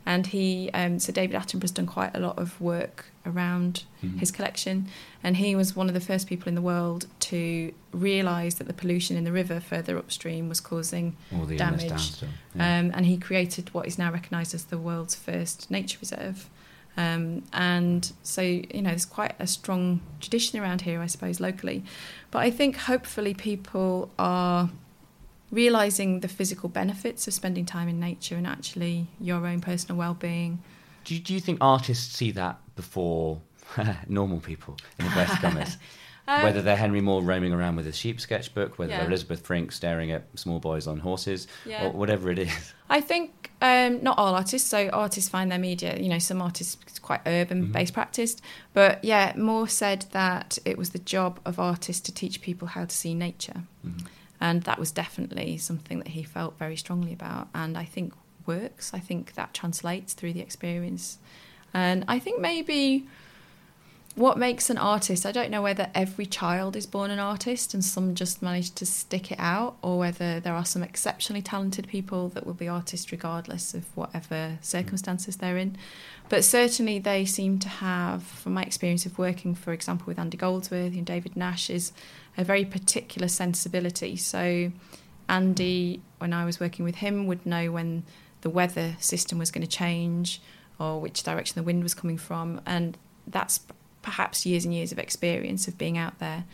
And 0.05 0.27
he, 0.27 0.69
um, 0.73 0.99
so 0.99 1.11
David 1.11 1.35
Attenborough's 1.35 1.71
done 1.71 1.87
quite 1.87 2.15
a 2.15 2.19
lot 2.19 2.37
of 2.37 2.59
work 2.61 3.05
around 3.25 3.83
Mhm. 4.03 4.19
his 4.19 4.29
collection, 4.31 4.87
and 5.23 5.37
he 5.37 5.55
was 5.55 5.75
one 5.75 5.87
of 5.87 5.95
the 5.95 5.99
first 5.99 6.27
people 6.27 6.47
in 6.47 6.53
the 6.53 6.61
world 6.61 7.07
to 7.21 7.73
realise 7.91 8.55
that 8.55 8.67
the 8.67 8.73
pollution 8.73 9.17
in 9.17 9.23
the 9.23 9.31
river 9.31 9.59
further 9.59 9.97
upstream 9.97 10.47
was 10.47 10.59
causing 10.59 11.15
All 11.33 11.45
the 11.45 11.57
damage. 11.57 12.21
Yeah. 12.21 12.79
um, 12.79 12.91
and 12.93 13.05
he 13.07 13.17
created 13.17 13.73
what 13.73 13.87
is 13.87 13.97
now 13.97 14.11
recognised 14.11 14.53
as 14.53 14.65
the 14.65 14.77
world's 14.77 15.15
first 15.15 15.71
nature 15.71 15.97
reserve. 15.99 16.49
Um, 16.97 17.43
and 17.51 18.09
so, 18.23 18.41
you 18.41 18.81
know, 18.83 18.91
there's 18.91 19.05
quite 19.05 19.33
a 19.39 19.47
strong 19.47 20.01
tradition 20.21 20.59
around 20.59 20.81
here, 20.83 21.01
I 21.01 21.07
suppose, 21.07 21.39
locally. 21.39 21.83
But 22.31 22.39
I 22.43 22.51
think 22.51 22.77
hopefully 22.77 23.33
people 23.33 24.11
are 24.19 24.69
realizing 25.55 26.19
the 26.19 26.27
physical 26.27 26.69
benefits 26.69 27.27
of 27.27 27.33
spending 27.33 27.65
time 27.65 27.87
in 27.87 27.99
nature 27.99 28.35
and 28.35 28.45
actually 28.45 29.07
your 29.19 29.47
own 29.47 29.61
personal 29.61 29.97
well-being. 29.97 30.61
Do 31.05 31.15
you, 31.15 31.21
do 31.21 31.33
you 31.33 31.39
think 31.39 31.57
artists 31.61 32.15
see 32.15 32.31
that 32.31 32.59
before 32.75 33.41
normal 34.07 34.39
people 34.39 34.75
in 34.99 35.05
the 35.05 35.11
best 35.11 35.41
commas? 35.41 35.77
Um, 36.27 36.41
whether 36.41 36.63
they're 36.63 36.75
Henry 36.75 37.01
Moore 37.01 37.21
roaming 37.21 37.53
around 37.53 37.75
with 37.75 37.85
his 37.85 37.95
sheep 37.95 38.19
sketchbook, 38.19 38.79
whether 38.79 38.91
Yeah. 38.91 38.97
they're 39.01 39.09
Elisabeth 39.09 39.45
Frink 39.45 39.71
staring 39.71 40.09
at 40.09 40.23
small 40.33 40.59
boys 40.59 40.87
on 40.87 40.97
horses, 40.97 41.47
Yeah. 41.67 41.85
or 41.85 41.91
whatever 41.91 42.31
it 42.31 42.39
is. 42.39 42.73
I 42.89 42.99
think 42.99 43.51
um, 43.61 44.01
not 44.01 44.17
all 44.17 44.33
artists. 44.33 44.67
So 44.67 44.89
artists 44.89 45.29
find 45.29 45.51
their 45.51 45.59
media. 45.59 45.95
You 45.99 46.09
know, 46.09 46.17
some 46.17 46.41
artists 46.41 46.77
it's 46.87 46.97
quite 46.97 47.21
urban-based 47.27 47.93
practice, 47.93 48.37
but 48.73 49.03
yeah, 49.03 49.33
Moore 49.37 49.67
said 49.67 50.07
that 50.13 50.57
it 50.65 50.79
was 50.79 50.89
the 50.89 50.97
job 50.97 51.39
of 51.45 51.59
artists 51.59 52.01
to 52.07 52.11
teach 52.11 52.41
people 52.41 52.69
how 52.69 52.85
to 52.85 52.95
see 52.95 53.13
nature, 53.13 53.61
and 54.39 54.63
that 54.63 54.79
was 54.79 54.91
definitely 54.91 55.57
something 55.57 55.99
that 55.99 56.09
he 56.09 56.23
felt 56.23 56.57
very 56.57 56.75
strongly 56.75 57.13
about, 57.13 57.47
and 57.53 57.77
I 57.77 57.85
think 57.85 58.13
works. 58.45 58.93
I 58.93 58.99
think 58.99 59.33
that 59.33 59.53
translates 59.53 60.13
through 60.13 60.33
the 60.33 60.41
experience, 60.41 61.17
and 61.73 62.05
I 62.07 62.19
think 62.19 62.39
maybe 62.39 63.05
what 64.15 64.37
makes 64.37 64.69
an 64.69 64.77
artist 64.77 65.25
i 65.25 65.31
don't 65.31 65.51
know 65.51 65.61
whether 65.61 65.89
every 65.93 66.25
child 66.25 66.75
is 66.75 66.85
born 66.85 67.11
an 67.11 67.19
artist 67.19 67.73
and 67.73 67.83
some 67.83 68.15
just 68.15 68.41
manage 68.41 68.73
to 68.73 68.85
stick 68.85 69.29
it 69.31 69.37
out 69.39 69.75
or 69.81 69.99
whether 69.99 70.39
there 70.39 70.53
are 70.53 70.63
some 70.63 70.81
exceptionally 70.81 71.41
talented 71.41 71.87
people 71.87 72.29
that 72.29 72.45
will 72.45 72.53
be 72.53 72.67
artists 72.67 73.11
regardless 73.11 73.73
of 73.73 73.83
whatever 73.95 74.57
circumstances 74.61 75.37
they're 75.37 75.57
in. 75.57 75.77
But 76.29 76.43
certainly 76.43 76.97
they 76.97 77.25
seem 77.25 77.59
to 77.59 77.69
have 77.69 78.23
from 78.23 78.53
my 78.53 78.63
experience 78.63 79.05
of 79.05 79.17
working 79.17 79.53
for 79.53 79.73
example 79.73 80.05
with 80.07 80.17
andy 80.17 80.37
goldsworthy 80.37 80.97
and 80.97 81.05
david 81.05 81.35
nash 81.35 81.69
is 81.69 81.91
a 82.37 82.43
very 82.43 82.65
particular 82.65 83.27
sensibility. 83.27 84.15
So 84.15 84.71
andy 85.27 85.99
when 86.19 86.31
i 86.33 86.45
was 86.45 86.59
working 86.59 86.85
with 86.85 86.97
him 86.97 87.25
would 87.25 87.43
know 87.47 87.71
when 87.71 88.03
the 88.41 88.49
weather 88.49 88.95
system 88.99 89.39
was 89.39 89.49
going 89.49 89.65
to 89.65 89.67
change 89.67 90.39
or 90.79 91.01
which 91.01 91.23
direction 91.23 91.55
the 91.55 91.63
wind 91.63 91.81
was 91.81 91.95
coming 91.95 92.15
from 92.15 92.61
and 92.63 92.95
that's 93.25 93.61
perhaps 94.01 94.45
years 94.45 94.65
and 94.65 94.73
years 94.73 94.91
of 94.91 94.99
experience 94.99 95.67
of 95.67 95.77
being 95.77 95.97
out 95.97 96.19
there. 96.19 96.45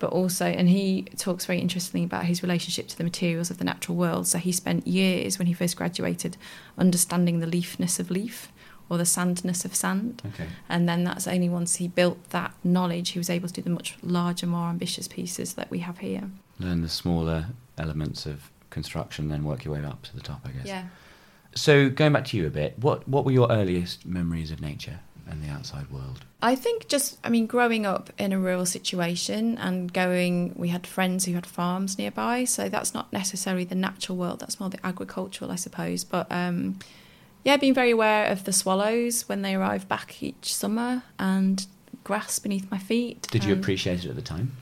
But 0.00 0.10
also 0.10 0.46
and 0.46 0.68
he 0.68 1.02
talks 1.16 1.46
very 1.46 1.60
interestingly 1.60 2.04
about 2.04 2.24
his 2.24 2.42
relationship 2.42 2.88
to 2.88 2.98
the 2.98 3.04
materials 3.04 3.50
of 3.50 3.58
the 3.58 3.64
natural 3.64 3.96
world. 3.96 4.26
So 4.26 4.38
he 4.38 4.52
spent 4.52 4.86
years 4.86 5.38
when 5.38 5.46
he 5.46 5.52
first 5.52 5.76
graduated 5.76 6.36
understanding 6.76 7.40
the 7.40 7.46
leafness 7.46 7.98
of 7.98 8.10
leaf 8.10 8.52
or 8.90 8.96
the 8.98 9.04
sandness 9.04 9.64
of 9.64 9.74
sand 9.74 10.22
Okay. 10.34 10.46
and 10.68 10.88
then 10.88 11.04
that's 11.04 11.26
only 11.26 11.48
once 11.48 11.76
he 11.76 11.88
built 11.88 12.30
that 12.30 12.52
knowledge 12.64 13.10
he 13.10 13.18
was 13.18 13.30
able 13.30 13.48
to 13.48 13.54
do 13.54 13.62
the 13.62 13.70
much 13.70 13.96
larger 14.02 14.46
more 14.46 14.68
ambitious 14.68 15.08
pieces 15.08 15.54
that 15.54 15.70
we 15.70 15.80
have 15.80 15.98
here 15.98 16.30
Learn 16.60 16.82
the 16.82 16.88
smaller 16.88 17.46
elements 17.76 18.26
of 18.26 18.50
construction, 18.70 19.28
then 19.28 19.44
work 19.44 19.64
your 19.64 19.74
way 19.74 19.84
up 19.84 20.02
to 20.02 20.14
the 20.14 20.20
top, 20.22 20.40
I 20.44 20.50
guess. 20.50 20.66
yeah 20.66 20.84
So 21.54 21.88
going 21.88 22.12
back 22.12 22.24
to 22.26 22.36
you 22.36 22.46
a 22.46 22.50
bit, 22.50 22.78
what 22.78 23.08
what 23.08 23.24
were 23.24 23.32
your 23.32 23.50
earliest 23.50 24.04
memories 24.06 24.50
of 24.50 24.60
nature 24.60 25.00
and 25.30 25.42
the 25.42 25.48
outside 25.48 25.90
world? 25.90 26.20
I 26.40 26.54
think 26.54 26.86
just, 26.88 27.18
I 27.24 27.28
mean, 27.30 27.46
growing 27.46 27.84
up 27.84 28.10
in 28.18 28.32
a 28.32 28.38
rural 28.38 28.64
situation 28.66 29.58
and 29.58 29.92
going, 29.92 30.54
we 30.56 30.68
had 30.68 30.86
friends 30.86 31.24
who 31.26 31.32
had 31.34 31.46
farms 31.46 31.98
nearby, 31.98 32.44
so 32.44 32.68
that's 32.68 32.94
not 32.94 33.12
necessarily 33.12 33.64
the 33.64 33.74
natural 33.74 34.16
world, 34.18 34.38
that's 34.40 34.58
more 34.60 34.70
the 34.70 34.84
agricultural, 34.86 35.50
I 35.50 35.56
suppose. 35.56 36.04
But 36.04 36.26
um, 36.30 36.78
yeah, 37.48 37.56
being 37.56 37.72
very 37.72 37.92
aware 37.92 38.26
of 38.26 38.44
the 38.44 38.52
swallows 38.52 39.26
when 39.26 39.40
they 39.40 39.54
arrive 39.54 39.88
back 39.88 40.22
each 40.22 40.54
summer 40.54 41.02
and 41.18 41.66
grass 42.04 42.38
beneath 42.38 42.70
my 42.70 42.76
feet. 42.76 43.26
Did 43.30 43.42
you 43.42 43.54
appreciate 43.54 44.04
it 44.04 44.10
at 44.10 44.16
the 44.16 44.22
time? 44.22 44.52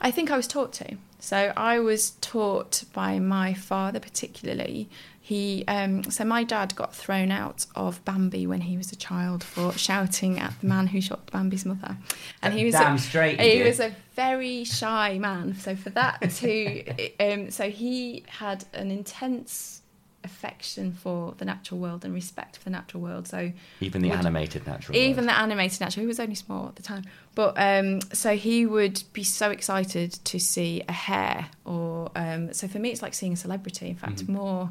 I 0.00 0.10
think 0.10 0.30
I 0.30 0.36
was 0.38 0.46
taught 0.48 0.72
to. 0.74 0.96
So 1.20 1.52
I 1.58 1.78
was 1.78 2.12
taught 2.22 2.84
by 2.94 3.18
my 3.18 3.52
father, 3.52 4.00
particularly. 4.00 4.88
He, 5.20 5.64
um, 5.68 6.04
so 6.04 6.24
my 6.24 6.42
dad 6.42 6.74
got 6.74 6.94
thrown 6.94 7.30
out 7.30 7.66
of 7.74 8.02
Bambi 8.06 8.46
when 8.46 8.62
he 8.62 8.78
was 8.78 8.90
a 8.92 8.96
child 8.96 9.44
for 9.44 9.72
shouting 9.72 10.38
at 10.38 10.58
the 10.60 10.68
man 10.68 10.86
who 10.86 11.02
shot 11.02 11.30
Bambi's 11.30 11.66
mother, 11.66 11.98
and 12.40 12.54
he 12.54 12.64
was 12.64 12.74
Damn 12.74 12.94
a, 12.94 12.98
straight 12.98 13.40
he 13.40 13.62
was 13.62 13.78
a 13.78 13.94
very 14.14 14.64
shy 14.64 15.18
man. 15.18 15.54
So 15.54 15.76
for 15.76 15.90
that 15.90 16.30
to, 16.36 17.10
um, 17.20 17.50
so 17.50 17.68
he 17.68 18.24
had 18.28 18.64
an 18.72 18.90
intense 18.90 19.82
affection 20.26 20.92
for 20.92 21.34
the 21.38 21.44
natural 21.44 21.80
world 21.80 22.04
and 22.04 22.12
respect 22.12 22.56
for 22.58 22.64
the 22.64 22.70
natural 22.70 23.02
world. 23.02 23.26
So 23.28 23.52
Even 23.80 24.02
the 24.02 24.10
would- 24.10 24.18
animated 24.18 24.66
natural 24.66 24.96
even 24.98 25.24
world. 25.24 25.28
the 25.30 25.38
animated 25.40 25.80
natural 25.80 26.02
he 26.02 26.06
was 26.06 26.20
only 26.20 26.34
small 26.34 26.68
at 26.68 26.76
the 26.76 26.82
time 26.82 27.04
but 27.34 27.54
um 27.68 28.00
so 28.12 28.36
he 28.36 28.66
would 28.66 29.02
be 29.12 29.22
so 29.24 29.50
excited 29.50 30.12
to 30.24 30.38
see 30.38 30.82
a 30.88 30.92
hare 30.92 31.46
or 31.64 32.10
um 32.16 32.52
so 32.52 32.66
for 32.68 32.78
me 32.78 32.90
it's 32.90 33.02
like 33.02 33.14
seeing 33.14 33.32
a 33.32 33.36
celebrity 33.46 33.88
in 33.88 33.96
fact 33.96 34.18
Mhm. 34.26 34.28
more 34.40 34.70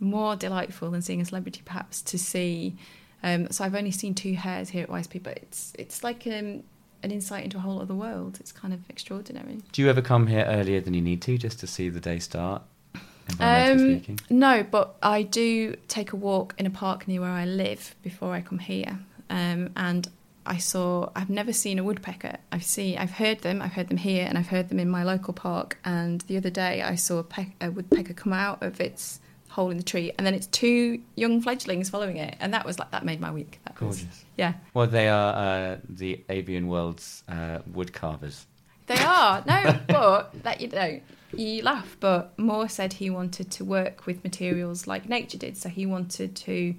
more 0.00 0.36
delightful 0.36 0.90
than 0.90 1.02
seeing 1.02 1.20
a 1.20 1.24
celebrity 1.24 1.60
perhaps 1.64 2.02
to 2.02 2.18
see 2.18 2.76
um 3.22 3.50
so 3.50 3.64
i've 3.64 3.74
only 3.74 3.90
seen 3.90 4.14
two 4.14 4.34
hares 4.34 4.68
here 4.70 4.84
at 4.84 4.90
ysp 4.90 5.22
but 5.22 5.36
it's 5.38 5.72
it's 5.78 6.04
like 6.04 6.26
um 6.26 6.62
an 7.02 7.10
insight 7.12 7.44
into 7.44 7.56
a 7.56 7.60
whole 7.60 7.80
other 7.80 7.94
world 7.94 8.36
it's 8.40 8.52
kind 8.52 8.72
of 8.74 8.80
extraordinary 8.88 9.58
Do 9.72 9.82
you 9.82 9.88
ever 9.90 10.02
come 10.02 10.26
here 10.26 10.44
earlier 10.48 10.80
than 10.80 10.94
you 10.94 11.02
need 11.02 11.20
to 11.22 11.38
just 11.38 11.60
to 11.60 11.66
see 11.66 11.88
the 11.88 12.00
day 12.00 12.18
start? 12.18 12.62
Um. 13.40 14.02
No, 14.30 14.62
but 14.62 14.96
I 15.02 15.22
do 15.22 15.76
take 15.88 16.12
a 16.12 16.16
walk 16.16 16.54
in 16.58 16.66
a 16.66 16.70
park 16.70 17.06
near 17.08 17.20
where 17.20 17.30
I 17.30 17.44
live 17.44 17.94
before 18.02 18.32
I 18.32 18.40
come 18.40 18.58
here. 18.58 18.98
Um, 19.30 19.70
and 19.76 20.08
I 20.46 20.56
saw, 20.56 21.10
I've 21.14 21.28
never 21.28 21.52
seen 21.52 21.78
a 21.78 21.84
woodpecker. 21.84 22.38
I've 22.50 22.64
seen, 22.64 22.96
I've 22.98 23.10
heard 23.10 23.42
them, 23.42 23.60
I've 23.60 23.72
heard 23.74 23.88
them 23.88 23.98
here, 23.98 24.26
and 24.26 24.38
I've 24.38 24.48
heard 24.48 24.70
them 24.70 24.80
in 24.80 24.88
my 24.88 25.04
local 25.04 25.34
park. 25.34 25.78
And 25.84 26.22
the 26.22 26.38
other 26.38 26.50
day 26.50 26.82
I 26.82 26.94
saw 26.94 27.18
a, 27.18 27.22
peck, 27.24 27.50
a 27.60 27.70
woodpecker 27.70 28.14
come 28.14 28.32
out 28.32 28.62
of 28.62 28.80
its 28.80 29.20
hole 29.50 29.70
in 29.70 29.76
the 29.76 29.82
tree, 29.82 30.12
and 30.16 30.26
then 30.26 30.34
it's 30.34 30.46
two 30.46 31.00
young 31.16 31.40
fledglings 31.40 31.90
following 31.90 32.16
it. 32.16 32.36
And 32.40 32.54
that 32.54 32.64
was 32.64 32.78
like, 32.78 32.90
that 32.92 33.04
made 33.04 33.20
my 33.20 33.30
week. 33.30 33.60
That 33.66 33.80
was, 33.80 33.98
Gorgeous. 34.02 34.24
yeah. 34.36 34.54
Well, 34.72 34.86
they 34.86 35.08
are 35.08 35.34
uh, 35.34 35.76
the 35.88 36.24
avian 36.30 36.68
world's 36.68 37.22
uh, 37.28 37.58
wood 37.72 37.92
carvers. 37.92 38.46
They 38.88 38.98
are 38.98 39.42
no, 39.46 39.78
but 39.88 40.42
that 40.42 40.60
you 40.60 40.68
know, 40.68 41.00
you 41.34 41.62
laugh. 41.62 41.96
But 42.00 42.36
Moore 42.38 42.68
said 42.68 42.94
he 42.94 43.10
wanted 43.10 43.50
to 43.52 43.64
work 43.64 44.06
with 44.06 44.24
materials 44.24 44.86
like 44.86 45.08
nature 45.08 45.38
did, 45.38 45.56
so 45.56 45.68
he 45.68 45.86
wanted 45.86 46.34
to 46.36 46.74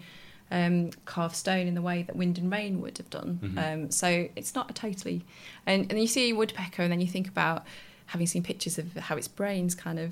um, 0.52 0.90
carve 1.06 1.36
stone 1.36 1.68
in 1.68 1.76
the 1.76 1.82
way 1.82 2.02
that 2.04 2.16
wind 2.16 2.38
and 2.40 2.52
rain 2.52 2.82
would 2.82 2.98
have 2.98 3.10
done. 3.10 3.40
Mhm. 3.44 3.58
Um, 3.74 3.92
so 3.92 4.28
it's 4.36 4.56
not 4.56 4.70
a 4.72 4.74
totally, 4.74 5.24
and, 5.66 5.90
and 5.92 6.00
you 6.00 6.08
see 6.08 6.32
a 6.32 6.34
woodpecker, 6.36 6.82
and 6.82 6.92
then 6.92 7.00
you 7.02 7.08
think 7.08 7.28
about 7.28 7.66
having 8.08 8.26
seen 8.26 8.42
pictures 8.44 8.80
of 8.80 8.92
how 8.96 9.16
its 9.16 9.28
brains 9.28 9.76
kind 9.76 10.00
of 10.00 10.12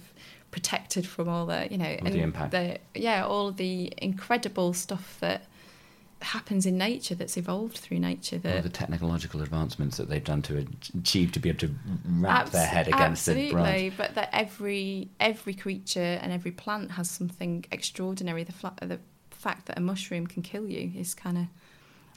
protected 0.52 1.06
from 1.06 1.28
all 1.28 1.46
the 1.48 1.68
you 1.72 1.78
know 1.78 1.86
All 1.90 2.06
and 2.06 2.14
the 2.14 2.20
impact. 2.22 2.52
the 2.52 2.78
yeah 2.96 3.26
all 3.26 3.52
the 3.52 3.92
incredible 3.98 4.72
stuff 4.74 5.18
that 5.20 5.44
happens 6.21 6.65
in 6.65 6.77
nature 6.77 7.13
that's 7.15 7.38
evolved 7.38 7.77
through 7.77 7.99
nature 7.99 8.38
that 8.39 8.63
the 8.63 8.69
technological 8.69 9.41
advancements 9.41 9.97
that 9.97 10.10
they've 10.10 10.23
done 10.23 10.41
to 10.41 10.65
achieve 10.97 11.32
to 11.32 11.39
be 11.39 11.49
able 11.49 11.60
to 11.60 11.75
wrap 12.10 12.41
Abs- 12.43 12.51
their 12.51 12.65
head 12.65 12.88
against 12.88 13.25
the 13.25 13.32
absolutely, 13.34 13.51
branch. 13.89 13.93
but 13.97 14.15
that 14.15 14.30
every 14.34 15.10
every 15.19 15.53
creature 15.53 15.99
and 16.21 16.32
every 16.32 16.51
plant 16.51 16.91
has 16.91 17.10
something 17.10 17.65
extraordinary. 17.71 18.43
The 18.43 18.51
fla- 18.53 18.73
the 18.82 18.99
fact 19.30 19.67
that 19.67 19.77
a 19.77 19.82
mushroom 19.82 20.25
can 20.27 20.41
kill 20.41 20.67
you 20.67 20.91
is 20.99 21.13
kind 21.13 21.38
of 21.38 21.45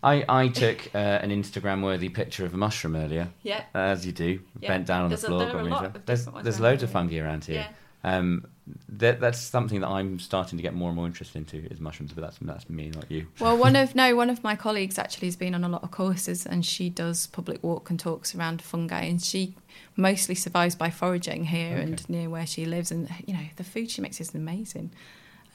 I, 0.02 0.24
I 0.28 0.48
took 0.48 0.88
uh, 0.94 0.98
an 0.98 1.28
Instagram 1.30 1.82
worthy 1.84 2.08
picture 2.08 2.46
of 2.46 2.54
a 2.54 2.56
mushroom 2.56 2.96
earlier, 2.96 3.28
yeah 3.42 3.64
as 3.74 4.06
you 4.06 4.12
do, 4.12 4.40
Yeah. 4.60 4.68
bent 4.70 4.86
down 4.86 5.02
on 5.02 5.08
There's 5.10 5.20
the 5.20 5.26
a- 5.26 5.30
floor. 5.30 5.40
there 5.40 5.52
got 5.52 5.60
a 5.60 5.64
me 5.64 5.72
of 5.98 6.06
there's 6.06 6.24
there's 6.42 6.58
loads 6.60 6.82
of 6.82 6.90
fungi 6.90 7.18
around 7.18 7.44
here. 7.44 7.66
yeah. 8.02 8.16
Um, 8.16 8.46
that, 8.88 9.20
that's 9.20 9.38
something 9.38 9.80
that 9.80 9.88
I'm 9.88 10.18
starting 10.18 10.58
to 10.58 10.62
get 10.62 10.74
more 10.74 10.88
and 10.90 10.96
more 10.96 11.06
interested 11.06 11.38
into 11.38 11.58
is 11.72 11.80
mushrooms, 11.80 12.12
but 12.12 12.22
that's 12.22 12.38
that's 12.40 12.68
me, 12.70 12.90
not 12.90 13.10
you. 13.10 13.26
Well, 13.40 13.56
one 13.56 13.76
of 13.76 13.94
no, 14.02 14.14
one 14.16 14.30
of 14.30 14.42
my 14.44 14.56
colleagues 14.56 14.98
actually 14.98 15.28
has 15.28 15.36
been 15.36 15.54
on 15.54 15.64
a 15.64 15.68
lot 15.68 15.82
of 15.82 15.90
courses, 15.90 16.46
and 16.46 16.64
she 16.64 16.88
does 16.90 17.26
public 17.28 17.62
walk 17.62 17.90
and 17.90 17.98
talks 17.98 18.34
around 18.34 18.62
fungi, 18.62 19.02
and 19.02 19.22
she 19.22 19.54
mostly 19.96 20.34
survives 20.34 20.74
by 20.74 20.90
foraging 20.90 21.44
here 21.46 21.74
Okay. 21.76 21.82
and 21.82 22.08
near 22.10 22.28
where 22.28 22.46
she 22.46 22.64
lives, 22.64 22.90
and 22.90 23.08
you 23.26 23.34
know 23.34 23.44
the 23.56 23.64
food 23.64 23.90
she 23.90 24.00
makes 24.00 24.20
is 24.20 24.34
amazing. 24.34 24.90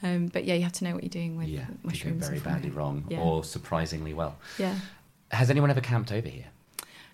Um, 0.02 0.26
but 0.26 0.44
yeah, 0.44 0.54
you 0.54 0.62
have 0.62 0.72
to 0.74 0.84
know 0.84 0.92
what 0.94 1.02
you're 1.02 1.08
doing 1.08 1.36
with 1.38 1.48
yeah, 1.48 1.66
mushrooms. 1.82 2.26
very 2.28 2.40
badly 2.40 2.70
wrong, 2.70 3.04
Yeah. 3.08 3.20
or 3.20 3.42
surprisingly 3.42 4.12
well. 4.12 4.36
Yeah. 4.58 4.74
Has 5.30 5.48
anyone 5.50 5.70
ever 5.70 5.80
camped 5.80 6.12
over 6.12 6.28
here? 6.28 6.44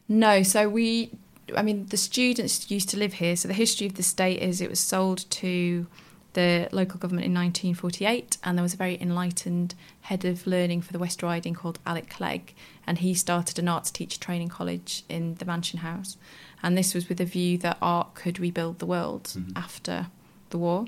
No, 0.08 0.42
so 0.42 0.68
we, 0.68 1.10
I 1.56 1.62
mean, 1.62 1.86
the 1.86 1.96
students 1.96 2.70
used 2.70 2.88
to 2.90 2.96
live 2.96 3.14
here. 3.14 3.36
So 3.36 3.48
the 3.48 3.54
history 3.54 3.86
of 3.86 3.94
the 3.94 4.02
state 4.02 4.40
is 4.40 4.60
it 4.60 4.70
was 4.70 4.80
sold 4.80 5.30
to 5.30 5.86
the 6.34 6.68
local 6.72 6.98
government 6.98 7.26
in 7.26 7.34
1948, 7.34 8.38
and 8.42 8.56
there 8.56 8.62
was 8.62 8.74
a 8.74 8.78
very 8.78 8.98
enlightened 9.00 9.74
head 10.02 10.24
of 10.24 10.46
learning 10.46 10.80
for 10.80 10.92
the 10.92 10.98
West 10.98 11.22
Riding 11.22 11.54
called 11.54 11.78
Alec 11.84 12.08
Clegg, 12.08 12.54
and 12.86 12.98
he 12.98 13.12
started 13.12 13.58
an 13.58 13.68
arts 13.68 13.90
teacher 13.90 14.18
training 14.18 14.48
college 14.48 15.04
in 15.10 15.34
the 15.34 15.44
Mansion 15.44 15.80
House, 15.80 16.16
and 16.62 16.76
this 16.76 16.94
was 16.94 17.08
with 17.08 17.20
a 17.20 17.26
view 17.26 17.58
that 17.58 17.76
art 17.82 18.14
could 18.14 18.40
rebuild 18.40 18.78
the 18.78 18.86
world 18.86 19.24
Mhm. 19.24 19.52
after 19.54 20.06
the 20.50 20.58
war. 20.58 20.86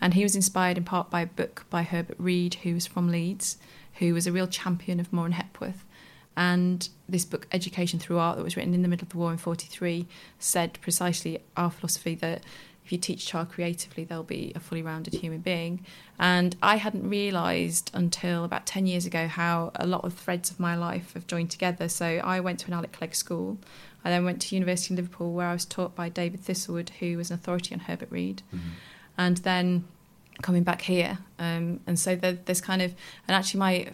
And 0.00 0.14
he 0.14 0.22
was 0.22 0.36
inspired 0.36 0.78
in 0.78 0.84
part 0.84 1.10
by 1.10 1.22
a 1.22 1.26
book 1.26 1.66
by 1.70 1.82
Herbert 1.82 2.16
Read, 2.20 2.54
who 2.62 2.74
was 2.74 2.86
from 2.86 3.08
Leeds, 3.08 3.56
who 3.94 4.14
was 4.14 4.26
a 4.26 4.32
real 4.32 4.46
champion 4.46 5.00
of 5.00 5.12
Moore 5.12 5.26
and 5.26 5.34
Hepworth. 5.34 5.84
And 6.36 6.88
this 7.08 7.24
book, 7.24 7.46
Education 7.52 7.98
Through 7.98 8.18
Art, 8.18 8.36
that 8.36 8.44
was 8.44 8.56
written 8.56 8.74
in 8.74 8.82
the 8.82 8.88
middle 8.88 9.04
of 9.04 9.10
the 9.10 9.18
war 9.18 9.30
in 9.30 9.38
43, 9.38 10.06
said 10.38 10.78
precisely 10.80 11.40
our 11.56 11.70
philosophy 11.70 12.14
that 12.16 12.42
if 12.84 12.92
you 12.92 12.98
teach 12.98 13.24
a 13.24 13.26
child 13.26 13.48
creatively, 13.48 14.04
they'll 14.04 14.22
be 14.22 14.52
a 14.54 14.60
fully 14.60 14.82
rounded 14.82 15.14
human 15.14 15.40
being. 15.40 15.84
And 16.18 16.54
I 16.62 16.76
hadn't 16.76 17.08
realised 17.08 17.90
until 17.94 18.44
about 18.44 18.66
10 18.66 18.86
years 18.86 19.06
ago 19.06 19.26
how 19.26 19.72
a 19.76 19.86
lot 19.86 20.04
of 20.04 20.12
threads 20.12 20.50
of 20.50 20.60
my 20.60 20.76
life 20.76 21.14
have 21.14 21.26
joined 21.26 21.50
together. 21.50 21.88
So 21.88 22.06
I 22.22 22.40
went 22.40 22.60
to 22.60 22.66
an 22.66 22.74
Alec 22.74 22.92
Clegg 22.92 23.14
school. 23.14 23.56
I 24.04 24.10
then 24.10 24.26
went 24.26 24.42
to 24.42 24.54
University 24.54 24.92
in 24.92 24.96
Liverpool 24.96 25.32
where 25.32 25.46
I 25.46 25.54
was 25.54 25.64
taught 25.64 25.94
by 25.94 26.10
David 26.10 26.44
Thistlewood, 26.44 26.90
who 27.00 27.16
was 27.16 27.30
an 27.30 27.36
authority 27.36 27.74
on 27.74 27.80
Herbert 27.80 28.10
Read. 28.10 28.42
Mm-hmm. 28.54 28.68
And 29.16 29.36
then 29.38 29.84
coming 30.42 30.62
back 30.62 30.82
here. 30.82 31.18
Um, 31.38 31.80
and 31.86 31.98
so 31.98 32.16
there, 32.16 32.32
there's 32.44 32.60
kind 32.60 32.82
of, 32.82 32.94
and 33.26 33.34
actually 33.34 33.60
my 33.60 33.92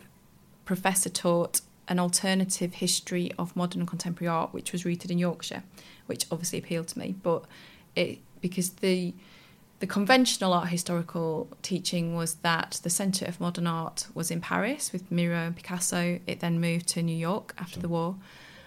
professor 0.65 1.11
taught 1.11 1.61
an 1.91 1.99
alternative 1.99 2.75
history 2.75 3.31
of 3.39 3.55
modern 3.55 3.83
and 3.83 3.89
contemporary 3.89 4.29
art, 4.29 4.55
which 4.55 4.73
was 4.73 4.85
rooted 4.87 5.11
in 5.11 5.19
Yorkshire, 5.19 5.63
which 6.07 6.25
obviously 6.31 6.59
appealed 6.59 6.89
to 6.89 6.99
me. 6.99 7.17
But 7.23 7.45
it 7.95 8.21
because 8.41 8.71
the 8.71 9.13
the 9.81 9.87
conventional 9.87 10.53
art 10.53 10.69
historical 10.69 11.49
teaching 11.63 12.15
was 12.15 12.35
that 12.37 12.81
the 12.83 12.91
centre 12.91 13.25
of 13.25 13.41
modern 13.41 13.67
art 13.67 14.07
was 14.15 14.31
in 14.31 14.41
Paris 14.41 14.93
with 14.93 15.11
Miro 15.11 15.39
and 15.39 15.57
Picasso. 15.57 16.21
It 16.27 16.41
then 16.41 16.61
moved 16.61 16.87
to 16.89 17.03
New 17.03 17.17
York 17.17 17.55
after 17.59 17.75
Sure. 17.75 17.83
the 17.83 17.89
war 17.89 18.17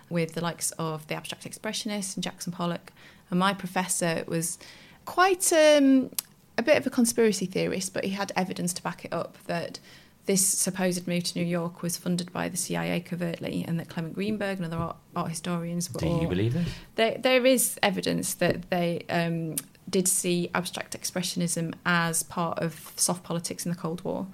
with 0.09 0.33
the 0.33 0.41
likes 0.41 0.71
of 0.71 1.07
the 1.07 1.15
abstract 1.15 1.45
expressionists 1.45 2.15
and 2.15 2.23
Jackson 2.23 2.51
Pollock. 2.51 2.91
And 3.29 3.39
my 3.39 3.53
professor 3.53 4.23
was 4.27 4.57
quite 5.05 5.53
um, 5.53 6.09
a 6.57 6.63
bit 6.63 6.77
of 6.77 6.87
a 6.87 6.89
conspiracy 6.89 7.45
theorist, 7.45 7.93
but 7.93 8.03
he 8.03 8.11
had 8.11 8.31
evidence 8.35 8.73
to 8.73 8.81
back 8.81 9.05
it 9.05 9.13
up 9.13 9.37
that 9.45 9.79
this 10.25 10.47
supposed 10.47 11.07
move 11.07 11.23
to 11.25 11.39
New 11.39 11.45
York 11.45 11.81
was 11.81 11.97
funded 11.97 12.31
by 12.31 12.47
the 12.49 12.57
CIA 12.57 12.99
covertly, 13.01 13.65
and 13.67 13.79
that 13.79 13.89
Clement 13.89 14.15
Greenberg 14.15 14.57
and 14.57 14.65
other 14.65 14.77
art, 14.77 14.95
art 15.15 15.29
historians 15.29 15.93
were 15.93 15.99
Do 15.99 16.05
you 16.07 16.11
all- 16.13 16.27
believe 16.27 16.53
this? 16.53 16.69
there, 16.95 17.17
there 17.17 17.45
is 17.45 17.77
evidence 17.83 18.33
that 18.35 18.69
they 18.69 19.03
um, 19.09 19.55
did 19.89 20.07
see 20.07 20.49
abstract 20.55 20.99
expressionism 20.99 21.73
as 21.85 22.23
part 22.23 22.59
of 22.59 22.93
soft 22.95 23.23
politics 23.23 23.65
in 23.65 23.71
the 23.71 23.77
Cold 23.77 24.03
War. 24.03 24.27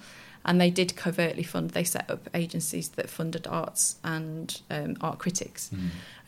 And 0.46 0.60
they 0.60 0.70
did 0.70 0.96
covertly 0.96 1.44
fund, 1.44 1.72
they 1.72 1.84
set 1.84 2.10
up 2.10 2.30
agencies 2.34 2.90
that 2.90 3.10
funded 3.10 3.46
arts 3.46 3.98
and 4.06 4.62
um, 4.70 4.96
art 5.02 5.20
critics. 5.20 5.70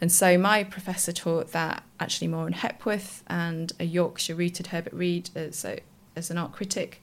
And 0.01 0.12
so 0.12 0.38
my 0.38 0.66
professor 0.66 1.14
taught 1.14 1.53
that 1.53 1.84
actually 1.99 2.28
Moore 2.28 2.45
in 2.45 2.53
Hepworth 2.53 3.24
and 3.28 3.72
a 3.80 3.86
Yorkshire 3.86 4.36
rooted 4.36 4.68
Herbert 4.68 4.91
Read 4.93 5.30
as, 5.34 5.64
a, 5.64 5.80
as 6.16 6.30
an 6.30 6.38
art 6.38 6.51
critic 6.51 7.01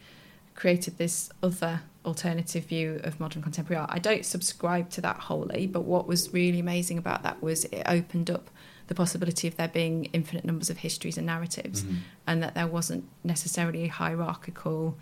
created 0.54 0.98
this 0.98 1.30
other 1.42 1.80
alternative 2.08 2.64
view 2.64 3.00
of 3.04 3.20
modern 3.20 3.42
contemporary 3.42 3.80
art. 3.80 3.90
I 3.92 3.98
don't 4.00 4.24
subscribe 4.24 4.90
to 4.90 5.00
that 5.02 5.16
wholly, 5.18 5.66
but 5.66 5.82
what 5.82 6.08
was 6.08 6.32
really 6.32 6.58
amazing 6.58 6.98
about 6.98 7.22
that 7.22 7.40
was 7.42 7.64
it 7.66 7.82
opened 7.86 8.30
up 8.30 8.50
the 8.88 8.94
possibility 8.94 9.46
of 9.46 9.56
there 9.56 9.68
being 9.68 10.06
infinite 10.06 10.44
numbers 10.44 10.70
of 10.70 10.78
histories 10.78 11.18
and 11.18 11.26
narratives, 11.26 11.82
Mhm. 11.84 11.96
and 12.26 12.42
that 12.42 12.54
there 12.54 12.66
wasn't 12.66 13.04
necessarily 13.22 13.84
a 13.84 13.88
hierarchical. 13.88 14.96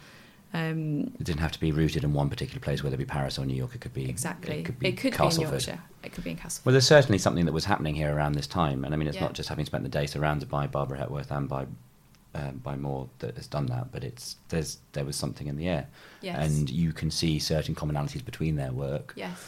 Um, 0.52 1.12
It 1.20 1.24
didn't 1.24 1.40
have 1.40 1.52
to 1.52 1.60
be 1.60 1.70
rooted 1.70 2.02
in 2.02 2.12
one 2.12 2.28
particular 2.28 2.60
place, 2.60 2.82
whether 2.82 2.94
it 2.94 2.98
be 2.98 3.04
Paris 3.04 3.38
or 3.38 3.46
New 3.46 3.54
York. 3.54 3.74
It 3.74 3.80
could 3.80 3.94
be 3.94 4.08
exactly. 4.08 4.58
It 4.60 4.64
could 4.64 4.78
be, 4.78 4.88
it 4.88 5.04
in 5.04 5.12
Castleford. 5.12 5.50
Yorkshire. 5.52 5.80
It 6.02 6.12
could 6.12 6.24
be 6.24 6.30
in 6.30 6.36
Castleford. 6.36 6.66
Well, 6.66 6.72
there's 6.72 6.86
certainly 6.86 7.18
something 7.18 7.44
that 7.46 7.52
was 7.52 7.64
happening 7.66 7.94
here 7.94 8.12
around 8.14 8.32
this 8.34 8.46
time, 8.46 8.84
and 8.84 8.92
I 8.92 8.96
mean, 8.96 9.06
it's 9.08 9.16
Yeah. 9.16 9.24
not 9.24 9.34
just 9.34 9.48
having 9.48 9.66
spent 9.66 9.82
the 9.84 9.88
day 9.90 10.06
surrounded 10.06 10.48
by 10.48 10.66
Barbara 10.66 10.98
Hepworth 10.98 11.30
and 11.30 11.48
by 11.48 11.66
um, 12.36 12.58
by 12.58 12.76
Moore 12.76 13.08
that 13.18 13.36
has 13.36 13.46
done 13.46 13.66
that, 13.66 13.92
but 13.92 14.04
it's 14.04 14.36
there's 14.48 14.78
there 14.92 15.04
was 15.04 15.16
something 15.16 15.46
in 15.46 15.56
the 15.56 15.68
air, 15.68 15.86
yes. 16.20 16.36
and 16.38 16.70
you 16.70 16.92
can 16.92 17.10
see 17.10 17.38
certain 17.38 17.74
commonalities 17.74 18.24
between 18.24 18.56
their 18.56 18.72
work. 18.72 19.12
yes. 19.16 19.38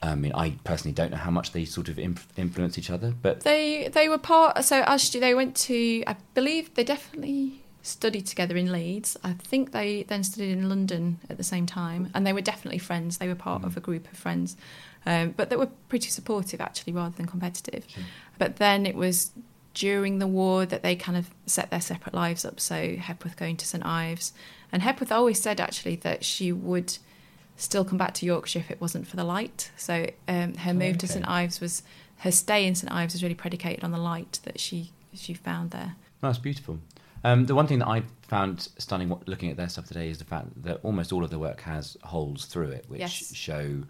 I 0.00 0.14
mean, 0.14 0.32
I 0.32 0.50
personally 0.62 0.94
don't 0.94 1.10
know 1.10 1.16
how 1.16 1.32
much 1.32 1.50
they 1.50 1.64
sort 1.64 1.88
of 1.88 1.98
inf- 1.98 2.28
influence 2.36 2.78
each 2.78 2.88
other, 2.88 3.12
but 3.20 3.40
They 3.40 3.88
they 3.88 4.08
were 4.08 4.18
part. 4.18 4.64
So 4.64 4.76
actually, 4.76 5.20
they 5.20 5.34
went 5.34 5.56
to. 5.68 6.04
I 6.06 6.14
believe 6.34 6.74
they 6.74 6.84
definitely 6.84 7.62
studied 7.82 8.26
together 8.26 8.56
in 8.56 8.70
Leeds. 8.70 9.16
I 9.24 9.32
think 9.32 9.72
they 9.72 10.04
then 10.04 10.22
studied 10.22 10.52
in 10.52 10.68
London 10.68 11.18
at 11.28 11.36
the 11.36 11.42
same 11.42 11.66
time, 11.66 12.10
and 12.14 12.24
they 12.24 12.32
were 12.32 12.40
definitely 12.52 12.78
friends. 12.78 13.18
They 13.18 13.26
were 13.26 13.34
part 13.34 13.64
of 13.64 13.76
a 13.76 13.80
group 13.80 14.10
of 14.12 14.16
friends, 14.16 14.56
um, 15.04 15.34
but 15.36 15.50
they 15.50 15.56
were 15.56 15.70
pretty 15.88 16.10
supportive 16.10 16.60
actually, 16.60 16.92
rather 16.92 17.16
than 17.16 17.26
competitive. 17.26 17.84
Sure. 17.88 18.04
But 18.38 18.56
then 18.56 18.86
it 18.86 18.94
was 18.94 19.32
during 19.78 20.18
the 20.18 20.26
war 20.26 20.66
that 20.66 20.82
they 20.82 20.96
kind 20.96 21.16
of 21.16 21.30
set 21.46 21.70
their 21.70 21.80
separate 21.80 22.14
lives 22.14 22.44
up. 22.44 22.58
So 22.58 22.96
Hepworth 22.96 23.36
going 23.36 23.56
to 23.58 23.66
St 23.66 23.84
Ives, 23.86 24.32
and 24.72 24.82
Hepworth 24.82 25.12
always 25.12 25.40
said 25.40 25.60
actually 25.60 25.96
that 25.96 26.24
she 26.24 26.50
would 26.52 26.98
still 27.56 27.84
come 27.84 27.98
back 27.98 28.14
to 28.14 28.26
Yorkshire 28.26 28.58
if 28.60 28.70
it 28.70 28.80
wasn't 28.80 29.06
for 29.06 29.16
the 29.16 29.24
light. 29.24 29.70
So 29.76 30.06
um, 30.26 30.54
her 30.54 30.70
Oh, 30.70 30.74
move 30.74 30.98
to. 30.98 31.06
St 31.08 31.26
Ives 31.28 31.60
was 31.60 31.82
her 32.18 32.32
stay 32.32 32.66
in 32.66 32.74
St 32.74 32.92
Ives 32.92 33.14
was 33.14 33.22
really 33.22 33.34
predicated 33.36 33.84
on 33.84 33.92
the 33.92 33.98
light 33.98 34.40
that 34.44 34.58
she 34.58 34.90
she 35.14 35.32
found 35.34 35.70
there. 35.70 35.94
That's 36.20 36.38
beautiful. 36.38 36.78
Um, 37.24 37.46
the 37.46 37.54
one 37.54 37.66
thing 37.66 37.78
that 37.80 37.88
I 37.88 38.02
found 38.22 38.68
stunning 38.78 39.12
looking 39.26 39.50
at 39.50 39.56
their 39.56 39.68
stuff 39.68 39.86
today 39.86 40.08
is 40.10 40.18
the 40.18 40.24
fact 40.24 40.46
that 40.62 40.80
almost 40.82 41.12
all 41.12 41.24
of 41.24 41.30
the 41.30 41.38
work 41.38 41.60
has 41.62 41.96
holes 42.04 42.44
through 42.46 42.70
it, 42.70 42.84
which 42.88 43.00
Yes. 43.00 43.34
show 43.34 43.82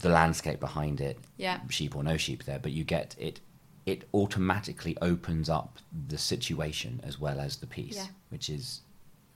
the 0.00 0.08
landscape 0.08 0.58
behind 0.58 1.00
it, 1.00 1.18
Yeah. 1.36 1.60
sheep 1.70 1.94
or 1.94 2.02
no 2.02 2.16
sheep 2.16 2.44
there, 2.44 2.58
but 2.58 2.72
you 2.72 2.82
get 2.84 3.14
it. 3.18 3.40
It 3.86 4.08
automatically 4.14 4.96
opens 5.02 5.48
up 5.48 5.78
the 6.08 6.18
situation 6.18 7.00
as 7.04 7.20
well 7.20 7.38
as 7.38 7.56
the 7.56 7.66
piece, 7.66 7.96
Yeah. 7.96 8.06
which 8.30 8.48
is 8.48 8.80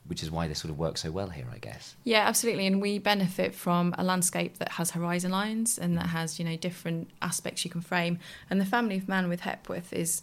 which 0.06 0.22
is 0.22 0.30
why 0.30 0.48
this 0.48 0.58
sort 0.58 0.70
of 0.70 0.78
works 0.78 1.02
so 1.02 1.10
well 1.10 1.28
here, 1.28 1.44
I 1.52 1.58
guess. 1.58 1.94
Yeah, 2.02 2.26
absolutely. 2.26 2.66
And 2.66 2.80
we 2.80 2.98
benefit 2.98 3.54
from 3.54 3.94
a 3.98 4.02
landscape 4.02 4.56
that 4.56 4.70
has 4.72 4.92
horizon 4.92 5.30
lines 5.30 5.76
and 5.76 5.98
that 5.98 6.06
has, 6.06 6.38
you 6.38 6.46
know, 6.46 6.56
different 6.56 7.10
aspects 7.20 7.62
you 7.62 7.70
can 7.70 7.82
frame. 7.82 8.18
And 8.48 8.58
the 8.58 8.64
family 8.64 8.96
of 8.96 9.06
man 9.06 9.28
with 9.28 9.40
Hepworth 9.40 9.92
is 9.92 10.22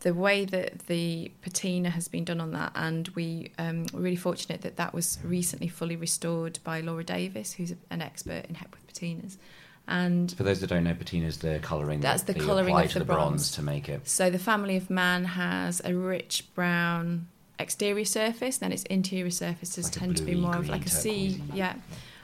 the 0.00 0.14
way 0.14 0.44
that 0.44 0.86
the 0.86 1.32
patina 1.42 1.90
has 1.90 2.06
been 2.06 2.24
done 2.24 2.40
on 2.40 2.52
that. 2.52 2.70
And 2.76 3.08
we 3.16 3.50
um, 3.58 3.86
were 3.92 3.98
really 4.00 4.14
fortunate 4.14 4.60
that 4.60 4.76
that 4.76 4.94
was 4.94 5.18
recently 5.24 5.66
fully 5.66 5.96
restored 5.96 6.60
by 6.62 6.80
Laura 6.80 7.02
Davis, 7.02 7.54
who's 7.54 7.74
an 7.90 8.02
expert 8.02 8.44
in 8.46 8.54
Hepworth 8.54 8.86
patinas. 8.86 9.38
And 9.88 10.32
For 10.32 10.42
those 10.42 10.60
that 10.60 10.68
don't 10.68 10.84
know, 10.84 10.94
patina 10.94 11.26
is 11.26 11.38
the 11.38 11.60
colouring. 11.60 12.00
That's 12.00 12.22
the 12.24 12.34
colouring 12.34 12.76
of 12.76 12.92
the 12.92 12.98
the 13.00 13.04
bronze. 13.04 13.28
bronze. 13.28 13.50
to 13.52 13.62
make 13.62 13.88
it. 13.88 14.08
so 14.08 14.30
the 14.30 14.38
family 14.38 14.76
of 14.76 14.90
man 14.90 15.24
has 15.24 15.80
a 15.84 15.94
rich 15.94 16.44
brown 16.54 17.28
exterior 17.58 18.04
surface, 18.04 18.58
then 18.58 18.72
its 18.72 18.82
interior 18.84 19.30
surfaces 19.30 19.84
Like 19.84 19.92
tend 19.92 20.16
to 20.16 20.24
be 20.24 20.34
more 20.34 20.56
of 20.56 20.68
like 20.68 20.86
a 20.86 20.90
sea. 20.90 21.40
Yeah. 21.52 21.74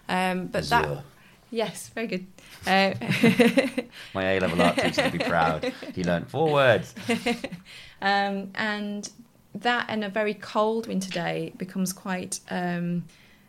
Um, 0.08 0.48
but 0.48 0.64
that 0.70 1.04
Yes, 1.52 1.88
very 1.90 2.06
good. 2.08 2.26
Uh, 2.64 2.94
My 4.14 4.22
A 4.22 4.38
level 4.38 4.62
art 4.62 4.76
teacher 4.76 5.02
would 5.02 5.12
be 5.12 5.18
proud. 5.18 5.72
He 5.96 6.04
learnt 6.04 6.30
four 6.30 6.52
words. 6.52 6.94
um, 8.00 8.52
and 8.54 9.10
that 9.56 9.90
in 9.90 10.04
a 10.04 10.08
very 10.08 10.34
cold 10.34 10.86
winter 10.86 11.10
day 11.10 11.52
becomes 11.56 11.92
quite 11.92 12.38
um, 12.50 13.04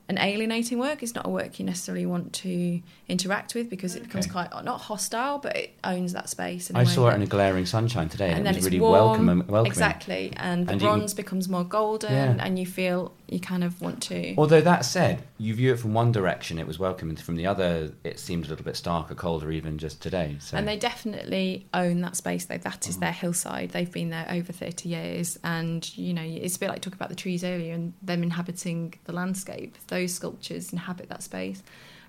an 0.09 0.17
alienating 0.17 0.79
work. 0.79 1.01
It's 1.01 1.15
not 1.15 1.25
a 1.25 1.29
work 1.29 1.59
you 1.59 1.65
necessarily 1.65 2.05
want 2.05 2.33
to 2.33 2.81
interact 3.07 3.55
with 3.55 3.69
because 3.69 3.95
it 3.95 4.03
becomes 4.03 4.25
Okay. 4.25 4.33
quite 4.33 4.63
not 4.65 4.81
hostile, 4.81 5.39
but 5.39 5.55
it 5.55 5.73
owns 5.83 6.11
that 6.13 6.27
space. 6.29 6.69
I 6.75 6.83
saw 6.83 7.09
it 7.09 7.15
in 7.15 7.21
a 7.21 7.25
glaring 7.25 7.65
sunshine 7.65 8.09
today, 8.09 8.29
and, 8.31 8.39
and 8.39 8.47
it 8.47 8.55
was 8.55 8.57
it's 8.57 8.65
really 8.73 8.81
warm, 8.81 8.93
welcome, 8.93 9.27
welcoming. 9.47 9.65
exactly, 9.65 10.33
and 10.35 10.67
the 10.67 10.73
And 10.73 10.81
bronze 10.81 11.13
becomes 11.13 11.47
more 11.47 11.63
golden, 11.63 12.11
Yeah. 12.11 12.45
and 12.45 12.59
you 12.59 12.65
feel 12.65 13.13
you 13.33 13.39
kind 13.39 13.63
of 13.63 13.81
want 13.81 14.01
to. 14.03 14.35
Although 14.37 14.61
that 14.61 14.85
said, 14.85 15.23
you 15.37 15.53
view 15.55 15.73
it 15.73 15.79
from 15.79 15.93
one 15.93 16.11
direction, 16.11 16.59
it 16.59 16.67
was 16.67 16.77
welcoming. 16.79 17.15
from 17.15 17.35
the 17.35 17.45
other, 17.47 17.91
it 18.03 18.19
seemed 18.19 18.45
a 18.45 18.49
little 18.49 18.63
bit 18.65 18.75
starker, 18.75 19.15
colder, 19.15 19.51
even 19.51 19.77
just 19.77 20.01
today. 20.01 20.37
So 20.39 20.55
And 20.57 20.67
they 20.67 20.77
definitely 20.77 21.65
own 21.73 22.01
that 22.01 22.15
space. 22.15 22.45
Though 22.45 22.57
that 22.57 22.87
is 22.87 22.97
Mhm. 22.97 22.99
their 23.01 23.11
hillside. 23.11 23.71
They've 23.71 23.91
been 23.91 24.09
there 24.09 24.27
over 24.29 24.53
thirty 24.53 24.89
years, 24.89 25.37
and 25.43 25.97
you 25.97 26.13
know 26.13 26.21
it's 26.23 26.55
a 26.55 26.59
bit 26.59 26.69
like 26.69 26.81
talking 26.81 26.97
about 26.97 27.09
the 27.09 27.15
trees 27.15 27.43
earlier 27.43 27.73
and 27.73 27.93
them 28.01 28.23
inhabiting 28.23 28.93
the 29.05 29.13
landscape. 29.13 29.75
Those 29.87 30.13
sculptures 30.13 30.71
inhabit 30.71 31.09
that 31.09 31.23
space, 31.23 31.63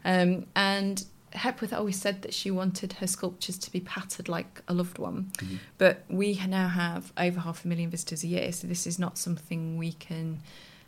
um, 0.04 0.46
and 0.54 1.04
Hepworth 1.32 1.72
always 1.72 2.00
said 2.00 2.22
that 2.22 2.32
she 2.32 2.50
wanted 2.52 2.92
her 2.94 3.08
sculptures 3.08 3.58
to 3.58 3.72
be 3.72 3.80
patterned 3.80 4.28
like 4.28 4.62
a 4.68 4.74
loved 4.74 4.98
one. 4.98 5.32
Mhm. 5.38 5.58
But 5.78 6.04
we 6.08 6.40
now 6.46 6.68
have 6.68 7.12
over 7.16 7.40
half 7.40 7.64
a 7.64 7.68
million 7.68 7.90
visitors 7.90 8.22
a 8.22 8.28
year, 8.28 8.52
so 8.52 8.68
this 8.68 8.86
is 8.86 8.98
not 9.00 9.18
something 9.18 9.76
we 9.76 9.92
can 9.92 10.40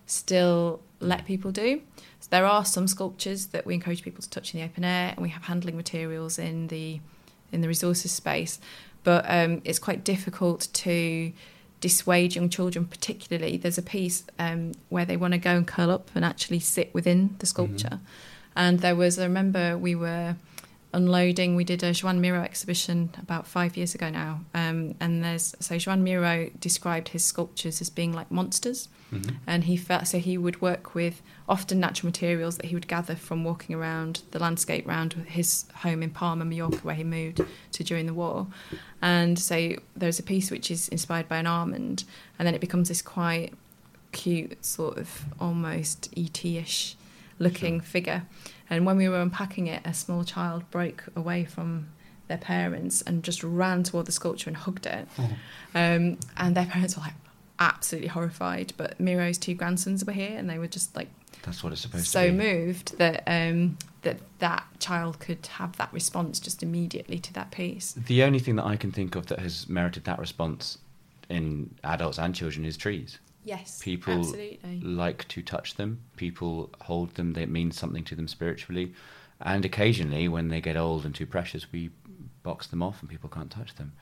still 0.07 0.81
let 1.01 1.27
people 1.27 1.51
do. 1.51 1.83
So 2.21 2.29
there 2.31 2.47
are 2.47 2.65
some 2.65 2.89
sculptures 2.89 3.47
that 3.49 3.67
we 3.67 3.75
encourage 3.75 4.03
people 4.03 4.23
to 4.23 4.31
touch 4.31 4.55
in 4.55 4.61
the 4.61 4.67
open 4.67 4.85
air, 4.85 5.11
and 5.11 5.21
we 5.23 5.29
have 5.31 5.45
handling 5.45 5.77
materials 5.77 6.39
in 6.39 6.69
the 6.69 7.01
in 7.53 7.61
the 7.61 7.69
resources 7.69 8.11
space. 8.13 8.59
But 9.05 9.25
um, 9.29 9.63
it's 9.65 9.79
quite 9.79 10.03
difficult 10.03 10.69
to 10.73 11.33
dissuade 11.81 12.35
young 12.35 12.49
children, 12.49 12.87
particularly. 12.87 13.57
There's 13.57 13.79
a 13.79 13.83
piece 13.83 14.25
um, 14.39 14.73
where 14.89 15.05
they 15.05 15.17
want 15.17 15.33
to 15.35 15.39
go 15.39 15.51
and 15.51 15.67
curl 15.67 15.91
up 15.91 16.11
and 16.15 16.25
actually 16.25 16.59
sit 16.59 16.93
within 16.93 17.37
the 17.39 17.47
sculpture. 17.47 18.01
And 18.57 18.81
there 18.81 18.97
was, 18.97 19.19
I 19.19 19.25
remember 19.25 19.77
we 19.77 19.95
were 19.95 20.37
unloading. 20.93 21.57
We 21.57 21.65
did 21.65 21.83
a 21.83 21.93
Joan 21.93 22.21
Miro 22.21 22.43
exhibition 22.43 23.11
about 23.21 23.47
five 23.47 23.77
years 23.77 23.95
ago 23.95 24.09
now, 24.11 24.41
um, 24.55 24.95
and 25.01 25.23
there's 25.23 25.55
so 25.61 25.77
Joan 25.79 26.03
Miro 26.03 26.51
described 26.61 27.09
his 27.09 27.25
sculptures 27.25 27.81
as 27.81 27.91
being 27.91 28.13
like 28.13 28.31
monsters, 28.31 28.89
Mhm. 29.13 29.37
and 29.47 29.65
he 29.65 29.77
felt 29.77 30.07
so 30.09 30.19
he 30.19 30.37
would 30.39 30.61
work 30.61 30.95
with 30.95 31.23
often 31.49 31.79
natural 31.81 32.09
materials 32.09 32.57
that 32.57 32.67
he 32.67 32.75
would 32.75 32.89
gather 32.89 33.15
from 33.15 33.45
walking 33.45 33.75
around 33.77 34.23
the 34.31 34.39
landscape 34.39 34.87
around 34.89 35.13
his 35.29 35.67
home 35.77 36.03
in 36.03 36.11
Palma, 36.11 36.45
Mallorca, 36.45 36.79
where 36.79 36.95
he 36.95 37.05
moved 37.05 37.41
to 37.73 37.85
during 37.85 38.07
the 38.07 38.15
war, 38.15 38.47
and 39.03 39.39
so 39.39 39.77
there's 39.95 40.19
a 40.19 40.23
piece 40.23 40.51
which 40.51 40.71
is 40.71 40.89
inspired 40.89 41.29
by 41.29 41.37
an 41.39 41.47
almond, 41.47 42.05
and 42.39 42.47
then 42.47 42.55
it 42.55 42.61
becomes 42.61 42.89
this 42.89 43.03
quite 43.03 43.53
cute 44.13 44.65
sort 44.65 44.97
of 44.97 45.27
almost 45.39 46.09
ET-ish 46.17 46.97
looking 47.39 47.81
figure. 47.83 48.25
And 48.71 48.85
when 48.85 48.97
we 48.97 49.09
were 49.09 49.21
unpacking 49.21 49.67
it, 49.67 49.83
a 49.85 49.95
small 49.95 50.25
child 50.25 50.69
broke 50.71 51.05
away 51.15 51.45
from 51.45 51.89
their 52.29 52.39
parents 52.39 53.03
and 53.03 53.23
just 53.23 53.43
ran 53.45 53.85
toward 53.85 54.07
the 54.07 54.13
sculpture 54.13 54.51
and 54.51 54.57
hugged 54.57 54.87
it. 54.87 55.09
Um, 55.75 56.19
and 56.37 56.57
their 56.57 56.67
parents 56.67 56.97
were 56.97 57.03
like 57.03 57.15
absolutely 57.59 58.09
horrified. 58.09 58.73
But 58.77 59.01
Miro's 59.01 59.39
two 59.39 59.55
grandsons 59.55 60.05
were 60.05 60.13
here, 60.13 60.37
and 60.37 60.49
they 60.51 60.59
were 60.59 60.67
just 60.67 60.95
like 60.97 61.09
That's 61.43 61.63
what 61.63 61.73
it's 61.73 61.83
supposed 61.83 62.07
so 62.07 62.27
to 62.27 62.33
be. 62.33 62.39
So 62.39 62.45
moved 62.45 62.99
that 62.99 63.23
um, 63.27 63.79
that 64.03 64.19
that 64.39 64.65
child 64.81 65.21
could 65.21 65.47
have 65.47 65.77
that 65.77 65.93
response 65.93 66.41
just 66.41 66.63
immediately 66.63 67.19
to 67.21 67.33
that 67.35 67.51
piece. 67.51 67.93
The 67.93 68.23
only 68.23 68.39
thing 68.39 68.57
that 68.57 68.67
I 68.67 68.77
can 68.77 68.93
think 68.93 69.15
of 69.15 69.27
that 69.27 69.39
has 69.39 69.69
merited 69.69 70.05
that 70.05 70.19
response 70.19 70.79
in 71.29 71.75
adults 71.85 72.19
and 72.19 72.35
children 72.35 72.65
is 72.65 72.77
trees. 72.77 73.19
Yes, 73.47 73.81
People 73.81 74.19
absolutely. 74.19 74.81
like 74.83 75.27
to 75.29 75.41
touch 75.41 75.77
them. 75.77 76.01
People 76.17 76.69
hold 76.81 77.15
them. 77.15 77.33
They 77.33 77.47
mean 77.47 77.71
something 77.71 78.03
to 78.05 78.17
them 78.17 78.27
spiritually. 78.27 78.93
And 79.41 79.65
occasionally, 79.65 80.27
when 80.27 80.49
they 80.49 80.61
get 80.61 80.77
old 80.77 81.05
and 81.07 81.15
too 81.15 81.27
precious, 81.27 81.71
we 81.71 81.91
box 82.43 82.67
them 82.67 82.83
off 82.83 83.01
and 83.01 83.09
people 83.09 83.31
can't 83.31 83.51
touch 83.51 83.75
them, 83.77 83.93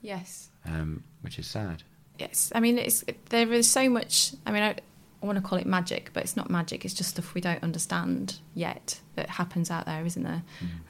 Yes. 0.00 0.48
um, 0.64 1.02
which 1.22 1.38
is 1.40 1.46
sad. 1.48 1.82
Yes, 2.20 2.52
I 2.54 2.60
mean 2.60 2.78
it's 2.78 3.02
there 3.30 3.52
is 3.52 3.68
so 3.68 3.88
much. 3.88 4.32
I 4.46 4.52
mean, 4.52 4.62
I, 4.62 4.76
I 5.22 5.26
want 5.26 5.36
to 5.38 5.42
call 5.42 5.58
it 5.58 5.66
magic, 5.66 6.10
but 6.12 6.22
it's 6.22 6.36
not 6.36 6.48
magic. 6.50 6.84
It's 6.84 6.94
just 6.94 7.10
stuff 7.10 7.34
we 7.34 7.40
don't 7.40 7.62
understand 7.64 8.38
yet 8.54 9.00
that 9.16 9.28
happens 9.30 9.70
out 9.72 9.86
there, 9.86 10.04
isn't 10.06 10.22
there? 10.22 10.42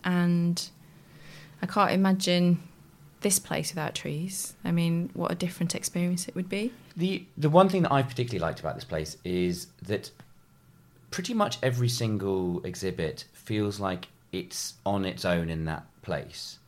And 0.04 0.68
I 1.62 1.66
can't 1.66 1.92
imagine 1.92 2.62
this 3.22 3.38
place 3.38 3.70
without 3.70 3.94
trees. 3.94 4.54
I 4.64 4.72
mean, 4.72 5.08
what 5.14 5.32
a 5.32 5.34
different 5.34 5.74
experience 5.74 6.28
it 6.28 6.34
would 6.34 6.50
be. 6.50 6.72
The 6.96 7.26
the 7.36 7.50
one 7.50 7.68
thing 7.68 7.82
that 7.82 7.92
I 7.92 8.02
particularly 8.02 8.40
liked 8.40 8.60
about 8.60 8.74
this 8.76 8.84
place 8.84 9.16
is 9.24 9.68
that 9.82 10.10
pretty 11.10 11.34
much 11.34 11.58
every 11.62 11.88
single 11.88 12.64
exhibit 12.64 13.24
feels 13.32 13.80
like 13.80 14.08
it's 14.32 14.74
on 14.84 15.04
its 15.04 15.24
own 15.24 15.48
in 15.48 15.64
that 15.66 15.86
place. 16.02 16.58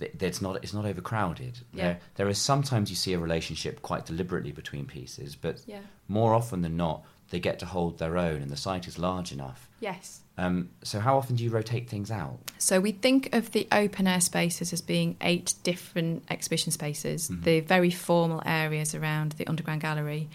It's 0.00 0.40
not 0.40 0.56
it's 0.64 0.72
not 0.72 0.86
overcrowded. 0.86 1.58
Yeah. 1.72 1.84
There 1.84 1.98
there 2.16 2.28
is 2.28 2.38
sometimes 2.38 2.90
you 2.90 2.96
see 2.96 3.12
a 3.12 3.18
relationship 3.18 3.82
quite 3.82 4.06
deliberately 4.06 4.52
between 4.52 4.86
pieces, 4.86 5.36
but 5.36 5.60
Yeah. 5.66 5.80
more 6.08 6.34
often 6.34 6.62
than 6.62 6.76
not 6.76 7.04
they 7.30 7.38
get 7.38 7.58
to 7.60 7.66
hold 7.66 7.98
their 7.98 8.16
own 8.16 8.42
and 8.42 8.50
the 8.50 8.56
site 8.56 8.88
is 8.88 8.98
large 8.98 9.30
enough. 9.30 9.68
Yes. 9.78 10.22
Um, 10.40 10.70
so 10.82 11.00
how 11.00 11.18
often 11.18 11.36
do 11.36 11.44
you 11.44 11.50
rotate 11.50 11.88
things 11.90 12.10
out? 12.10 12.38
So 12.58 12.80
we 12.80 12.92
think 12.92 13.34
of 13.34 13.52
the 13.52 13.68
open 13.70 14.06
air 14.06 14.22
spaces 14.22 14.72
as 14.72 14.80
being 14.80 15.16
eight 15.20 15.54
different 15.62 16.24
exhibition 16.30 16.72
spaces. 16.72 17.28
Mhm. 17.28 17.44
The 17.44 17.60
very 17.60 17.90
formal 17.90 18.42
areas 18.46 18.94
around 18.94 19.32
the 19.32 19.46
underground 19.46 19.82
gallery 19.82 20.28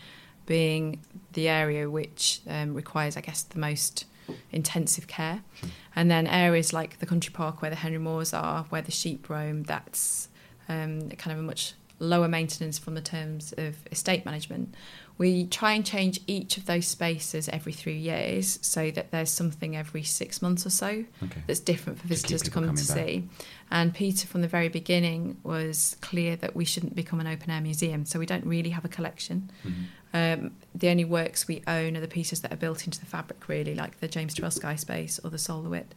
being 0.46 1.00
the 1.34 1.50
area 1.50 1.90
which 1.90 2.42
um, 2.48 2.76
requires, 2.76 3.18
I 3.18 3.22
guess, 3.22 3.42
the 3.42 3.58
most 3.58 4.06
intensive 4.52 5.08
care. 5.08 5.42
Sure. 5.60 5.70
And 5.96 6.12
then 6.12 6.28
areas 6.28 6.72
like 6.72 7.00
the 7.00 7.08
country 7.08 7.34
park 7.34 7.64
where 7.64 7.72
the 7.72 7.78
Henry 7.78 7.98
Moores 7.98 8.32
are, 8.32 8.66
where 8.70 8.84
the 8.84 8.92
sheep 8.92 9.28
roam, 9.28 9.64
that's 9.64 10.30
um, 10.70 11.10
kind 11.10 11.32
of 11.34 11.40
a 11.40 11.42
much 11.42 11.74
lower 12.00 12.28
maintenance 12.28 12.78
from 12.78 12.94
the 12.94 13.02
terms 13.02 13.54
of 13.58 13.76
estate 13.92 14.26
management. 14.26 14.76
We 15.18 15.46
try 15.48 15.72
and 15.74 15.86
change 15.86 16.20
each 16.28 16.58
of 16.58 16.66
those 16.66 16.86
spaces 16.88 17.48
every 17.48 17.72
three 17.72 17.98
years 17.98 18.60
so 18.62 18.92
that 18.92 19.12
there's 19.12 19.30
something 19.30 19.74
every 19.76 20.04
six 20.04 20.42
months 20.42 20.66
or 20.66 20.70
so 20.70 21.06
Okay. 21.24 21.42
that's 21.48 21.62
different 21.62 22.00
for 22.00 22.08
visitors 22.08 22.42
to 22.42 22.52
people 22.52 22.64
come 22.66 22.76
to 22.76 22.84
see. 22.84 23.30
And 23.72 23.94
Peter, 23.94 24.28
from 24.28 24.42
the 24.42 24.50
very 24.50 24.68
beginning, 24.68 25.38
was 25.44 25.96
clear 26.02 26.36
that 26.38 26.54
we 26.54 26.66
shouldn't 26.66 26.96
become 26.96 27.22
an 27.22 27.28
open 27.28 27.50
air 27.50 27.62
museum, 27.62 28.06
so 28.06 28.20
we 28.20 28.26
don't 28.26 28.46
really 28.46 28.72
have 28.72 28.84
a 28.84 28.90
collection. 28.90 29.50
Mhm. 29.66 29.74
Um, 30.14 30.52
the 30.74 30.90
only 30.90 31.06
works 31.06 31.48
we 31.48 31.64
own 31.66 31.96
are 31.96 32.02
the 32.02 32.08
pieces 32.10 32.42
that 32.42 32.52
are 32.52 32.58
built 32.58 32.86
into 32.86 33.00
the 33.00 33.06
fabric, 33.06 33.48
really, 33.48 33.74
like 33.74 34.00
the 34.02 34.08
James 34.10 34.36
Turrell 34.36 34.52
Sky 34.52 34.76
Space 34.76 35.20
or 35.24 35.30
the 35.30 35.38
Solar 35.38 35.70
Wit. 35.70 35.96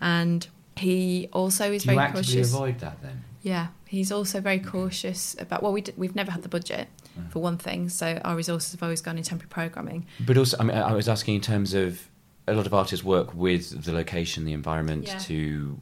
And 0.00 0.46
he 0.76 1.28
also 1.34 1.70
is 1.70 1.82
Do 1.84 1.94
very 1.94 2.12
cautious. 2.12 2.52
avoid 2.54 2.78
that 2.80 3.02
then? 3.02 3.24
Yeah, 3.42 3.68
he's 3.86 4.10
also 4.10 4.40
very 4.40 4.58
cautious 4.58 5.36
about. 5.38 5.62
Well, 5.62 5.72
we 5.72 5.82
d- 5.82 5.92
we've 5.98 6.14
never 6.16 6.30
had 6.32 6.42
the 6.42 6.48
budget 6.48 6.88
Mm. 7.18 7.30
for 7.30 7.40
one 7.40 7.58
thing, 7.58 7.88
so 7.88 8.20
our 8.24 8.34
resources 8.36 8.72
have 8.72 8.82
always 8.82 9.00
gone 9.00 9.16
in 9.18 9.24
temporary 9.24 9.48
programming. 9.50 10.06
But 10.20 10.36
also, 10.36 10.56
I 10.58 10.64
mean, 10.64 10.76
I 10.76 10.92
was 10.94 11.08
asking 11.08 11.36
in 11.36 11.40
terms 11.40 11.72
of 11.74 12.08
a 12.48 12.52
lot 12.54 12.66
of 12.66 12.74
artists 12.74 13.04
work 13.04 13.34
with 13.34 13.84
the 13.84 13.92
location, 13.92 14.44
the 14.44 14.52
environment 14.52 15.06
Yeah. 15.06 15.18
to 15.18 15.80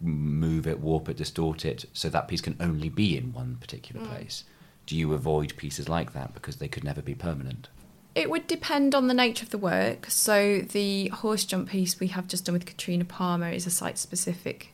move 0.00 0.66
it, 0.66 0.80
warp 0.80 1.08
it, 1.08 1.16
distort 1.16 1.64
it, 1.64 1.84
so 1.92 2.08
that 2.08 2.28
piece 2.28 2.40
can 2.40 2.56
only 2.60 2.88
be 2.88 3.16
in 3.16 3.32
one 3.32 3.56
particular 3.60 4.04
Mm. 4.04 4.08
place. 4.10 4.44
Do 4.86 4.96
you 4.96 5.12
avoid 5.12 5.56
pieces 5.56 5.88
like 5.88 6.12
that 6.14 6.34
because 6.34 6.56
they 6.56 6.68
could 6.68 6.82
never 6.84 7.02
be 7.02 7.14
permanent? 7.14 7.68
It 8.14 8.28
would 8.28 8.46
depend 8.48 8.94
on 8.94 9.06
the 9.06 9.14
nature 9.14 9.44
of 9.44 9.50
the 9.50 9.58
work. 9.58 10.06
So 10.10 10.60
the 10.62 11.08
horse 11.08 11.44
jump 11.44 11.68
piece 11.68 12.00
we 12.00 12.08
have 12.08 12.26
just 12.26 12.44
done 12.46 12.54
with 12.54 12.66
Katrina 12.66 13.04
Palmer 13.04 13.50
is 13.50 13.66
a 13.66 13.70
site 13.70 13.98
specific, 13.98 14.72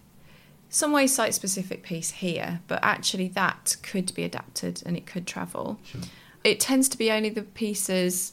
some 0.69 0.93
way 0.93 1.07
site 1.07 1.35
specific 1.35 1.83
piece 1.83 2.11
here, 2.11 2.61
but 2.67 2.81
actually 2.83 3.29
that 3.29 3.77
could 3.83 4.15
be 4.15 4.25
adapted 4.25 4.83
and 4.85 4.97
it 4.97 5.07
could 5.07 5.27
travel. 5.27 5.79
Sure. 5.85 6.01
It 6.45 6.61
tends 6.61 6.89
to 6.91 6.99
be 6.99 7.11
only 7.11 7.31
the 7.31 7.43
pieces. 7.43 8.33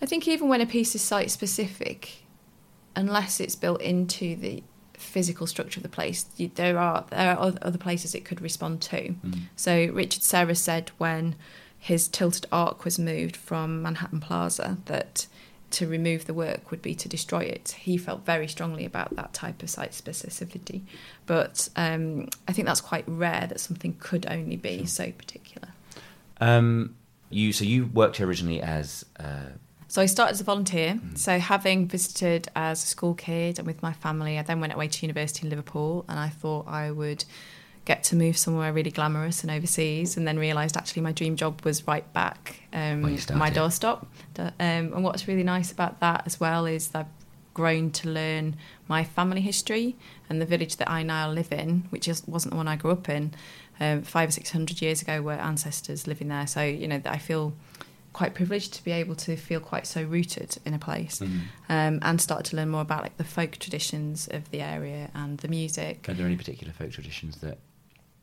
I 0.00 0.06
think 0.06 0.26
even 0.26 0.48
when 0.48 0.60
a 0.60 0.66
piece 0.66 0.94
is 0.94 1.02
site 1.02 1.30
specific, 1.30 2.24
unless 2.96 3.40
it's 3.40 3.56
built 3.56 3.80
into 3.80 4.36
the 4.36 4.62
physical 4.94 5.46
structure 5.46 5.78
of 5.78 5.82
the 5.82 5.88
place, 5.88 6.26
you, 6.36 6.50
there 6.54 6.78
are 6.78 7.04
there 7.10 7.36
are 7.36 7.52
other 7.62 7.78
places 7.78 8.14
it 8.14 8.24
could 8.24 8.40
respond 8.40 8.80
to. 8.82 9.10
Mm. 9.10 9.40
So 9.56 9.86
Richard 9.92 10.22
Serra 10.22 10.54
said 10.54 10.90
when 10.98 11.36
his 11.78 12.08
tilted 12.08 12.46
arc 12.50 12.84
was 12.84 12.98
moved 12.98 13.36
from 13.36 13.82
Manhattan 13.82 14.20
Plaza 14.20 14.78
that 14.86 15.26
to 15.78 15.86
remove 15.86 16.24
the 16.26 16.34
work 16.34 16.70
would 16.70 16.82
be 16.82 16.94
to 16.94 17.08
destroy 17.08 17.40
it. 17.40 17.76
He 17.78 17.96
felt 17.96 18.24
very 18.24 18.48
strongly 18.48 18.84
about 18.84 19.14
that 19.16 19.32
type 19.32 19.62
of 19.62 19.70
site 19.70 19.92
specificity, 19.92 20.82
but 21.26 21.68
um, 21.76 22.28
I 22.48 22.52
think 22.52 22.66
that's 22.66 22.80
quite 22.80 23.04
rare 23.06 23.46
that 23.48 23.60
something 23.60 23.96
could 23.98 24.26
only 24.26 24.56
be 24.56 24.78
Sure. 24.78 24.86
so 24.86 25.12
particular. 25.12 25.68
Um, 26.40 26.94
you 27.30 27.52
so 27.52 27.64
you 27.64 27.86
worked 27.86 28.16
here 28.18 28.26
originally 28.26 28.60
as 28.60 29.04
uh, 29.18 29.50
So 29.88 30.02
I 30.02 30.06
started 30.06 30.32
as 30.32 30.40
a 30.40 30.44
volunteer. 30.44 30.94
Mhm. 30.94 31.16
So 31.18 31.38
having 31.38 31.86
visited 31.88 32.48
as 32.56 32.82
a 32.82 32.86
school 32.86 33.14
kid 33.14 33.58
and 33.58 33.66
with 33.66 33.80
my 33.82 33.92
family, 33.92 34.38
I 34.38 34.42
then 34.42 34.60
went 34.60 34.72
away 34.72 34.88
to 34.88 35.06
university 35.06 35.44
in 35.46 35.50
Liverpool, 35.50 36.04
and 36.08 36.18
I 36.18 36.28
thought 36.40 36.66
I 36.66 36.90
would 36.90 37.24
get 37.84 38.02
to 38.04 38.16
move 38.16 38.36
somewhere 38.36 38.72
really 38.72 38.90
glamorous 38.90 39.42
and 39.42 39.50
overseas, 39.50 40.16
and 40.16 40.26
then 40.26 40.38
realised 40.38 40.76
actually 40.76 41.02
my 41.02 41.12
dream 41.12 41.36
job 41.36 41.60
was 41.64 41.86
right 41.86 42.10
back 42.12 42.60
um, 42.72 43.02
my 43.34 43.50
doorstep. 43.50 44.06
Um, 44.38 44.52
and 44.58 45.04
what's 45.04 45.28
really 45.28 45.42
nice 45.42 45.70
about 45.70 46.00
that 46.00 46.22
as 46.26 46.40
well 46.40 46.66
is 46.66 46.88
that 46.88 47.00
I've 47.00 47.54
grown 47.54 47.90
to 47.92 48.08
learn 48.08 48.56
my 48.88 49.04
family 49.04 49.40
history 49.40 49.96
and 50.28 50.40
the 50.40 50.46
village 50.46 50.76
that 50.76 50.90
I 50.90 51.02
now 51.02 51.30
live 51.30 51.52
in, 51.52 51.84
which 51.90 52.08
is, 52.08 52.26
wasn't 52.26 52.52
the 52.52 52.56
one 52.56 52.68
I 52.68 52.76
grew 52.76 52.90
up 52.90 53.08
in. 53.08 53.32
Um, 53.80 54.02
five 54.02 54.28
or 54.28 54.32
six 54.32 54.50
hundred 54.50 54.80
years 54.80 55.02
ago, 55.02 55.20
were 55.20 55.32
ancestors 55.32 56.06
living 56.06 56.28
there. 56.28 56.46
So 56.46 56.62
you 56.62 56.88
know, 56.88 57.00
I 57.04 57.18
feel 57.18 57.54
quite 58.12 58.32
privileged 58.32 58.72
to 58.72 58.84
be 58.84 58.92
able 58.92 59.16
to 59.16 59.36
feel 59.36 59.60
quite 59.60 59.86
so 59.86 60.02
rooted 60.04 60.56
in 60.64 60.72
a 60.72 60.78
place 60.78 61.20
um, 61.68 61.98
and 62.00 62.20
start 62.20 62.44
to 62.44 62.56
learn 62.56 62.68
more 62.68 62.80
about 62.80 63.02
like 63.02 63.16
the 63.16 63.24
folk 63.24 63.56
traditions 63.58 64.28
of 64.30 64.48
the 64.52 64.60
area 64.60 65.10
and 65.14 65.38
the 65.38 65.48
music. 65.48 66.08
Are 66.08 66.14
there 66.14 66.24
any 66.24 66.36
particular 66.36 66.72
folk 66.72 66.92
traditions 66.92 67.38
that 67.38 67.58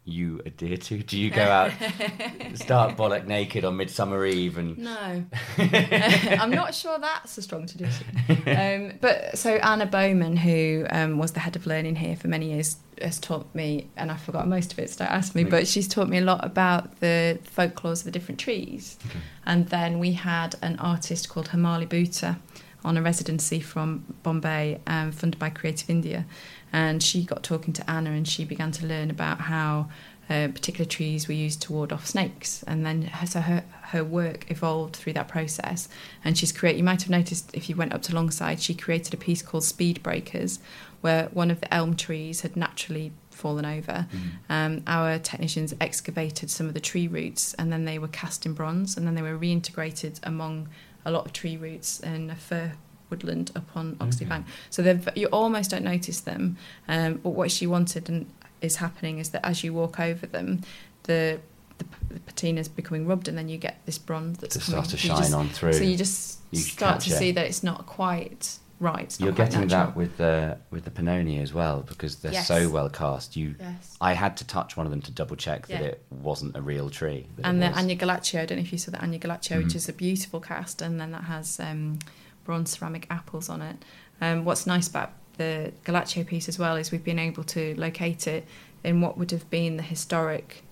you 0.04 0.42
adhere 0.46 0.78
to? 0.78 1.04
Do 1.04 1.18
you 1.18 1.30
go 1.30 1.44
out, 1.44 1.72
start 2.56 2.98
bollock 2.98 3.28
naked 3.28 3.64
on 3.64 3.78
Midsummer 3.78 4.26
Eve, 4.26 4.58
and 4.58 4.78
No, 4.78 5.24
I'm 5.58 6.50
not 6.50 6.74
sure 6.74 6.98
that's 6.98 7.38
a 7.38 7.42
strong 7.42 7.68
tradition. 7.68 8.08
Um, 8.48 8.98
but 9.00 9.38
so 9.38 9.56
Anna 9.56 9.86
Bowman, 9.86 10.38
who 10.38 10.86
um, 10.90 11.18
was 11.18 11.34
the 11.34 11.40
head 11.40 11.56
of 11.56 11.68
learning 11.68 11.98
here 11.98 12.16
for 12.16 12.28
many 12.28 12.52
years, 12.52 12.78
has 13.02 13.20
taught 13.20 13.54
me, 13.54 13.90
and 13.96 14.12
I 14.12 14.18
forgot 14.18 14.48
most 14.48 14.74
of 14.74 14.80
it, 14.80 14.90
so 14.90 15.06
don't 15.06 15.14
ask 15.14 15.36
me. 15.36 15.44
But 15.44 15.68
she's 15.68 15.88
taught 15.88 16.10
me 16.10 16.18
a 16.18 16.22
lot 16.22 16.44
about 16.44 17.00
the 17.00 17.40
folklores 17.56 18.00
of 18.00 18.06
the 18.06 18.12
different 18.12 18.40
trees. 18.40 18.98
Okay. 19.06 19.20
And 19.46 19.68
then 19.70 20.00
we 20.00 20.14
had 20.14 20.56
an 20.62 20.78
artist 20.80 21.30
called 21.30 21.50
Hemali 21.50 21.88
Bhuta 21.88 22.38
on 22.84 22.98
a 22.98 23.02
residency 23.02 23.60
from 23.60 24.04
Bombay, 24.24 24.80
um, 24.88 25.12
funded 25.12 25.40
by 25.40 25.50
Creative 25.50 25.90
India. 25.90 26.26
And 26.74 27.04
she 27.04 27.24
got 27.24 27.44
talking 27.44 27.74
to 27.74 27.90
Anna 27.90 28.12
and 28.12 28.28
she 28.28 28.46
began 28.46 28.72
to 28.72 28.86
learn 28.86 29.10
about 29.10 29.42
how 29.42 29.90
uh, 30.30 30.48
particular 30.48 30.86
trees 30.86 31.28
were 31.28 31.34
used 31.34 31.62
to 31.62 31.74
ward 31.74 31.92
off 31.92 32.08
snakes, 32.08 32.64
and 32.64 32.86
then 32.86 33.02
her, 33.02 33.28
so 33.28 33.42
her 33.42 33.66
her 33.82 34.04
work 34.04 34.50
evolved 34.50 34.96
through 34.96 35.12
that 35.12 35.28
process. 35.28 35.90
And 36.24 36.38
she's 36.38 36.54
created. 36.54 36.78
You 36.78 36.86
might 36.86 37.02
have 37.02 37.10
noticed 37.10 37.52
if 37.54 37.70
you 37.70 37.76
went 37.76 37.94
up 37.94 38.02
to 38.04 38.16
Longside, 38.16 38.62
she 38.62 38.74
created 38.74 39.14
a 39.14 39.18
piece 39.18 39.42
called 39.42 39.66
Speed 39.66 40.02
Breakers, 40.02 40.60
where 41.02 41.26
one 41.34 41.52
of 41.52 41.60
the 41.60 41.74
elm 41.74 41.98
trees 41.98 42.42
had 42.42 42.56
naturally 42.56 43.12
fallen 43.30 43.66
over. 43.66 44.08
Um, 44.50 44.84
our 44.88 45.20
technicians 45.20 45.74
excavated 45.82 46.50
some 46.50 46.68
of 46.68 46.74
the 46.76 46.80
tree 46.80 47.08
roots, 47.08 47.54
and 47.56 47.74
then 47.74 47.84
they 47.84 48.00
were 48.00 48.08
cast 48.08 48.46
in 48.46 48.54
bronze, 48.54 48.96
and 48.96 49.06
then 49.06 49.16
they 49.16 49.22
were 49.22 49.38
reintegrated 49.38 50.20
among 50.24 50.70
a 51.04 51.12
lot 51.12 51.26
of 51.26 51.34
tree 51.34 51.58
roots 51.58 52.00
in 52.00 52.30
a 52.30 52.36
fir 52.36 52.74
woodland 53.12 53.52
up 53.56 53.68
on 53.76 53.98
Oxley 54.02 54.26
Okay. 54.26 54.30
Bank. 54.30 54.46
So 54.72 55.00
you 55.16 55.28
almost 55.28 55.70
don't 55.70 55.84
notice 55.84 56.22
them. 56.22 56.58
Um, 56.88 57.16
but 57.16 57.32
what 57.32 57.52
she 57.52 57.68
wanted 57.68 58.10
and 58.10 58.26
is 58.62 58.78
happening 58.78 59.20
is 59.20 59.30
that 59.32 59.46
as 59.46 59.64
you 59.64 59.74
walk 59.74 60.00
over 60.00 60.26
them, 60.26 60.62
the 61.04 61.40
the, 61.78 61.84
p- 61.86 61.98
the 62.12 62.20
patina's 62.20 62.68
becoming 62.68 63.08
rubbed, 63.08 63.28
and 63.28 63.36
then 63.36 63.50
you 63.50 63.58
get 63.58 63.82
this 63.88 63.98
bronze 63.98 64.38
that's 64.38 64.56
to 64.56 64.62
coming. 64.62 64.84
start 64.86 64.90
to 64.92 64.98
shine 64.98 65.18
just- 65.18 65.34
on 65.34 65.50
through. 65.50 65.74
So 65.74 65.84
you 65.84 65.98
just 65.98 66.40
You 66.52 66.60
start 66.60 67.02
to 67.02 67.10
it. 67.12 67.18
see 67.18 67.32
that 67.32 67.46
it's 67.48 67.64
not 67.64 67.88
quite 67.88 68.58
right. 68.80 69.10
Not 69.20 69.20
You're 69.20 69.34
quite 69.34 69.46
getting 69.52 69.62
natural. 69.68 69.88
that 69.88 69.96
with 69.96 70.18
the 70.18 70.58
with 70.70 70.84
the 70.86 70.92
Penone 70.92 71.42
as 71.42 71.54
well 71.56 71.82
because 71.82 72.18
they're 72.18 72.34
Yes. 72.34 72.48
so 72.48 72.70
well 72.70 72.88
cast. 72.90 73.36
You, 73.36 73.56
Yes. 73.60 73.98
I 74.00 74.14
had 74.14 74.38
to 74.38 74.46
touch 74.46 74.78
one 74.78 74.86
of 74.86 74.92
them 74.92 75.02
to 75.02 75.12
double 75.12 75.36
check 75.36 75.66
that 75.70 75.82
Yeah. 75.82 75.88
it 75.88 76.04
wasn't 76.12 76.56
a 76.56 76.62
real 76.62 76.92
tree. 76.92 77.26
and 77.44 77.60
the 77.64 77.70
was. 77.70 77.78
Anya 77.78 77.96
Gallaccio, 77.96 78.42
I 78.42 78.46
don't 78.46 78.60
know 78.60 78.64
if 78.64 78.72
you 78.72 78.78
saw 78.78 78.92
the 78.92 79.02
Anya 79.02 79.18
Gallaccio, 79.20 79.58
which 79.58 79.74
Mhm. 79.74 79.76
is 79.76 79.90
a 79.90 79.94
beautiful 79.94 80.40
cast, 80.40 80.84
and 80.84 81.00
then 81.02 81.10
that 81.14 81.24
has 81.24 81.60
um, 81.60 81.98
bronze 82.44 82.72
ceramic 82.72 83.08
apples 83.10 83.50
on 83.50 83.62
it. 83.62 83.78
Um, 84.20 84.46
what's 84.46 84.66
nice 84.68 84.88
about 84.88 85.14
the 85.38 85.72
Gallaccio 85.86 86.26
piece 86.26 86.48
as 86.50 86.60
well 86.60 86.76
is 86.76 86.92
we've 86.92 87.04
been 87.04 87.20
able 87.20 87.44
to 87.46 87.74
locate 87.80 88.28
it 88.28 88.46
in 88.84 89.02
what 89.02 89.18
would 89.18 89.32
have 89.32 89.50
been 89.50 89.78
the 89.78 89.84
historic 89.84 90.64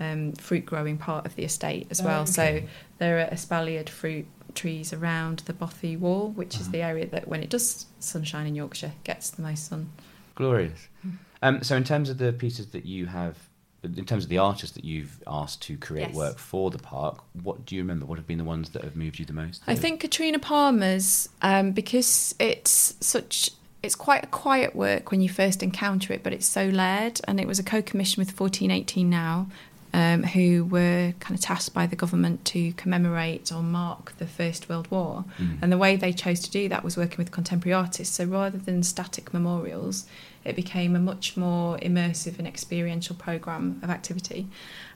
um, 0.00 0.32
fruit 0.32 0.64
growing 0.66 0.96
part 0.98 1.26
of 1.26 1.34
the 1.34 1.44
estate 1.44 1.86
as 1.90 2.02
well. 2.02 2.24
So 2.26 2.42
Okay. 2.42 2.68
there 2.98 3.18
are 3.20 3.28
espaliered 3.30 3.88
fruit 3.88 4.26
trees 4.54 4.92
around 4.92 5.40
the 5.40 5.52
Bothy 5.52 5.96
Wall, 5.98 6.30
which 6.30 6.54
is 6.56 6.62
Uh-huh. 6.62 6.72
the 6.72 6.82
area 6.82 7.06
that, 7.06 7.28
when 7.28 7.42
it 7.42 7.50
does 7.50 7.86
sunshine 7.98 8.46
in 8.46 8.54
Yorkshire, 8.54 8.92
gets 9.04 9.30
the 9.30 9.42
most 9.42 9.66
sun. 9.68 9.90
glorious. 10.34 10.86
Hmm. 11.02 11.10
Um, 11.42 11.62
so 11.62 11.76
in 11.76 11.82
terms 11.84 12.10
of 12.10 12.18
the 12.18 12.32
pieces 12.32 12.68
that 12.68 12.84
you 12.86 13.06
have, 13.06 13.36
in 13.82 14.04
terms 14.04 14.24
of 14.24 14.30
the 14.30 14.38
artists 14.38 14.74
that 14.74 14.84
you've 14.84 15.22
asked 15.26 15.62
to 15.62 15.76
create 15.76 16.08
Yes. 16.08 16.16
work 16.16 16.38
for 16.38 16.70
the 16.70 16.78
park, 16.78 17.22
what 17.42 17.64
do 17.64 17.76
you 17.76 17.82
remember? 17.82 18.06
What 18.06 18.18
have 18.18 18.26
been 18.26 18.38
the 18.38 18.44
ones 18.44 18.70
that 18.70 18.82
have 18.82 18.96
moved 18.96 19.18
you 19.18 19.24
the 19.24 19.32
most? 19.32 19.62
I 19.66 19.74
think 19.76 20.00
Katrina 20.00 20.38
Palmer's 20.38 21.28
um, 21.42 21.72
because 21.72 22.34
it's 22.38 22.94
such 23.00 23.50
it's 23.82 23.94
quite 23.94 24.24
a 24.24 24.26
quiet 24.26 24.74
work 24.74 25.12
when 25.12 25.20
you 25.20 25.28
first 25.28 25.62
encounter 25.62 26.12
it, 26.12 26.24
but 26.24 26.32
it's 26.32 26.46
so 26.46 26.66
layered, 26.66 27.20
and 27.28 27.38
it 27.38 27.46
was 27.46 27.60
a 27.60 27.62
co-commission 27.62 28.20
with 28.20 28.32
fourteen 28.32 28.70
eighteen 28.72 29.08
now, 29.08 29.46
um, 29.92 30.22
who 30.22 30.64
were 30.64 31.14
kind 31.20 31.36
of 31.38 31.40
tasked 31.44 31.72
by 31.74 31.86
the 31.86 31.96
government 31.96 32.44
to 32.46 32.72
commemorate 32.74 33.50
or 33.52 33.62
mark 33.62 34.12
the 34.18 34.26
First 34.26 34.68
World 34.68 34.90
War, 34.90 35.24
Mm. 35.38 35.58
and 35.62 35.72
the 35.72 35.78
way 35.78 35.96
they 35.96 36.12
chose 36.12 36.40
to 36.40 36.50
do 36.50 36.68
that 36.68 36.84
was 36.84 36.96
working 36.96 37.16
with 37.18 37.30
contemporary 37.30 37.74
artists. 37.74 38.14
So 38.16 38.24
rather 38.24 38.58
than 38.58 38.82
static 38.82 39.32
memorials, 39.32 40.06
it 40.44 40.54
became 40.56 40.94
a 40.94 40.98
much 40.98 41.36
more 41.36 41.78
immersive 41.78 42.38
and 42.38 42.46
experiential 42.46 43.16
program 43.16 43.80
of 43.82 43.90
activity. 43.90 44.46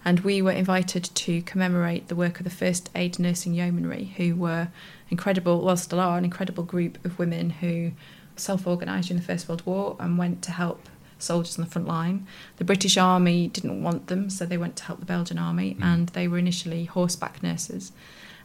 And 0.05 0.21
we 0.21 0.41
were 0.43 0.53
invited 0.53 1.05
to 1.05 1.43
commemorate 1.43 2.09
the 2.09 2.17
work 2.17 2.39
of 2.41 2.45
the 2.45 2.51
First 2.51 2.91
Aid 2.95 3.19
Nursing 3.19 3.55
Yeomanry, 3.55 4.15
who 4.17 4.35
were 4.35 4.69
incredible, 5.11 5.63
well, 5.63 5.77
still 5.77 6.01
are 6.01 6.19
an 6.19 6.25
incredible 6.25 6.65
group 6.65 7.05
of 7.05 7.19
women 7.19 7.51
who 7.51 7.93
self 8.37 8.67
organised 8.67 9.11
in 9.11 9.17
the 9.17 9.23
First 9.23 9.49
World 9.49 9.63
War 9.67 9.97
and 10.01 10.17
went 10.17 10.43
to 10.43 10.53
help 10.53 10.89
soldiers 11.23 11.59
on 11.59 11.65
the 11.65 11.71
front 11.71 11.89
line. 11.89 12.27
The 12.57 12.65
British 12.65 12.97
Army 12.97 13.49
didn't 13.49 13.83
want 13.83 14.09
them, 14.09 14.29
so 14.31 14.45
they 14.45 14.59
went 14.59 14.77
to 14.77 14.85
help 14.85 15.01
the 15.01 15.07
Belgian 15.07 15.39
Army, 15.39 15.75
Mm. 15.75 15.85
and 15.85 16.09
they 16.11 16.29
were 16.29 16.39
initially 16.39 16.85
horseback 16.85 17.43
nurses. 17.43 17.93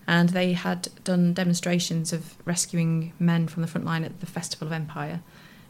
And 0.07 0.29
they 0.29 0.53
had 0.53 0.87
done 1.03 1.33
demonstrations 1.33 2.13
of 2.13 2.35
rescuing 2.45 3.11
men 3.19 3.47
from 3.47 3.61
the 3.61 3.67
front 3.67 3.85
line 3.85 4.03
at 4.05 4.19
the 4.21 4.25
Festival 4.25 4.67
of 4.67 4.71
Empire 4.73 5.19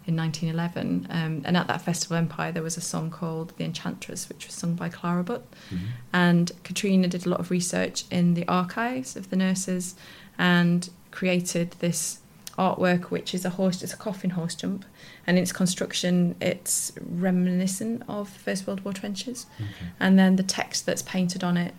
in 0.06 0.16
1911. 0.16 1.08
Um, 1.10 1.42
and 1.44 1.58
at 1.58 1.68
that 1.68 1.82
Festival 1.82 2.18
of 2.18 2.24
Empire, 2.24 2.52
there 2.52 2.62
was 2.64 2.78
a 2.78 2.82
song 2.82 3.10
called 3.10 3.54
The 3.58 3.64
Enchantress, 3.66 4.30
which 4.30 4.46
was 4.46 4.54
sung 4.56 4.76
by 4.76 4.90
Clara 4.90 5.24
Butt. 5.24 5.46
Mhm. 5.72 5.80
And 6.14 6.52
Katrina 6.64 7.08
did 7.08 7.26
a 7.26 7.30
lot 7.30 7.40
of 7.40 7.50
research 7.50 8.06
in 8.12 8.36
the 8.36 8.48
archives 8.48 9.16
of 9.16 9.32
the 9.32 9.36
nurses 9.36 9.96
and 10.38 10.90
created 11.12 11.72
this 11.80 12.20
artwork, 12.60 13.06
which 13.06 13.34
is 13.34 13.44
a 13.44 13.52
horse, 13.52 13.82
it's 13.84 13.94
a 13.94 13.98
coffin 13.98 14.32
horse 14.32 14.56
jump. 14.56 14.86
And 15.28 15.38
in 15.38 15.44
its 15.44 15.52
construction, 15.52 16.36
it's 16.40 16.94
reminiscent 17.02 18.04
of 18.08 18.30
First 18.30 18.66
World 18.66 18.84
War 18.86 18.94
trenches. 18.94 19.46
Okay. 19.60 19.68
And 20.00 20.18
then 20.18 20.38
the 20.38 20.44
text 20.44 20.86
that's 20.86 21.02
painted 21.02 21.44
on 21.44 21.58
it 21.58 21.74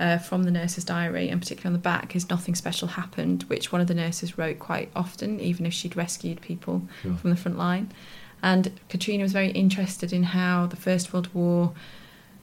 uh, 0.00 0.18
from 0.18 0.42
the 0.42 0.50
nurse's 0.50 0.84
diary, 0.84 1.28
and 1.28 1.40
particularly 1.40 1.68
on 1.68 1.72
the 1.74 1.78
back, 1.78 2.16
is 2.16 2.28
nothing 2.28 2.54
special 2.56 2.88
happened, 2.88 3.44
which 3.44 3.70
one 3.72 3.80
of 3.80 3.86
the 3.86 3.94
nurses 3.94 4.36
wrote 4.36 4.58
quite 4.58 4.90
often, 4.96 5.38
even 5.40 5.64
if 5.64 5.72
she'd 5.72 5.96
rescued 5.96 6.40
people 6.40 6.82
Sure. 7.02 7.16
from 7.16 7.30
the 7.30 7.36
front 7.36 7.56
line. 7.56 7.92
And 8.42 8.72
Katrina 8.88 9.22
was 9.22 9.32
very 9.32 9.50
interested 9.50 10.12
in 10.12 10.22
how 10.24 10.66
the 10.66 10.76
First 10.76 11.12
World 11.12 11.32
War 11.34 11.72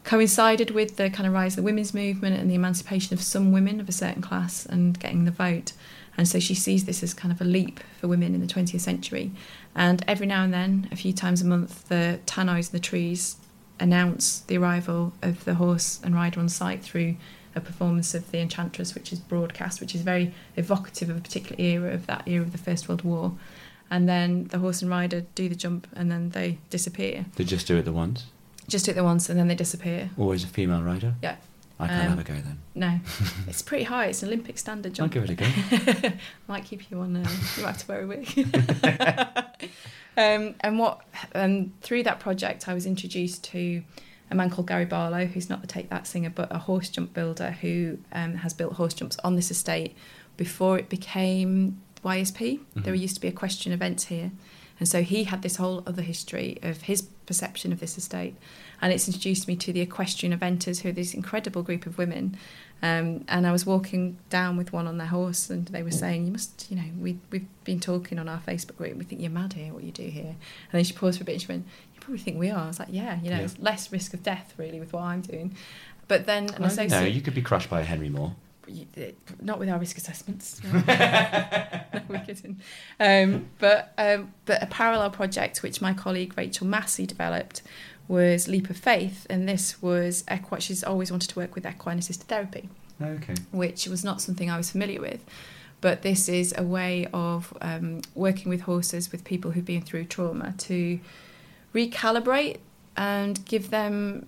coincided 0.04 0.72
with 0.72 0.98
the 0.98 1.10
kind 1.10 1.26
of 1.28 1.34
rise 1.34 1.54
of 1.54 1.58
the 1.58 1.64
women's 1.64 1.94
movement 1.94 2.40
and 2.40 2.50
the 2.50 2.56
emancipation 2.56 3.14
of 3.14 3.22
some 3.22 3.52
women 3.52 3.80
of 3.80 3.90
a 3.90 3.92
certain 3.92 4.22
class 4.22 4.66
and 4.66 5.00
getting 5.00 5.26
the 5.26 5.32
vote. 5.32 5.74
And 6.18 6.28
so 6.28 6.40
she 6.40 6.56
sees 6.56 6.86
this 6.86 7.02
as 7.04 7.14
kind 7.14 7.32
of 7.32 7.42
a 7.42 7.44
leap 7.44 7.80
for 8.00 8.08
women 8.08 8.34
in 8.36 8.42
the 8.42 8.48
20th 8.48 8.80
century. 8.82 9.32
And 9.76 10.04
every 10.08 10.26
now 10.26 10.44
and 10.44 10.54
then, 10.54 10.88
a 10.92 10.96
few 10.96 11.12
times 11.12 11.42
a 11.42 11.46
month, 11.46 11.90
the 11.90 12.20
tannoys 12.26 12.70
in 12.70 12.72
the 12.72 12.80
trees 12.80 13.36
announce 13.80 14.40
the 14.40 14.58
arrival 14.58 15.12
of 15.22 15.44
the 15.44 15.56
horse 15.56 16.00
and 16.04 16.16
rider 16.16 16.40
on 16.40 16.48
site 16.48 16.82
through 16.82 17.18
a 17.56 17.62
performance 17.62 18.14
of 18.14 18.32
The 18.32 18.40
Enchantress, 18.40 18.96
which 18.96 19.12
is 19.12 19.20
broadcast, 19.20 19.82
which 19.82 19.96
is 19.96 20.02
very 20.02 20.34
evocative 20.56 21.10
of 21.10 21.18
a 21.18 21.22
particular 21.22 21.62
era 21.62 21.94
of 21.94 22.06
that 22.08 22.28
era 22.28 22.44
of 22.44 22.52
the 22.52 22.58
First 22.58 22.88
World 22.88 23.04
War. 23.04 23.34
And 23.90 24.10
then 24.10 24.46
the 24.46 24.60
horse 24.60 24.82
and 24.82 24.90
rider 24.90 25.26
do 25.36 25.48
the 25.48 25.56
jump 25.56 25.88
and 25.94 26.12
then 26.12 26.30
they 26.30 26.58
disappear. 26.70 27.26
They 27.36 27.44
just 27.44 27.68
do 27.68 27.78
it 27.78 27.84
the 27.84 27.94
once. 27.94 28.26
Just 28.68 28.86
do 28.86 28.92
it 28.92 28.96
the 28.96 29.04
once 29.04 29.30
and 29.30 29.38
then 29.38 29.48
they 29.48 29.56
disappear. 29.56 30.10
Always 30.18 30.44
a 30.44 30.48
female 30.48 30.82
rider. 30.82 31.16
Yeah. 31.22 31.36
I 31.80 31.88
can't 31.88 32.04
Um, 32.04 32.10
have 32.10 32.20
a 32.20 32.24
go 32.24 32.34
then. 32.36 32.60
No, 32.74 33.00
it's 33.48 33.62
pretty 33.62 33.84
high. 33.84 34.06
It's 34.08 34.24
an 34.24 34.30
Olympic 34.30 34.58
standard 34.58 34.94
jump. 34.94 35.14
I'll 35.16 35.22
give 35.26 35.30
it 35.30 35.42
a 35.42 36.02
go. 36.10 36.10
Might 36.48 36.64
keep 36.64 36.90
you 36.90 37.00
on. 37.02 37.16
Uh, 37.18 37.20
you 37.58 37.64
might 37.64 37.72
have 37.72 37.78
to 37.80 37.88
wear 37.88 38.04
a 38.04 38.08
wig. 38.08 38.28
um, 40.18 40.56
and 40.62 40.80
what 40.80 41.02
um, 41.34 41.74
through 41.82 42.04
that 42.04 42.20
project, 42.20 42.68
I 42.70 42.74
was 42.74 42.86
introduced 42.86 43.44
to 43.46 43.84
a 44.32 44.36
man 44.36 44.50
called 44.50 44.68
Gary 44.68 44.86
Barlow, 44.86 45.26
who's 45.26 45.50
not 45.50 45.62
the 45.62 45.68
Take 45.68 45.90
That 45.90 46.08
singer, 46.08 46.30
but 46.30 46.54
a 46.54 46.58
horse 46.60 46.90
jump 46.90 47.14
builder 47.14 47.52
who 47.52 47.98
um, 48.12 48.36
has 48.36 48.54
built 48.54 48.74
horse 48.74 48.94
jumps 48.94 49.18
on 49.24 49.36
this 49.36 49.52
estate 49.52 49.96
before 50.38 50.78
it 50.80 50.90
became 50.90 51.82
YSP. 52.04 52.60
There 52.76 52.94
Mhm. 52.94 53.00
used 53.00 53.16
to 53.16 53.22
be 53.22 53.28
equestrian 53.28 53.74
events 53.74 54.06
here. 54.06 54.32
And 54.80 54.88
so 54.90 55.04
he 55.04 55.24
had 55.26 55.42
this 55.42 55.56
whole 55.56 55.84
other 55.88 56.02
history 56.02 56.58
of 56.62 56.82
his 56.84 57.04
perception 57.26 57.72
of 57.72 57.80
this 57.80 57.98
estate. 57.98 58.36
And 58.82 58.92
it's 58.94 59.08
introduced 59.08 59.48
me 59.48 59.56
to 59.58 59.72
the 59.74 59.82
equestrian 59.82 60.38
eventers, 60.38 60.82
who 60.82 60.90
are 60.90 60.94
this 60.94 61.14
incredible 61.14 61.64
group 61.64 61.86
of 61.86 61.98
women. 61.98 62.38
Um, 62.84 63.24
and 63.30 63.48
I 63.48 63.52
was 63.52 63.66
walking 63.66 64.18
down 64.30 64.58
with 64.58 64.74
one 64.74 64.86
on 64.86 64.98
their 64.98 65.08
horse, 65.08 65.50
and 65.50 65.66
they 65.70 65.82
were 65.82 65.92
saying, 65.92 66.26
"You 66.26 66.32
must, 66.34 66.68
you 66.70 66.76
know, 66.76 66.84
we 67.00 67.18
we've 67.32 67.48
been 67.64 67.80
talking 67.80 68.20
on 68.20 68.28
our 68.28 68.40
Facebook 68.40 68.78
group. 68.78 68.98
We 68.98 69.06
think 69.06 69.22
you're 69.22 69.32
mad 69.32 69.54
here. 69.54 69.74
What 69.74 69.84
you 69.84 69.92
do 69.92 70.04
here?" 70.04 70.24
And 70.26 70.72
then 70.74 70.84
she 70.84 70.94
paused 70.94 71.18
for 71.20 71.24
a 71.24 71.26
bit. 71.26 71.34
and 71.34 71.42
She 71.42 71.48
went, 71.48 71.66
"You 71.96 72.02
probably 72.02 72.20
think 72.20 72.38
we 72.38 72.50
are." 72.52 72.60
I 72.66 72.68
was 72.68 72.80
like, 72.80 72.90
"Yeah, 72.92 73.18
you 73.22 73.30
know, 73.30 73.38
Yeah. 73.38 73.44
it's 73.44 73.58
less 73.60 73.92
risk 73.92 74.14
of 74.14 74.24
death 74.24 74.54
really 74.58 74.80
with 74.80 74.92
what 74.94 75.04
I'm 75.04 75.22
doing." 75.22 75.56
But 76.08 76.26
then 76.26 76.44
an 76.50 76.56
Well, 76.62 76.66
associate, 76.68 76.90
no, 77.00 77.06
you 77.06 77.22
could 77.22 77.34
be 77.34 77.42
crushed 77.42 77.70
by 77.70 77.80
a 77.82 77.84
Henry 77.84 78.10
Moore. 78.10 78.36
you- 78.68 78.86
not 79.42 79.58
with 79.58 79.70
our 79.70 79.80
risk 79.80 79.98
assessments. 79.98 80.60
no, 80.74 82.02
we 82.10 82.20
couldn't. 82.20 82.60
Um, 83.00 83.48
but 83.60 83.94
um, 83.98 84.34
but 84.46 84.62
a 84.62 84.68
parallel 84.68 85.10
project 85.12 85.64
which 85.64 85.82
my 85.82 85.94
colleague 85.94 86.34
Rachel 86.38 86.68
Massey 86.68 87.06
developed 87.06 87.62
was 88.08 88.48
Leap 88.48 88.70
of 88.70 88.78
Faith, 88.78 89.26
and 89.30 89.48
this 89.50 89.82
was 89.82 90.24
equi- 90.28 90.60
she's 90.62 90.84
always 90.84 91.10
wanted 91.12 91.30
to 91.30 91.40
work 91.40 91.56
with 91.56 91.66
equine 91.66 91.98
assisted 92.00 92.28
therapy, 92.28 92.70
Okay. 93.02 93.34
which 93.52 93.88
was 93.88 94.04
not 94.04 94.22
something 94.22 94.50
I 94.50 94.58
was 94.58 94.70
familiar 94.72 95.02
with. 95.02 95.24
But 95.82 96.02
this 96.02 96.30
is 96.30 96.54
a 96.58 96.64
way 96.64 97.08
of 97.14 97.56
um, 97.62 98.02
working 98.16 98.50
with 98.50 98.62
horses 98.62 99.12
with 99.12 99.24
people 99.24 99.52
who've 99.52 99.66
been 99.66 99.82
through 99.82 100.06
trauma 100.06 100.54
to 100.60 101.00
recalibrate 101.74 102.58
and 102.98 103.44
give 103.46 103.70
them, 103.70 104.26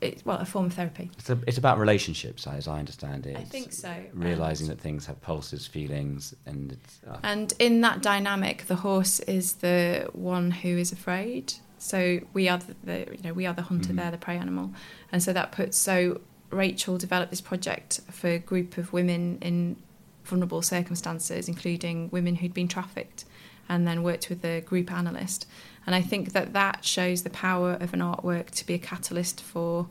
it, 0.00 0.22
well, 0.24 0.38
a 0.38 0.44
form 0.44 0.66
of 0.66 0.74
therapy. 0.74 1.10
It's, 1.18 1.30
a, 1.30 1.38
it's 1.46 1.58
about 1.58 1.78
relationships, 1.78 2.46
as 2.46 2.68
I 2.68 2.78
understand 2.78 3.26
it. 3.26 3.36
I 3.36 3.40
It's 3.40 3.50
think 3.50 3.72
so. 3.72 3.94
Realizing 4.12 4.68
And- 4.68 4.76
that 4.78 4.82
things 4.82 5.06
have 5.06 5.20
pulses, 5.22 5.66
feelings, 5.66 6.34
and 6.46 6.72
it's. 6.72 7.00
Uh, 7.08 7.16
And 7.22 7.52
in 7.58 7.80
that 7.80 8.02
dynamic, 8.02 8.66
the 8.66 8.76
horse 8.76 9.20
is 9.20 9.54
the 9.54 10.08
one 10.12 10.50
who 10.50 10.76
is 10.76 10.92
afraid. 10.92 11.54
So 11.80 12.20
we 12.34 12.46
are 12.48 12.58
the, 12.58 12.74
the 12.84 12.98
you 13.16 13.22
know 13.24 13.32
we 13.32 13.46
are 13.46 13.54
the 13.54 13.62
hunter, 13.62 13.92
Mhm. 13.92 13.96
they're 13.96 14.10
the 14.10 14.18
prey 14.18 14.36
animal, 14.36 14.72
and 15.10 15.22
so 15.22 15.32
that 15.32 15.50
puts 15.50 15.76
so 15.78 16.20
Rachel 16.50 16.98
developed 16.98 17.30
this 17.30 17.40
project 17.40 18.00
for 18.10 18.28
a 18.28 18.38
group 18.38 18.76
of 18.76 18.92
women 18.92 19.38
in 19.40 19.76
vulnerable 20.24 20.62
circumstances, 20.62 21.48
including 21.48 22.10
women 22.10 22.36
who'd 22.36 22.52
been 22.54 22.68
trafficked, 22.68 23.24
and 23.68 23.86
then 23.86 24.02
worked 24.02 24.28
with 24.28 24.44
a 24.44 24.60
group 24.60 24.92
analyst. 24.92 25.46
And 25.86 25.94
I 25.94 26.02
think 26.02 26.32
that 26.32 26.52
that 26.52 26.84
shows 26.84 27.22
the 27.22 27.30
power 27.30 27.72
of 27.80 27.94
an 27.94 28.00
artwork 28.00 28.50
to 28.50 28.66
be 28.66 28.74
a 28.74 28.78
catalyst 28.78 29.40
for 29.40 29.88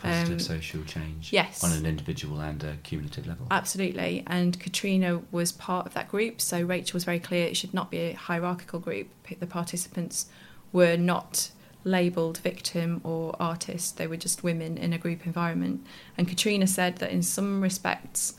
Positive 0.00 0.32
Um, 0.34 0.38
social 0.38 0.82
change. 0.84 1.32
yes. 1.32 1.62
On 1.64 1.72
an 1.72 1.84
individual 1.84 2.40
and 2.40 2.62
a 2.62 2.76
cumulative 2.84 3.26
level. 3.26 3.46
Absolutely. 3.50 4.22
And 4.28 4.58
Katrina 4.60 5.22
was 5.32 5.50
part 5.50 5.86
of 5.86 5.94
that 5.94 6.08
group. 6.08 6.40
So 6.40 6.62
Rachel 6.62 6.94
was 6.94 7.02
very 7.04 7.18
clear 7.18 7.46
it 7.46 7.56
should 7.56 7.74
not 7.74 7.90
be 7.90 7.98
a 7.98 8.12
hierarchical 8.12 8.78
group. 8.78 9.08
The 9.40 9.46
participants 9.46 10.26
were 10.72 10.96
not 10.96 11.50
labelled 11.84 12.38
victim 12.38 13.00
or 13.04 13.34
artist, 13.40 13.96
they 13.96 14.06
were 14.06 14.16
just 14.16 14.42
women 14.42 14.76
in 14.76 14.92
a 14.92 14.98
group 14.98 15.26
environment. 15.26 15.86
And 16.16 16.28
Katrina 16.28 16.66
said 16.66 16.96
that 16.96 17.10
in 17.10 17.22
some 17.22 17.60
respects, 17.62 18.34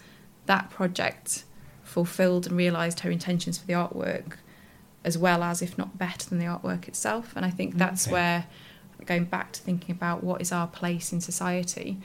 that 0.45 0.69
project 0.69 1.45
fulfilled 1.83 2.45
and 2.47 2.55
realised 2.55 2.99
her 3.01 3.09
intentions 3.09 3.57
for 3.57 3.65
the 3.65 3.73
artwork 3.73 4.33
as 5.03 5.17
well 5.17 5.43
as, 5.43 5.61
if 5.61 5.77
not 5.77 5.97
better 5.97 6.29
than 6.29 6.39
the 6.39 6.45
artwork 6.45 6.87
itself. 6.87 7.33
And 7.35 7.45
I 7.45 7.49
think 7.49 7.77
that's 7.77 8.05
Okay. 8.05 8.13
where, 8.13 8.45
going 9.05 9.25
back 9.25 9.53
to 9.53 9.61
thinking 9.61 9.95
about 9.95 10.23
what 10.23 10.41
is 10.41 10.51
our 10.51 10.67
place 10.67 11.13
in 11.13 11.21
society, 11.21 11.97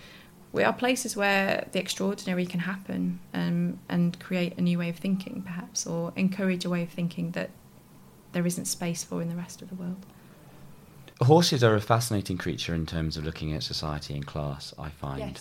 we 0.52 0.62
are 0.62 0.72
places 0.72 1.16
where 1.16 1.66
the 1.72 1.80
extraordinary 1.80 2.46
can 2.46 2.60
happen 2.60 3.18
um, 3.34 3.80
and 3.88 4.18
create 4.20 4.56
a 4.56 4.60
new 4.60 4.78
way 4.78 4.88
of 4.88 4.96
thinking, 4.96 5.42
perhaps, 5.42 5.86
or 5.86 6.12
encourage 6.14 6.64
a 6.64 6.70
way 6.70 6.84
of 6.84 6.90
thinking 6.90 7.32
that 7.32 7.50
there 8.34 8.46
isn't 8.46 8.66
space 8.66 9.02
for 9.02 9.22
in 9.22 9.28
the 9.30 9.36
rest 9.36 9.62
of 9.62 9.68
the 9.70 9.74
world. 9.76 10.04
Horses 11.22 11.62
are 11.64 11.74
a 11.74 11.80
fascinating 11.80 12.36
creature 12.36 12.74
in 12.74 12.84
terms 12.86 13.16
of 13.16 13.24
looking 13.24 13.52
at 13.54 13.62
society 13.62 14.14
and 14.14 14.26
class, 14.26 14.74
I 14.78 14.90
find. 14.90 15.40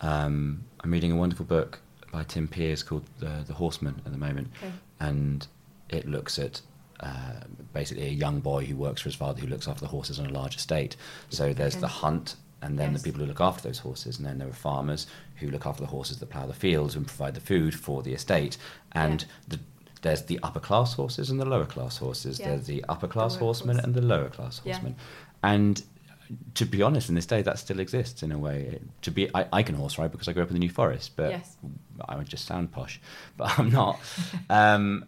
Um, 0.00 0.64
I'm 0.80 0.90
reading 0.90 1.12
a 1.12 1.16
wonderful 1.16 1.46
book 1.46 1.78
by 2.12 2.24
Tim 2.24 2.48
Pears 2.48 2.82
called 2.82 3.04
The, 3.20 3.44
the 3.46 3.54
Horseman 3.54 4.02
at 4.04 4.12
the 4.12 4.18
moment, 4.18 4.48
Okay. 4.62 4.72
and 5.00 5.46
it 5.88 6.06
looks 6.08 6.38
at 6.38 6.60
uh, 7.00 7.40
basically 7.72 8.06
a 8.06 8.10
young 8.10 8.40
boy 8.40 8.64
who 8.64 8.76
works 8.76 9.02
for 9.02 9.08
his 9.08 9.14
father 9.16 9.40
who 9.40 9.46
looks 9.46 9.68
after 9.68 9.80
the 9.82 9.88
horses 9.88 10.18
on 10.18 10.26
a 10.26 10.32
large 10.32 10.56
estate. 10.56 10.96
So 11.28 11.52
there's 11.52 11.74
Okay. 11.74 11.80
the 11.82 11.88
hunt, 11.88 12.36
and 12.60 12.78
then 12.78 12.92
Yes. 12.92 13.02
the 13.02 13.04
people 13.08 13.20
who 13.20 13.26
look 13.26 13.40
after 13.40 13.62
those 13.68 13.78
horses, 13.78 14.16
and 14.18 14.26
then 14.26 14.38
there 14.38 14.48
are 14.48 14.52
farmers 14.52 15.06
who 15.36 15.48
look 15.48 15.64
after 15.66 15.80
the 15.82 15.88
horses 15.90 16.18
that 16.18 16.26
plough 16.30 16.46
the 16.46 16.54
fields 16.54 16.96
and 16.96 17.06
provide 17.06 17.34
the 17.34 17.40
food 17.40 17.74
for 17.74 18.02
the 18.02 18.14
estate. 18.14 18.56
And 18.92 19.22
Yeah. 19.22 19.28
the, 19.48 19.60
there's 20.04 20.22
the 20.22 20.38
upper 20.42 20.60
class 20.60 20.94
horses 20.94 21.30
and 21.30 21.40
the 21.40 21.44
lower 21.44 21.64
class 21.66 21.96
horses. 21.98 22.38
Yeah. 22.38 22.48
There's 22.50 22.66
the 22.66 22.84
upper 22.88 23.08
class 23.08 23.32
lower 23.32 23.40
horsemen 23.40 23.76
class. 23.76 23.84
and 23.86 23.94
the 23.94 24.02
lower 24.02 24.28
class 24.28 24.60
Yeah. 24.64 24.74
horsemen. 24.74 24.96
And 25.42 25.82
to 26.54 26.64
be 26.64 26.80
honest, 26.82 27.08
in 27.08 27.14
this 27.16 27.26
day, 27.26 27.42
that 27.42 27.58
still 27.58 27.80
exists 27.80 28.22
in 28.22 28.30
a 28.32 28.38
way. 28.38 28.78
To 29.02 29.10
be, 29.10 29.28
I, 29.34 29.46
I 29.52 29.62
can 29.62 29.74
horse 29.74 29.98
ride 29.98 30.12
because 30.12 30.28
I 30.28 30.32
grew 30.32 30.42
up 30.42 30.48
in 30.48 30.54
the 30.54 30.60
New 30.60 30.70
Forest, 30.70 31.12
but 31.16 31.30
Yes. 31.30 31.56
I 32.08 32.16
would 32.16 32.28
just 32.28 32.46
sound 32.46 32.70
posh, 32.72 33.00
but 33.36 33.58
I'm 33.58 33.70
not. 33.70 33.98
um, 34.50 35.04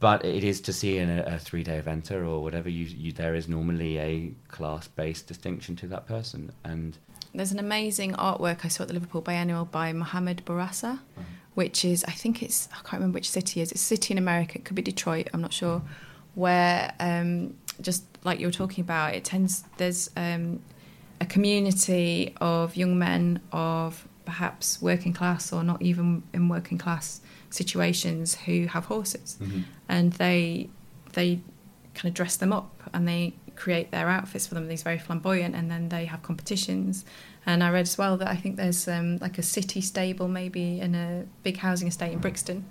but 0.00 0.24
it 0.24 0.44
is 0.44 0.60
to 0.62 0.72
see 0.72 0.96
in 0.98 1.10
a, 1.10 1.22
a 1.34 1.38
three-day 1.38 1.80
eventer 1.84 2.26
or 2.26 2.42
whatever. 2.42 2.68
You, 2.70 2.84
you, 2.86 3.12
there 3.12 3.34
is 3.34 3.48
normally 3.48 3.98
a 3.98 4.32
class-based 4.48 5.26
distinction 5.26 5.74
to 5.76 5.86
that 5.88 6.06
person, 6.06 6.52
and 6.64 6.96
There's 7.34 7.52
an 7.52 7.58
amazing 7.58 8.12
artwork 8.14 8.64
I 8.64 8.68
saw 8.68 8.82
at 8.84 8.88
the 8.88 8.94
Liverpool 8.94 9.20
Biennial 9.20 9.64
by 9.66 9.92
Mohamed 9.92 10.44
Bourouissa, 10.46 11.00
which 11.54 11.84
is, 11.84 12.04
I 12.06 12.12
think 12.12 12.42
it's, 12.42 12.68
I 12.72 12.76
can't 12.76 12.94
remember 12.94 13.16
which 13.16 13.30
city 13.30 13.60
it 13.60 13.64
is. 13.64 13.72
It's 13.72 13.82
a 13.82 13.84
city 13.84 14.12
in 14.12 14.18
America, 14.18 14.58
it 14.58 14.64
could 14.64 14.76
be 14.76 14.82
Detroit, 14.82 15.28
I'm 15.32 15.40
not 15.40 15.52
sure, 15.52 15.82
where 16.34 16.92
um, 17.00 17.54
just 17.80 18.04
like 18.24 18.40
you 18.40 18.46
were 18.46 18.52
talking 18.52 18.82
about, 18.82 19.14
it 19.14 19.24
tends, 19.24 19.64
there's 19.76 20.10
um, 20.16 20.60
a 21.20 21.26
community 21.26 22.34
of 22.40 22.76
young 22.76 22.98
men 22.98 23.40
of 23.52 24.06
perhaps 24.24 24.80
working 24.82 25.12
class 25.12 25.52
or 25.52 25.62
not 25.62 25.80
even 25.82 26.22
in 26.32 26.48
working 26.48 26.78
class 26.78 27.20
situations 27.50 28.34
who 28.34 28.66
have 28.66 28.86
horses. 28.86 29.38
And 29.88 30.12
they, 30.14 30.70
they 31.12 31.40
kind 31.94 32.06
of 32.06 32.14
dress 32.14 32.36
them 32.36 32.52
up 32.52 32.82
and 32.92 33.06
they 33.06 33.34
create 33.56 33.90
their 33.90 34.08
outfits 34.08 34.46
for 34.46 34.54
them. 34.54 34.68
These 34.68 34.82
very 34.82 34.98
flamboyant, 34.98 35.54
and 35.54 35.70
then 35.70 35.88
they 35.88 36.04
have 36.06 36.22
competitions. 36.22 37.04
And 37.46 37.62
I 37.62 37.70
read 37.70 37.82
as 37.82 37.98
well 37.98 38.16
that 38.16 38.28
I 38.28 38.36
think 38.36 38.56
there's 38.56 38.88
um, 38.88 39.18
like 39.18 39.36
a 39.38 39.42
city 39.42 39.80
stable, 39.80 40.28
maybe 40.28 40.80
in 40.80 40.94
a 40.94 41.26
big 41.42 41.58
housing 41.58 41.88
estate 41.88 42.12
in 42.12 42.18
Brixton, 42.18 42.64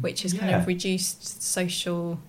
which 0.00 0.22
has 0.22 0.32
kind 0.34 0.54
of 0.54 0.66
reduced 0.66 1.42
social 1.42 2.20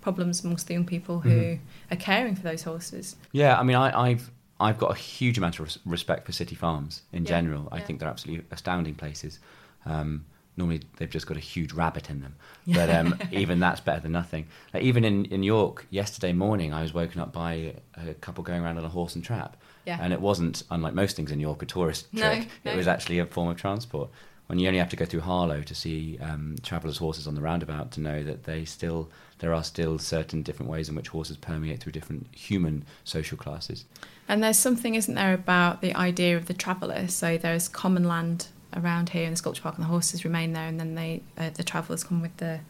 problems 0.00 0.42
amongst 0.44 0.66
the 0.66 0.74
young 0.74 0.84
people 0.86 1.20
who 1.20 1.30
Mhm. 1.30 1.58
are 1.90 1.96
caring 1.96 2.34
for 2.34 2.42
those 2.42 2.62
horses. 2.64 3.16
yeah. 3.32 3.58
I 3.58 3.62
mean, 3.62 3.76
I, 3.76 3.88
I've 4.08 4.30
I've 4.60 4.78
got 4.78 4.92
a 4.92 4.94
huge 4.94 5.38
amount 5.38 5.56
of 5.58 5.64
res- 5.64 5.78
respect 5.84 6.24
for 6.24 6.30
city 6.32 6.54
farms 6.54 7.02
in 7.12 7.24
Yeah, 7.24 7.28
general. 7.30 7.68
I 7.72 7.78
yeah. 7.78 7.84
think 7.84 7.98
they're 8.00 8.08
absolutely 8.08 8.46
astounding 8.52 8.94
places. 8.94 9.40
Um, 9.84 10.24
normally, 10.56 10.82
they've 10.96 11.10
just 11.10 11.26
got 11.26 11.36
a 11.36 11.40
huge 11.40 11.72
rabbit 11.72 12.10
in 12.10 12.20
them, 12.20 12.34
but 12.66 12.90
um, 12.90 13.18
even 13.30 13.60
that's 13.60 13.80
better 13.80 14.00
than 14.00 14.12
nothing. 14.12 14.46
Like 14.72 14.82
even 14.82 15.04
in, 15.04 15.24
in 15.26 15.42
York 15.42 15.86
yesterday 15.90 16.32
morning, 16.32 16.72
I 16.72 16.82
was 16.82 16.92
woken 16.92 17.20
up 17.20 17.32
by 17.32 17.74
a 17.96 18.14
couple 18.14 18.44
going 18.44 18.62
around 18.62 18.78
on 18.78 18.84
a 18.84 18.88
horse 18.88 19.14
and 19.14 19.24
trap. 19.24 19.56
Yeah. 19.84 19.98
And 20.00 20.12
it 20.12 20.20
wasn't, 20.20 20.62
unlike 20.70 20.94
most 20.94 21.16
things 21.16 21.32
in 21.32 21.40
York, 21.40 21.62
a 21.62 21.66
tourist 21.66 22.06
No, 22.12 22.34
trick. 22.34 22.48
no. 22.64 22.72
It 22.72 22.76
was 22.76 22.86
actually 22.86 23.18
a 23.18 23.26
form 23.26 23.48
of 23.48 23.56
transport. 23.56 24.10
When 24.46 24.58
you 24.58 24.66
only 24.68 24.78
have 24.80 24.90
to 24.90 24.96
go 24.96 25.04
through 25.04 25.20
Harlow 25.20 25.62
to 25.62 25.74
see 25.74 26.18
um, 26.20 26.56
travellers' 26.62 26.98
horses 26.98 27.26
on 27.26 27.34
the 27.34 27.40
roundabout 27.40 27.90
to 27.92 28.00
know 28.00 28.22
that 28.22 28.44
they 28.44 28.64
still 28.64 29.08
there 29.38 29.52
are 29.54 29.64
still 29.64 29.98
certain 29.98 30.42
different 30.42 30.70
ways 30.70 30.88
in 30.88 30.94
which 30.94 31.08
horses 31.08 31.36
permeate 31.36 31.80
through 31.80 31.90
different 31.92 32.28
human 32.32 32.84
social 33.02 33.36
classes. 33.36 33.84
And 34.28 34.40
there's 34.42 34.58
something, 34.58 34.94
isn't 34.94 35.14
there, 35.14 35.34
about 35.34 35.80
the 35.80 35.94
idea 35.96 36.36
of 36.36 36.46
the 36.46 36.54
traveller? 36.54 37.08
So 37.08 37.36
there's 37.36 37.68
common 37.68 38.04
land 38.04 38.46
around 38.74 39.10
here 39.10 39.24
in 39.24 39.30
the 39.30 39.36
sculpture 39.36 39.62
park, 39.62 39.76
and 39.76 39.84
the 39.84 39.88
horses 39.88 40.24
remain 40.24 40.52
there, 40.52 40.66
and 40.66 40.78
then 40.80 40.94
they 40.94 41.22
uh, 41.38 41.50
the 41.50 41.62
travellers 41.64 42.04
come 42.04 42.20
with 42.22 42.36
their 42.38 42.60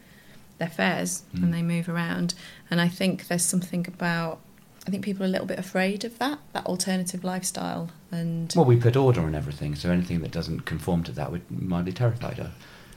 their 0.59 0.69
fares 0.69 1.23
Mm. 1.35 1.43
and 1.43 1.53
they 1.53 1.61
move 1.63 1.89
around. 1.89 2.35
And 2.69 2.79
I 2.79 2.87
think 2.87 3.27
there's 3.27 3.43
something 3.45 3.85
about 3.87 4.39
I 4.85 4.89
think 4.91 5.03
people 5.03 5.23
are 5.23 5.27
a 5.27 5.29
little 5.29 5.47
bit 5.47 5.59
afraid 5.59 6.03
of 6.05 6.19
that 6.19 6.39
that 6.53 6.65
alternative 6.65 7.23
lifestyle, 7.23 7.89
and 8.11 8.53
Well, 8.55 8.65
we 8.65 8.75
put 8.77 8.95
order 8.95 9.21
on 9.21 9.33
everything, 9.35 9.75
so 9.75 9.89
anything 9.89 10.21
that 10.21 10.31
doesn't 10.31 10.61
conform 10.61 11.03
to 11.05 11.11
that 11.13 11.31
would 11.31 11.49
might 11.49 11.85
be 11.85 11.93
terrified 11.93 12.39
of. 12.39 12.51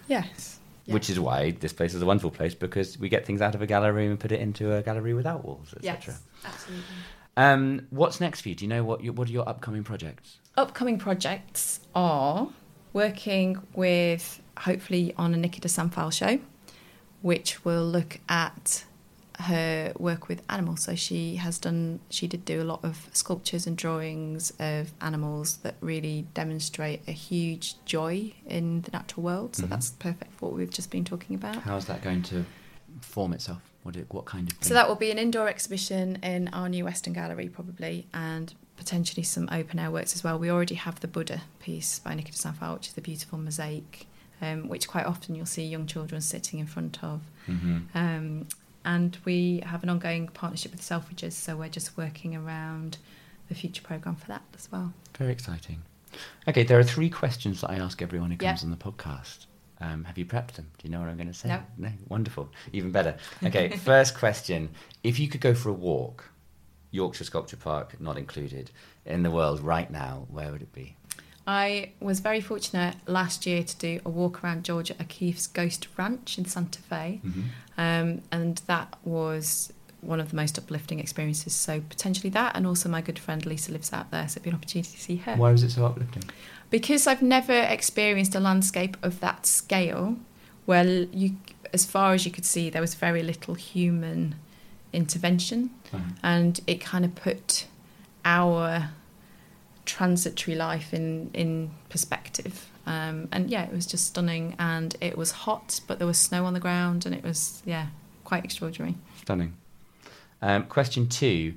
yes, 0.08 0.58
Which 0.86 1.08
is 1.10 1.18
why 1.18 1.52
this 1.52 1.72
place 1.72 1.94
is 1.94 2.02
a 2.02 2.06
wonderful 2.06 2.30
place 2.30 2.54
because 2.54 2.98
we 2.98 3.08
get 3.08 3.24
things 3.26 3.40
out 3.40 3.54
of 3.54 3.62
a 3.62 3.66
gallery 3.66 4.06
and 4.06 4.18
put 4.20 4.32
it 4.32 4.40
into 4.40 4.72
a 4.74 4.82
gallery 4.82 5.14
without 5.14 5.44
walls, 5.44 5.72
etc. 5.76 5.84
yes, 6.06 6.22
absolutely. 6.44 6.84
Um, 7.38 7.86
what's 7.90 8.20
next 8.20 8.40
for 8.42 8.48
you? 8.50 8.54
Do 8.54 8.64
you 8.64 8.68
know 8.68 8.82
what 8.84 9.02
your, 9.04 9.12
what 9.12 9.28
are 9.28 9.32
your 9.32 9.48
upcoming 9.48 9.84
projects? 9.84 10.38
Upcoming 10.56 10.98
projects 10.98 11.80
are 11.94 12.48
working 12.96 13.58
with 13.74 14.40
hopefully 14.60 15.12
on 15.18 15.34
a 15.34 15.36
Niki 15.36 15.60
de 15.60 15.68
Saint 15.68 15.92
Phalle 15.92 16.10
show, 16.10 16.38
which 17.20 17.62
will 17.62 17.84
look 17.84 18.18
at 18.26 18.84
her 19.40 19.92
work 19.98 20.28
with 20.28 20.40
animals. 20.48 20.80
So 20.84 20.94
she 20.94 21.36
has 21.36 21.58
done, 21.58 22.00
she 22.08 22.26
did 22.26 22.46
do 22.46 22.62
a 22.62 22.64
lot 22.72 22.82
of 22.82 23.10
sculptures 23.12 23.66
and 23.66 23.76
drawings 23.76 24.50
of 24.58 24.94
animals 25.02 25.58
that 25.58 25.74
really 25.82 26.26
demonstrate 26.32 27.02
a 27.06 27.12
huge 27.12 27.74
joy 27.84 28.32
in 28.46 28.80
the 28.80 28.90
natural 28.92 29.24
world. 29.24 29.56
So 29.56 29.64
Mhm. 29.64 29.68
that's 29.68 29.90
perfect 29.90 30.32
for 30.32 30.46
what 30.48 30.56
we've 30.56 30.70
just 30.70 30.90
been 30.90 31.04
talking 31.04 31.36
about. 31.36 31.56
How's 31.56 31.84
that 31.84 32.00
going 32.00 32.22
to 32.32 32.46
form 33.02 33.34
itself? 33.34 33.60
What, 33.82 33.94
what 34.08 34.24
kind 34.24 34.50
of 34.50 34.56
thing? 34.56 34.68
So 34.68 34.72
that 34.74 34.88
will 34.88 34.96
be 34.96 35.10
an 35.10 35.18
indoor 35.18 35.48
exhibition 35.48 36.16
in 36.22 36.48
our 36.48 36.70
new 36.70 36.86
Weston 36.86 37.12
Gallery, 37.12 37.50
probably, 37.50 38.06
and 38.14 38.54
potentially 38.76 39.22
some 39.22 39.48
open 39.50 39.78
air 39.78 39.90
works 39.90 40.14
as 40.14 40.22
well. 40.24 40.38
We 40.38 40.50
already 40.50 40.74
have 40.76 41.00
the 41.00 41.08
Buddha 41.08 41.42
piece 41.60 41.98
by 41.98 42.12
Niki 42.14 42.26
de 42.30 42.32
Saint 42.36 42.56
Phalle, 42.56 42.74
which 42.74 42.88
is 42.88 42.98
a 42.98 43.00
beautiful 43.00 43.38
mosaic, 43.38 44.06
um, 44.42 44.68
which 44.68 44.86
quite 44.88 45.06
often 45.06 45.34
you'll 45.34 45.46
see 45.46 45.64
young 45.64 45.86
children 45.86 46.20
sitting 46.20 46.58
in 46.60 46.66
front 46.66 47.02
of. 47.02 47.20
hmm 47.46 47.78
Um, 47.94 48.46
and 48.84 49.18
we 49.24 49.62
have 49.66 49.82
an 49.82 49.88
ongoing 49.88 50.28
partnership 50.28 50.70
with 50.70 50.80
Selfridges, 50.80 51.32
so 51.32 51.56
we're 51.56 51.68
just 51.68 51.96
working 51.96 52.36
around 52.36 52.98
the 53.48 53.54
future 53.54 53.82
programme 53.82 54.14
for 54.14 54.28
that 54.28 54.42
as 54.54 54.70
well. 54.70 54.92
Very 55.18 55.32
exciting. 55.32 55.82
Okay, 56.46 56.62
there 56.62 56.78
are 56.78 56.84
three 56.84 57.10
questions 57.10 57.60
that 57.62 57.70
I 57.70 57.76
ask 57.76 58.00
everyone 58.00 58.30
who 58.30 58.36
comes 58.36 58.62
on 58.62 58.70
the 58.70 58.76
podcast. 58.76 59.46
Um, 59.80 60.04
have 60.04 60.16
you 60.16 60.24
prepped 60.24 60.52
them? 60.52 60.68
Do 60.78 60.86
you 60.86 60.90
know 60.92 61.00
what 61.00 61.08
I'm 61.08 61.16
going 61.16 61.26
to 61.26 61.34
say? 61.34 61.48
No. 61.48 61.60
No. 61.76 61.90
Wonderful. 62.08 62.48
Even 62.72 62.92
better. 62.92 63.16
Okay, 63.44 63.70
first 63.76 64.16
question. 64.16 64.70
If 65.02 65.18
you 65.18 65.28
could 65.28 65.40
go 65.40 65.52
for 65.54 65.68
a 65.68 65.74
walk, 65.74 66.30
Yorkshire 66.90 67.24
Sculpture 67.24 67.56
Park 67.56 68.00
not 68.00 68.16
included, 68.16 68.70
in 69.04 69.22
the 69.22 69.30
world 69.30 69.60
right 69.60 69.90
now, 69.90 70.26
where 70.30 70.50
would 70.52 70.62
it 70.62 70.72
be? 70.72 70.96
I 71.46 71.92
was 72.00 72.18
very 72.20 72.40
fortunate 72.40 72.96
last 73.06 73.46
year 73.46 73.62
to 73.62 73.76
do 73.76 74.00
a 74.04 74.08
walk 74.08 74.42
around 74.42 74.64
Georgia 74.64 74.94
O'Keeffe's 75.00 75.46
Ghost 75.46 75.86
Ranch 75.96 76.38
in 76.38 76.44
Santa 76.44 76.80
Fe. 76.80 77.20
Um, 77.78 78.22
and 78.32 78.56
that 78.66 78.96
was 79.04 79.72
one 80.00 80.18
of 80.18 80.30
the 80.30 80.36
most 80.36 80.58
uplifting 80.58 80.98
experiences. 80.98 81.52
So 81.52 81.80
potentially 81.88 82.30
that, 82.30 82.56
and 82.56 82.66
also 82.66 82.88
my 82.88 83.00
good 83.00 83.18
friend 83.18 83.46
Lisa 83.46 83.70
lives 83.70 83.92
out 83.92 84.10
there, 84.10 84.26
so 84.28 84.32
it'd 84.32 84.42
be 84.42 84.50
an 84.50 84.56
opportunity 84.56 84.90
to 84.90 85.00
see 85.00 85.16
her. 85.16 85.36
Why 85.36 85.52
was 85.52 85.62
it 85.62 85.70
so 85.70 85.86
uplifting? 85.86 86.24
Because 86.70 87.06
I've 87.06 87.22
never 87.22 87.52
experienced 87.52 88.34
a 88.34 88.40
landscape 88.40 88.96
of 89.02 89.20
that 89.20 89.46
scale, 89.46 90.16
where 90.64 90.84
you, 90.84 91.36
as 91.72 91.86
far 91.86 92.12
as 92.12 92.26
you 92.26 92.32
could 92.32 92.44
see, 92.44 92.70
there 92.70 92.82
was 92.82 92.94
very 92.94 93.22
little 93.22 93.54
human 93.54 94.34
intervention, 94.92 95.70
and 96.22 96.60
it 96.66 96.80
kind 96.80 97.04
of 97.04 97.14
put 97.14 97.66
our 98.24 98.90
transitory 99.84 100.56
life 100.56 100.92
in 100.92 101.30
in 101.32 101.70
perspective. 101.88 102.68
Um, 102.86 103.28
and 103.32 103.50
yeah, 103.50 103.64
it 103.64 103.72
was 103.72 103.86
just 103.86 104.06
stunning, 104.06 104.54
and 104.58 104.96
it 105.00 105.18
was 105.18 105.30
hot, 105.32 105.80
but 105.86 105.98
there 105.98 106.06
was 106.06 106.18
snow 106.18 106.44
on 106.44 106.54
the 106.54 106.60
ground, 106.60 107.06
and 107.06 107.14
it 107.14 107.24
was 107.24 107.62
yeah, 107.64 107.86
quite 108.24 108.44
extraordinary. 108.44 108.96
Stunning. 109.22 109.54
Um, 110.42 110.64
question 110.64 111.08
two 111.08 111.54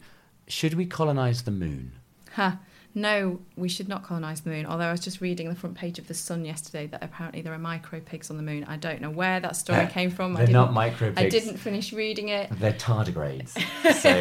Should 0.48 0.74
we 0.74 0.86
colonise 0.86 1.44
the 1.44 1.52
moon? 1.52 1.92
Ha. 2.34 2.60
No, 2.96 3.40
we 3.56 3.70
should 3.70 3.88
not 3.88 4.04
colonise 4.04 4.42
the 4.42 4.50
moon. 4.50 4.66
Although 4.66 4.86
I 4.86 4.92
was 4.92 5.00
just 5.00 5.22
reading 5.22 5.48
the 5.48 5.56
front 5.56 5.76
page 5.76 6.00
of 6.00 6.08
the 6.08 6.14
Sun 6.16 6.44
yesterday 6.44 6.88
that 6.88 7.04
apparently 7.04 7.42
there 7.42 7.54
are 7.54 7.60
micro 7.60 8.00
pigs 8.00 8.32
on 8.32 8.38
the 8.38 8.44
moon. 8.44 8.64
I 8.64 8.78
don't 8.78 9.00
know 9.00 9.12
where 9.12 9.40
that 9.40 9.56
story 9.56 9.82
uh, 9.84 9.88
came 9.88 10.10
from. 10.10 10.34
I 10.36 10.40
They're 10.40 10.48
didn't, 10.48 10.62
not 10.62 10.74
micro 10.74 11.14
I 11.16 11.30
didn't 11.30 11.58
finish 11.58 11.94
reading 11.94 12.30
it. 12.30 12.50
They're 12.60 12.74
tardigrades. 12.74 13.56
So 14.00 14.12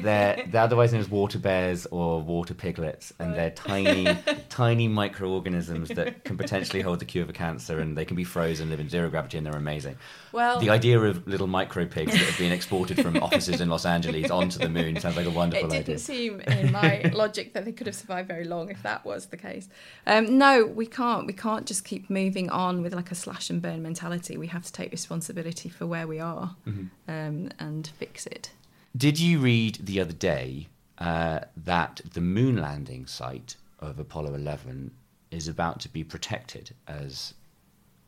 they're, 0.00 0.44
they're 0.48 0.62
otherwise 0.62 0.92
known 0.92 1.00
as 1.02 1.10
water 1.10 1.38
bears 1.38 1.86
or 1.86 2.20
water 2.22 2.54
piglets, 2.54 3.12
and 3.18 3.34
they're 3.34 3.50
tiny, 3.50 4.06
tiny 4.48 4.88
microorganisms 4.88 5.88
that 5.90 6.24
can 6.24 6.36
potentially 6.38 6.80
hold 6.82 7.00
the 7.00 7.04
cure 7.04 7.26
for 7.26 7.32
cancer, 7.32 7.80
and 7.80 7.96
they 7.98 8.04
can 8.04 8.16
be 8.16 8.24
frozen, 8.24 8.70
live 8.70 8.80
in 8.80 8.88
zero 8.88 9.10
gravity, 9.10 9.36
and 9.38 9.46
they're 9.46 9.56
amazing. 9.56 9.96
Well, 10.32 10.58
The 10.60 10.70
idea 10.70 10.98
of 11.00 11.26
little 11.26 11.46
micro 11.48 11.84
pigs 11.86 12.12
that 12.12 12.20
have 12.20 12.38
been 12.38 12.52
exported 12.52 13.02
from 13.02 13.16
offices 13.22 13.60
in 13.60 13.68
Los 13.68 13.84
Angeles 13.84 14.30
onto 14.30 14.58
the 14.58 14.68
moon 14.68 14.98
sounds 14.98 15.16
like 15.16 15.26
a 15.26 15.30
wonderful 15.42 15.66
idea. 15.66 15.80
it 15.80 15.86
didn't 15.86 15.96
idea. 15.96 15.98
seem 15.98 16.40
in 16.40 16.72
my 16.72 17.10
logic 17.12 17.52
that 17.54 17.64
they 17.64 17.72
could 17.72 17.86
have 17.86 17.96
survived 18.00 18.28
very 18.28 18.44
long 18.44 18.70
if 18.70 18.82
that 18.82 19.04
was 19.04 19.26
the 19.26 19.36
case. 19.36 19.68
Um, 20.06 20.38
no, 20.38 20.64
we 20.64 20.86
can't. 20.86 21.26
We 21.26 21.32
can't 21.32 21.66
just 21.66 21.84
keep 21.84 22.10
moving 22.10 22.50
on 22.50 22.82
with 22.82 22.94
like 22.94 23.10
a 23.10 23.14
slash 23.14 23.50
and 23.50 23.60
burn 23.62 23.82
mentality. 23.82 24.36
We 24.36 24.48
have 24.48 24.64
to 24.64 24.72
take 24.72 24.90
responsibility 24.90 25.68
for 25.68 25.86
where 25.86 26.06
we 26.06 26.18
are 26.18 26.56
Mm-hmm. 26.66 26.86
um, 27.08 27.50
and 27.58 27.86
fix 27.98 28.26
it. 28.26 28.50
Did 28.96 29.18
you 29.20 29.38
read 29.38 29.78
the 29.82 30.00
other 30.00 30.12
day 30.12 30.68
uh, 30.98 31.40
that 31.56 32.00
the 32.12 32.20
moon 32.20 32.56
landing 32.56 33.06
site 33.06 33.56
of 33.78 33.98
Apollo 33.98 34.34
11 34.34 34.90
is 35.30 35.48
about 35.48 35.80
to 35.80 35.88
be 35.88 36.02
protected 36.04 36.74
as, 36.88 37.34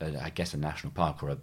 I 0.01 0.29
guess, 0.29 0.53
a 0.53 0.57
national 0.57 0.91
park 0.93 1.23
or 1.23 1.29
a 1.29 1.37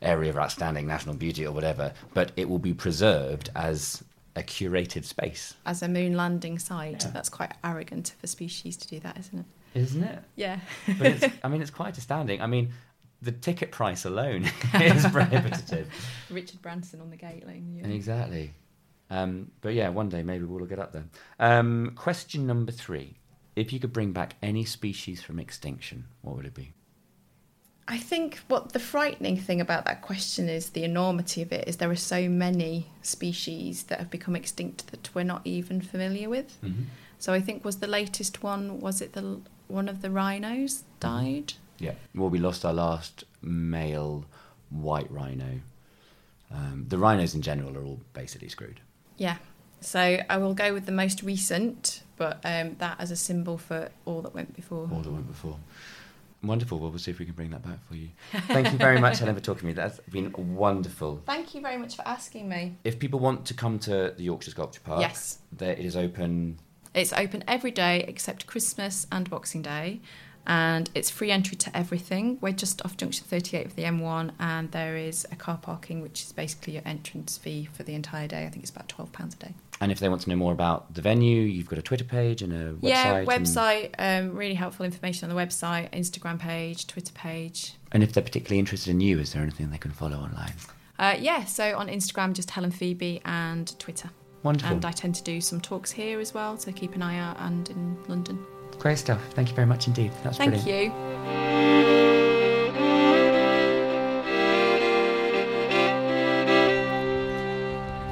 area 0.00 0.30
of 0.30 0.38
outstanding 0.38 0.86
national 0.86 1.16
beauty 1.16 1.46
or 1.46 1.52
whatever, 1.52 1.92
but 2.14 2.32
it 2.36 2.48
will 2.48 2.58
be 2.58 2.74
preserved 2.74 3.50
as 3.54 4.02
a 4.38 4.42
curated 4.42 5.04
space, 5.04 5.54
As 5.66 5.82
a 5.82 5.88
moon 5.88 6.16
landing 6.16 6.58
site, 6.58 7.04
Yeah. 7.04 7.10
that's 7.10 7.28
quite 7.28 7.52
arrogant 7.64 8.10
of 8.12 8.16
a 8.22 8.26
species 8.26 8.76
to 8.78 8.88
do 8.88 9.00
that, 9.00 9.18
isn't 9.18 9.40
it? 9.40 9.46
isn't 9.74 10.02
it? 10.04 10.18
Yeah. 10.36 10.60
But 10.98 11.06
it's, 11.22 11.34
I 11.44 11.48
mean, 11.48 11.60
it's 11.60 11.70
quite 11.70 11.98
astounding. 11.98 12.40
I 12.40 12.46
mean, 12.46 12.72
the 13.20 13.32
ticket 13.32 13.70
price 13.72 14.04
alone 14.04 14.44
is 14.80 15.04
prohibitive. 15.12 15.88
Richard 16.30 16.62
Branson 16.62 17.00
on 17.00 17.10
the 17.10 17.16
Gatling. 17.16 17.80
Yeah. 17.82 17.88
Exactly. 17.88 18.54
Um, 19.10 19.50
but 19.60 19.74
yeah, 19.74 19.88
one 19.88 20.08
day 20.08 20.22
maybe 20.22 20.44
we'll 20.44 20.64
get 20.66 20.78
up 20.78 20.92
there. 20.92 21.04
Um, 21.38 21.92
question 21.96 22.46
number 22.46 22.72
three. 22.72 23.16
If 23.56 23.72
you 23.72 23.80
could 23.80 23.92
bring 23.92 24.12
back 24.12 24.36
any 24.42 24.64
species 24.64 25.20
from 25.22 25.38
extinction, 25.40 26.04
what 26.22 26.36
would 26.36 26.46
it 26.46 26.54
be? 26.54 26.72
I 27.90 27.96
think 27.96 28.40
what 28.48 28.72
the 28.72 28.78
frightening 28.78 29.38
thing 29.38 29.62
about 29.62 29.86
that 29.86 30.02
question 30.02 30.50
is 30.50 30.70
the 30.70 30.84
enormity 30.84 31.40
of 31.40 31.52
it 31.52 31.66
is 31.66 31.78
there 31.78 31.90
are 31.90 31.96
so 31.96 32.28
many 32.28 32.88
species 33.00 33.84
that 33.84 33.98
have 33.98 34.10
become 34.10 34.36
extinct 34.36 34.88
that 34.88 35.08
we're 35.14 35.24
not 35.24 35.40
even 35.46 35.80
familiar 35.80 36.28
with. 36.28 36.58
Mm-hmm. 36.62 36.82
So 37.18 37.32
I 37.32 37.40
think 37.40 37.64
was 37.64 37.78
the 37.78 37.86
latest 37.86 38.42
one 38.42 38.80
was 38.80 39.00
it 39.00 39.14
the 39.14 39.40
one 39.68 39.88
of 39.88 40.02
the 40.02 40.10
rhinos 40.10 40.84
died? 41.00 41.54
Yeah. 41.78 41.94
Well, 42.14 42.28
we 42.28 42.38
lost 42.38 42.64
our 42.64 42.74
last 42.74 43.24
male 43.40 44.24
white 44.70 45.10
rhino. 45.10 45.60
Um, 46.50 46.86
the 46.88 46.98
rhinos 46.98 47.34
in 47.34 47.42
general 47.42 47.76
are 47.76 47.84
all 47.84 48.00
basically 48.12 48.48
screwed. 48.48 48.80
Yeah. 49.16 49.36
So 49.80 50.18
I 50.28 50.36
will 50.38 50.54
go 50.54 50.74
with 50.74 50.86
the 50.86 50.92
most 50.92 51.22
recent, 51.22 52.02
but 52.16 52.40
um, 52.44 52.76
that 52.78 52.96
as 52.98 53.10
a 53.10 53.16
symbol 53.16 53.56
for 53.58 53.90
all 54.04 54.22
that 54.22 54.34
went 54.34 54.54
before. 54.54 54.88
All 54.92 55.00
that 55.00 55.10
went 55.10 55.28
before. 55.28 55.56
Wonderful. 56.42 56.78
Well, 56.78 56.90
we'll 56.90 57.00
see 57.00 57.10
if 57.10 57.18
we 57.18 57.24
can 57.24 57.34
bring 57.34 57.50
that 57.50 57.64
back 57.64 57.84
for 57.88 57.96
you. 57.96 58.10
Thank 58.46 58.70
you 58.72 58.78
very 58.78 59.00
much, 59.00 59.18
Helen, 59.18 59.34
for 59.34 59.40
talking 59.40 59.60
to 59.60 59.66
me. 59.66 59.72
That's 59.72 59.98
been 60.10 60.32
wonderful. 60.54 61.20
Thank 61.26 61.54
you 61.54 61.60
very 61.60 61.78
much 61.78 61.96
for 61.96 62.06
asking 62.06 62.48
me. 62.48 62.76
If 62.84 62.98
people 63.00 63.18
want 63.18 63.44
to 63.46 63.54
come 63.54 63.78
to 63.80 64.14
the 64.16 64.22
Yorkshire 64.22 64.52
Sculpture 64.52 64.80
Park, 64.84 65.00
Yes. 65.00 65.38
there, 65.50 65.72
it 65.72 65.84
is 65.84 65.96
open. 65.96 66.58
It's 66.94 67.12
open 67.12 67.42
every 67.48 67.70
day 67.72 68.04
except 68.06 68.46
Christmas 68.46 69.06
and 69.10 69.28
Boxing 69.28 69.62
Day, 69.62 70.00
and 70.48 70.90
it's 70.94 71.10
free 71.10 71.30
entry 71.30 71.56
to 71.58 71.76
everything. 71.76 72.38
We're 72.40 72.52
just 72.52 72.82
off 72.84 72.96
junction 72.96 73.26
38 73.28 73.66
of 73.66 73.76
the 73.76 73.82
M1, 73.82 74.32
and 74.40 74.72
there 74.72 74.96
is 74.96 75.26
a 75.30 75.36
car 75.36 75.58
parking, 75.60 76.00
which 76.00 76.22
is 76.22 76.32
basically 76.32 76.72
your 76.72 76.82
entrance 76.86 77.36
fee 77.36 77.68
for 77.70 77.82
the 77.82 77.94
entire 77.94 78.26
day. 78.26 78.46
I 78.46 78.48
think 78.48 78.62
it's 78.62 78.70
about 78.70 78.88
£12 78.88 79.34
a 79.34 79.36
day. 79.36 79.54
And 79.80 79.92
if 79.92 80.00
they 80.00 80.08
want 80.08 80.22
to 80.22 80.30
know 80.30 80.36
more 80.36 80.52
about 80.52 80.94
the 80.94 81.02
venue, 81.02 81.42
you've 81.42 81.68
got 81.68 81.78
a 81.78 81.82
Twitter 81.82 82.02
page 82.02 82.40
and 82.42 82.52
a 82.52 82.72
website. 82.72 82.78
yeah, 82.82 83.16
and- 83.16 83.28
website, 83.28 83.90
um, 83.98 84.34
really 84.34 84.54
helpful 84.54 84.86
information 84.86 85.30
on 85.30 85.36
the 85.36 85.40
website, 85.40 85.90
Instagram 85.92 86.38
page, 86.38 86.86
Twitter 86.86 87.12
page. 87.12 87.74
And 87.92 88.02
if 88.02 88.12
they're 88.14 88.24
particularly 88.24 88.58
interested 88.58 88.90
in 88.90 89.00
you, 89.00 89.18
is 89.18 89.34
there 89.34 89.42
anything 89.42 89.70
they 89.70 89.78
can 89.78 89.92
follow 89.92 90.16
online? 90.16 90.54
Uh, 90.98 91.14
yeah, 91.18 91.44
so 91.44 91.76
on 91.76 91.88
Instagram, 91.88 92.32
just 92.32 92.50
Helen 92.50 92.72
Pheby, 92.72 93.20
and 93.24 93.78
Twitter. 93.78 94.10
Wonderful. 94.42 94.72
And 94.72 94.84
I 94.84 94.92
tend 94.92 95.14
to 95.16 95.22
do 95.22 95.40
some 95.40 95.60
talks 95.60 95.90
here 95.92 96.20
as 96.20 96.32
well, 96.32 96.56
so 96.56 96.72
keep 96.72 96.94
an 96.94 97.02
eye 97.02 97.18
out, 97.18 97.36
and 97.38 97.68
in 97.70 98.02
London. 98.08 98.44
Great 98.78 98.98
stuff. 98.98 99.22
Thank 99.30 99.48
you 99.48 99.54
very 99.54 99.66
much 99.66 99.86
indeed. 99.86 100.12
That's 100.22 100.38
Thank 100.38 100.54
brilliant. 100.54 100.92
you. 100.94 101.08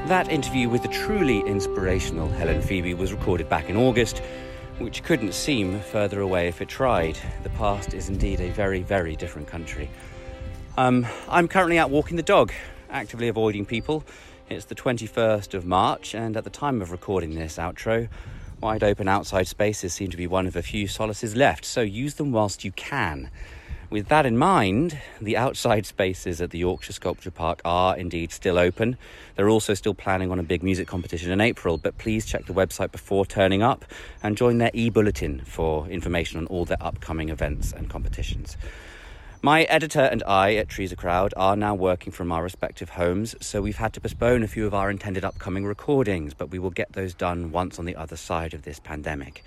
That 0.09 0.31
interview 0.31 0.69
with 0.69 0.83
the 0.83 0.89
truly 0.89 1.41
inspirational 1.41 2.29
Helen 2.29 2.63
Pheby 2.63 2.97
was 2.97 3.13
recorded 3.13 3.49
back 3.49 3.69
in 3.69 3.77
August, 3.77 4.23
which 4.79 5.03
couldn't 5.03 5.35
seem 5.35 5.81
further 5.81 6.21
away 6.21 6.47
if 6.47 6.61
it 6.61 6.69
tried. 6.69 7.19
The 7.43 7.51
past 7.51 7.93
is 7.93 8.09
indeed 8.09 8.41
a 8.41 8.51
very, 8.51 8.83
very 8.83 9.17
different 9.17 9.49
country. 9.49 9.91
Um, 10.77 11.07
I'm 11.29 11.49
currently 11.49 11.77
out 11.79 11.91
walking 11.91 12.17
the 12.17 12.23
dog, 12.23 12.53
actively 12.89 13.27
avoiding 13.27 13.67
people. 13.67 14.05
It's 14.49 14.67
the 14.67 14.77
21st 14.77 15.55
of 15.55 15.67
March, 15.67 16.15
and 16.15 16.37
at 16.37 16.45
the 16.45 16.51
time 16.51 16.81
of 16.81 16.93
recording 16.93 17.35
this 17.35 17.57
outro, 17.57 18.09
wide 18.61 18.83
open 18.83 19.09
outside 19.09 19.47
spaces 19.47 19.93
seem 19.93 20.11
to 20.11 20.17
be 20.17 20.27
one 20.27 20.47
of 20.47 20.53
the 20.53 20.63
few 20.63 20.87
solaces 20.87 21.37
left, 21.37 21.65
so 21.65 21.81
use 21.83 22.15
them 22.15 22.33
whilst 22.33 22.65
you 22.65 22.73
can. 22.73 23.31
With 23.89 24.09
that 24.09 24.27
in 24.27 24.37
mind, 24.37 24.99
the 25.21 25.37
outside 25.37 25.87
spaces 25.87 26.41
at 26.41 26.51
the 26.51 26.59
Yorkshire 26.59 26.93
Sculpture 26.93 27.31
Park 27.31 27.61
are 27.65 27.97
indeed 27.97 28.33
still 28.33 28.59
open. 28.59 28.99
They're 29.37 29.49
also 29.49 29.75
still 29.75 29.95
planning 29.95 30.33
on 30.33 30.41
a 30.41 30.43
big 30.43 30.65
music 30.65 30.89
competition 30.89 31.31
in 31.31 31.41
April, 31.41 31.79
but 31.79 31.97
please 31.97 32.27
check 32.27 32.47
the 32.47 32.53
website 32.53 32.91
before 32.91 33.25
turning 33.25 33.63
up 33.63 33.85
and 34.25 34.37
join 34.37 34.59
their 34.59 34.73
e 34.75 34.91
bulletin 34.91 35.43
for 35.45 35.87
information 35.87 36.41
on 36.41 36.47
all 36.47 36.65
their 36.65 36.83
upcoming 36.83 37.29
events 37.29 37.73
and 37.73 37.89
competitions. 37.89 38.57
My 39.47 39.63
editor 39.63 40.01
and 40.01 40.25
I 40.25 40.57
at 40.57 40.69
Trees 40.69 40.91
a 40.91 40.97
Crowd 40.97 41.33
are 41.37 41.55
now 41.55 41.73
working 41.73 42.13
from 42.13 42.33
our 42.33 42.43
respective 42.43 42.89
homes, 42.89 43.37
so 43.41 43.63
we've 43.63 43.77
had 43.77 43.93
to 43.93 44.01
postpone 44.01 44.43
a 44.43 44.49
few 44.49 44.67
of 44.67 44.75
our 44.75 44.91
intended 44.91 45.25
upcoming 45.25 45.65
recordings, 45.65 46.35
but 46.35 46.51
we 46.51 46.59
will 46.59 46.71
get 46.71 46.95
those 46.95 47.15
done 47.15 47.53
once 47.53 47.79
on 47.79 47.85
the 47.85 47.95
other 47.95 48.17
side 48.17 48.55
of 48.55 48.63
this 48.63 48.81
pandemic. 48.81 49.45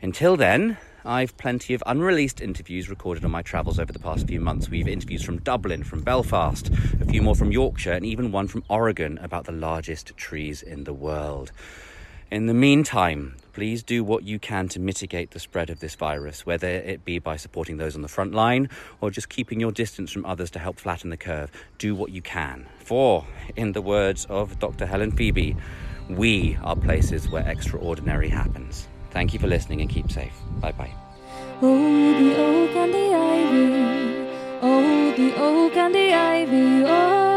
Until 0.00 0.38
then, 0.38 0.78
I've 1.04 1.36
plenty 1.36 1.74
of 1.74 1.82
unreleased 1.84 2.40
interviews 2.40 2.88
recorded 2.88 3.22
on 3.22 3.32
my 3.32 3.42
travels 3.42 3.78
over 3.78 3.92
the 3.92 3.98
past 3.98 4.26
few 4.26 4.40
months. 4.40 4.70
We've 4.70 4.88
interviews 4.88 5.22
from 5.22 5.40
Dublin, 5.40 5.84
from 5.84 6.00
Belfast, 6.00 6.70
a 7.02 7.04
few 7.04 7.20
more 7.20 7.34
from 7.34 7.52
Yorkshire, 7.52 7.92
and 7.92 8.06
even 8.06 8.32
one 8.32 8.48
from 8.48 8.64
Oregon 8.70 9.18
about 9.18 9.44
the 9.44 9.52
largest 9.52 10.16
trees 10.16 10.62
in 10.62 10.84
the 10.84 10.94
world. 10.94 11.52
In 12.30 12.46
the 12.46 12.54
meantime, 12.54 13.36
please 13.54 13.82
do 13.82 14.02
what 14.04 14.24
you 14.24 14.38
can 14.38 14.68
to 14.68 14.80
mitigate 14.80 15.30
the 15.30 15.38
spread 15.38 15.70
of 15.70 15.80
this 15.80 15.94
virus, 15.94 16.44
whether 16.44 16.66
it 16.66 17.04
be 17.04 17.18
by 17.20 17.36
supporting 17.36 17.76
those 17.76 17.94
on 17.94 18.02
the 18.02 18.08
front 18.08 18.34
line 18.34 18.68
or 19.00 19.10
just 19.10 19.28
keeping 19.28 19.60
your 19.60 19.70
distance 19.70 20.10
from 20.10 20.26
others 20.26 20.50
to 20.50 20.58
help 20.58 20.78
flatten 20.78 21.10
the 21.10 21.16
curve. 21.16 21.50
Do 21.78 21.94
what 21.94 22.10
you 22.10 22.20
can. 22.20 22.66
For, 22.80 23.24
in 23.56 23.72
the 23.72 23.80
words 23.80 24.26
of 24.26 24.58
Dr. 24.58 24.86
Helen 24.86 25.12
Pheby, 25.12 25.56
we 26.08 26.58
are 26.62 26.76
places 26.76 27.30
where 27.30 27.48
extraordinary 27.48 28.28
happens. 28.28 28.88
Thank 29.10 29.32
you 29.32 29.38
for 29.38 29.46
listening 29.46 29.80
and 29.80 29.88
keep 29.88 30.10
safe. 30.10 30.34
Bye 30.60 30.72
bye. 30.72 30.92
Oh, 31.62 32.18
the 32.18 32.36
oak 32.36 32.76
and 32.76 32.92
the 32.92 33.14
ivy. 33.14 34.28
Oh, 34.62 35.14
the 35.16 35.34
oak 35.40 35.76
and 35.76 35.94
the 35.94 36.12
ivy 36.12 36.84
oh, 36.84 37.33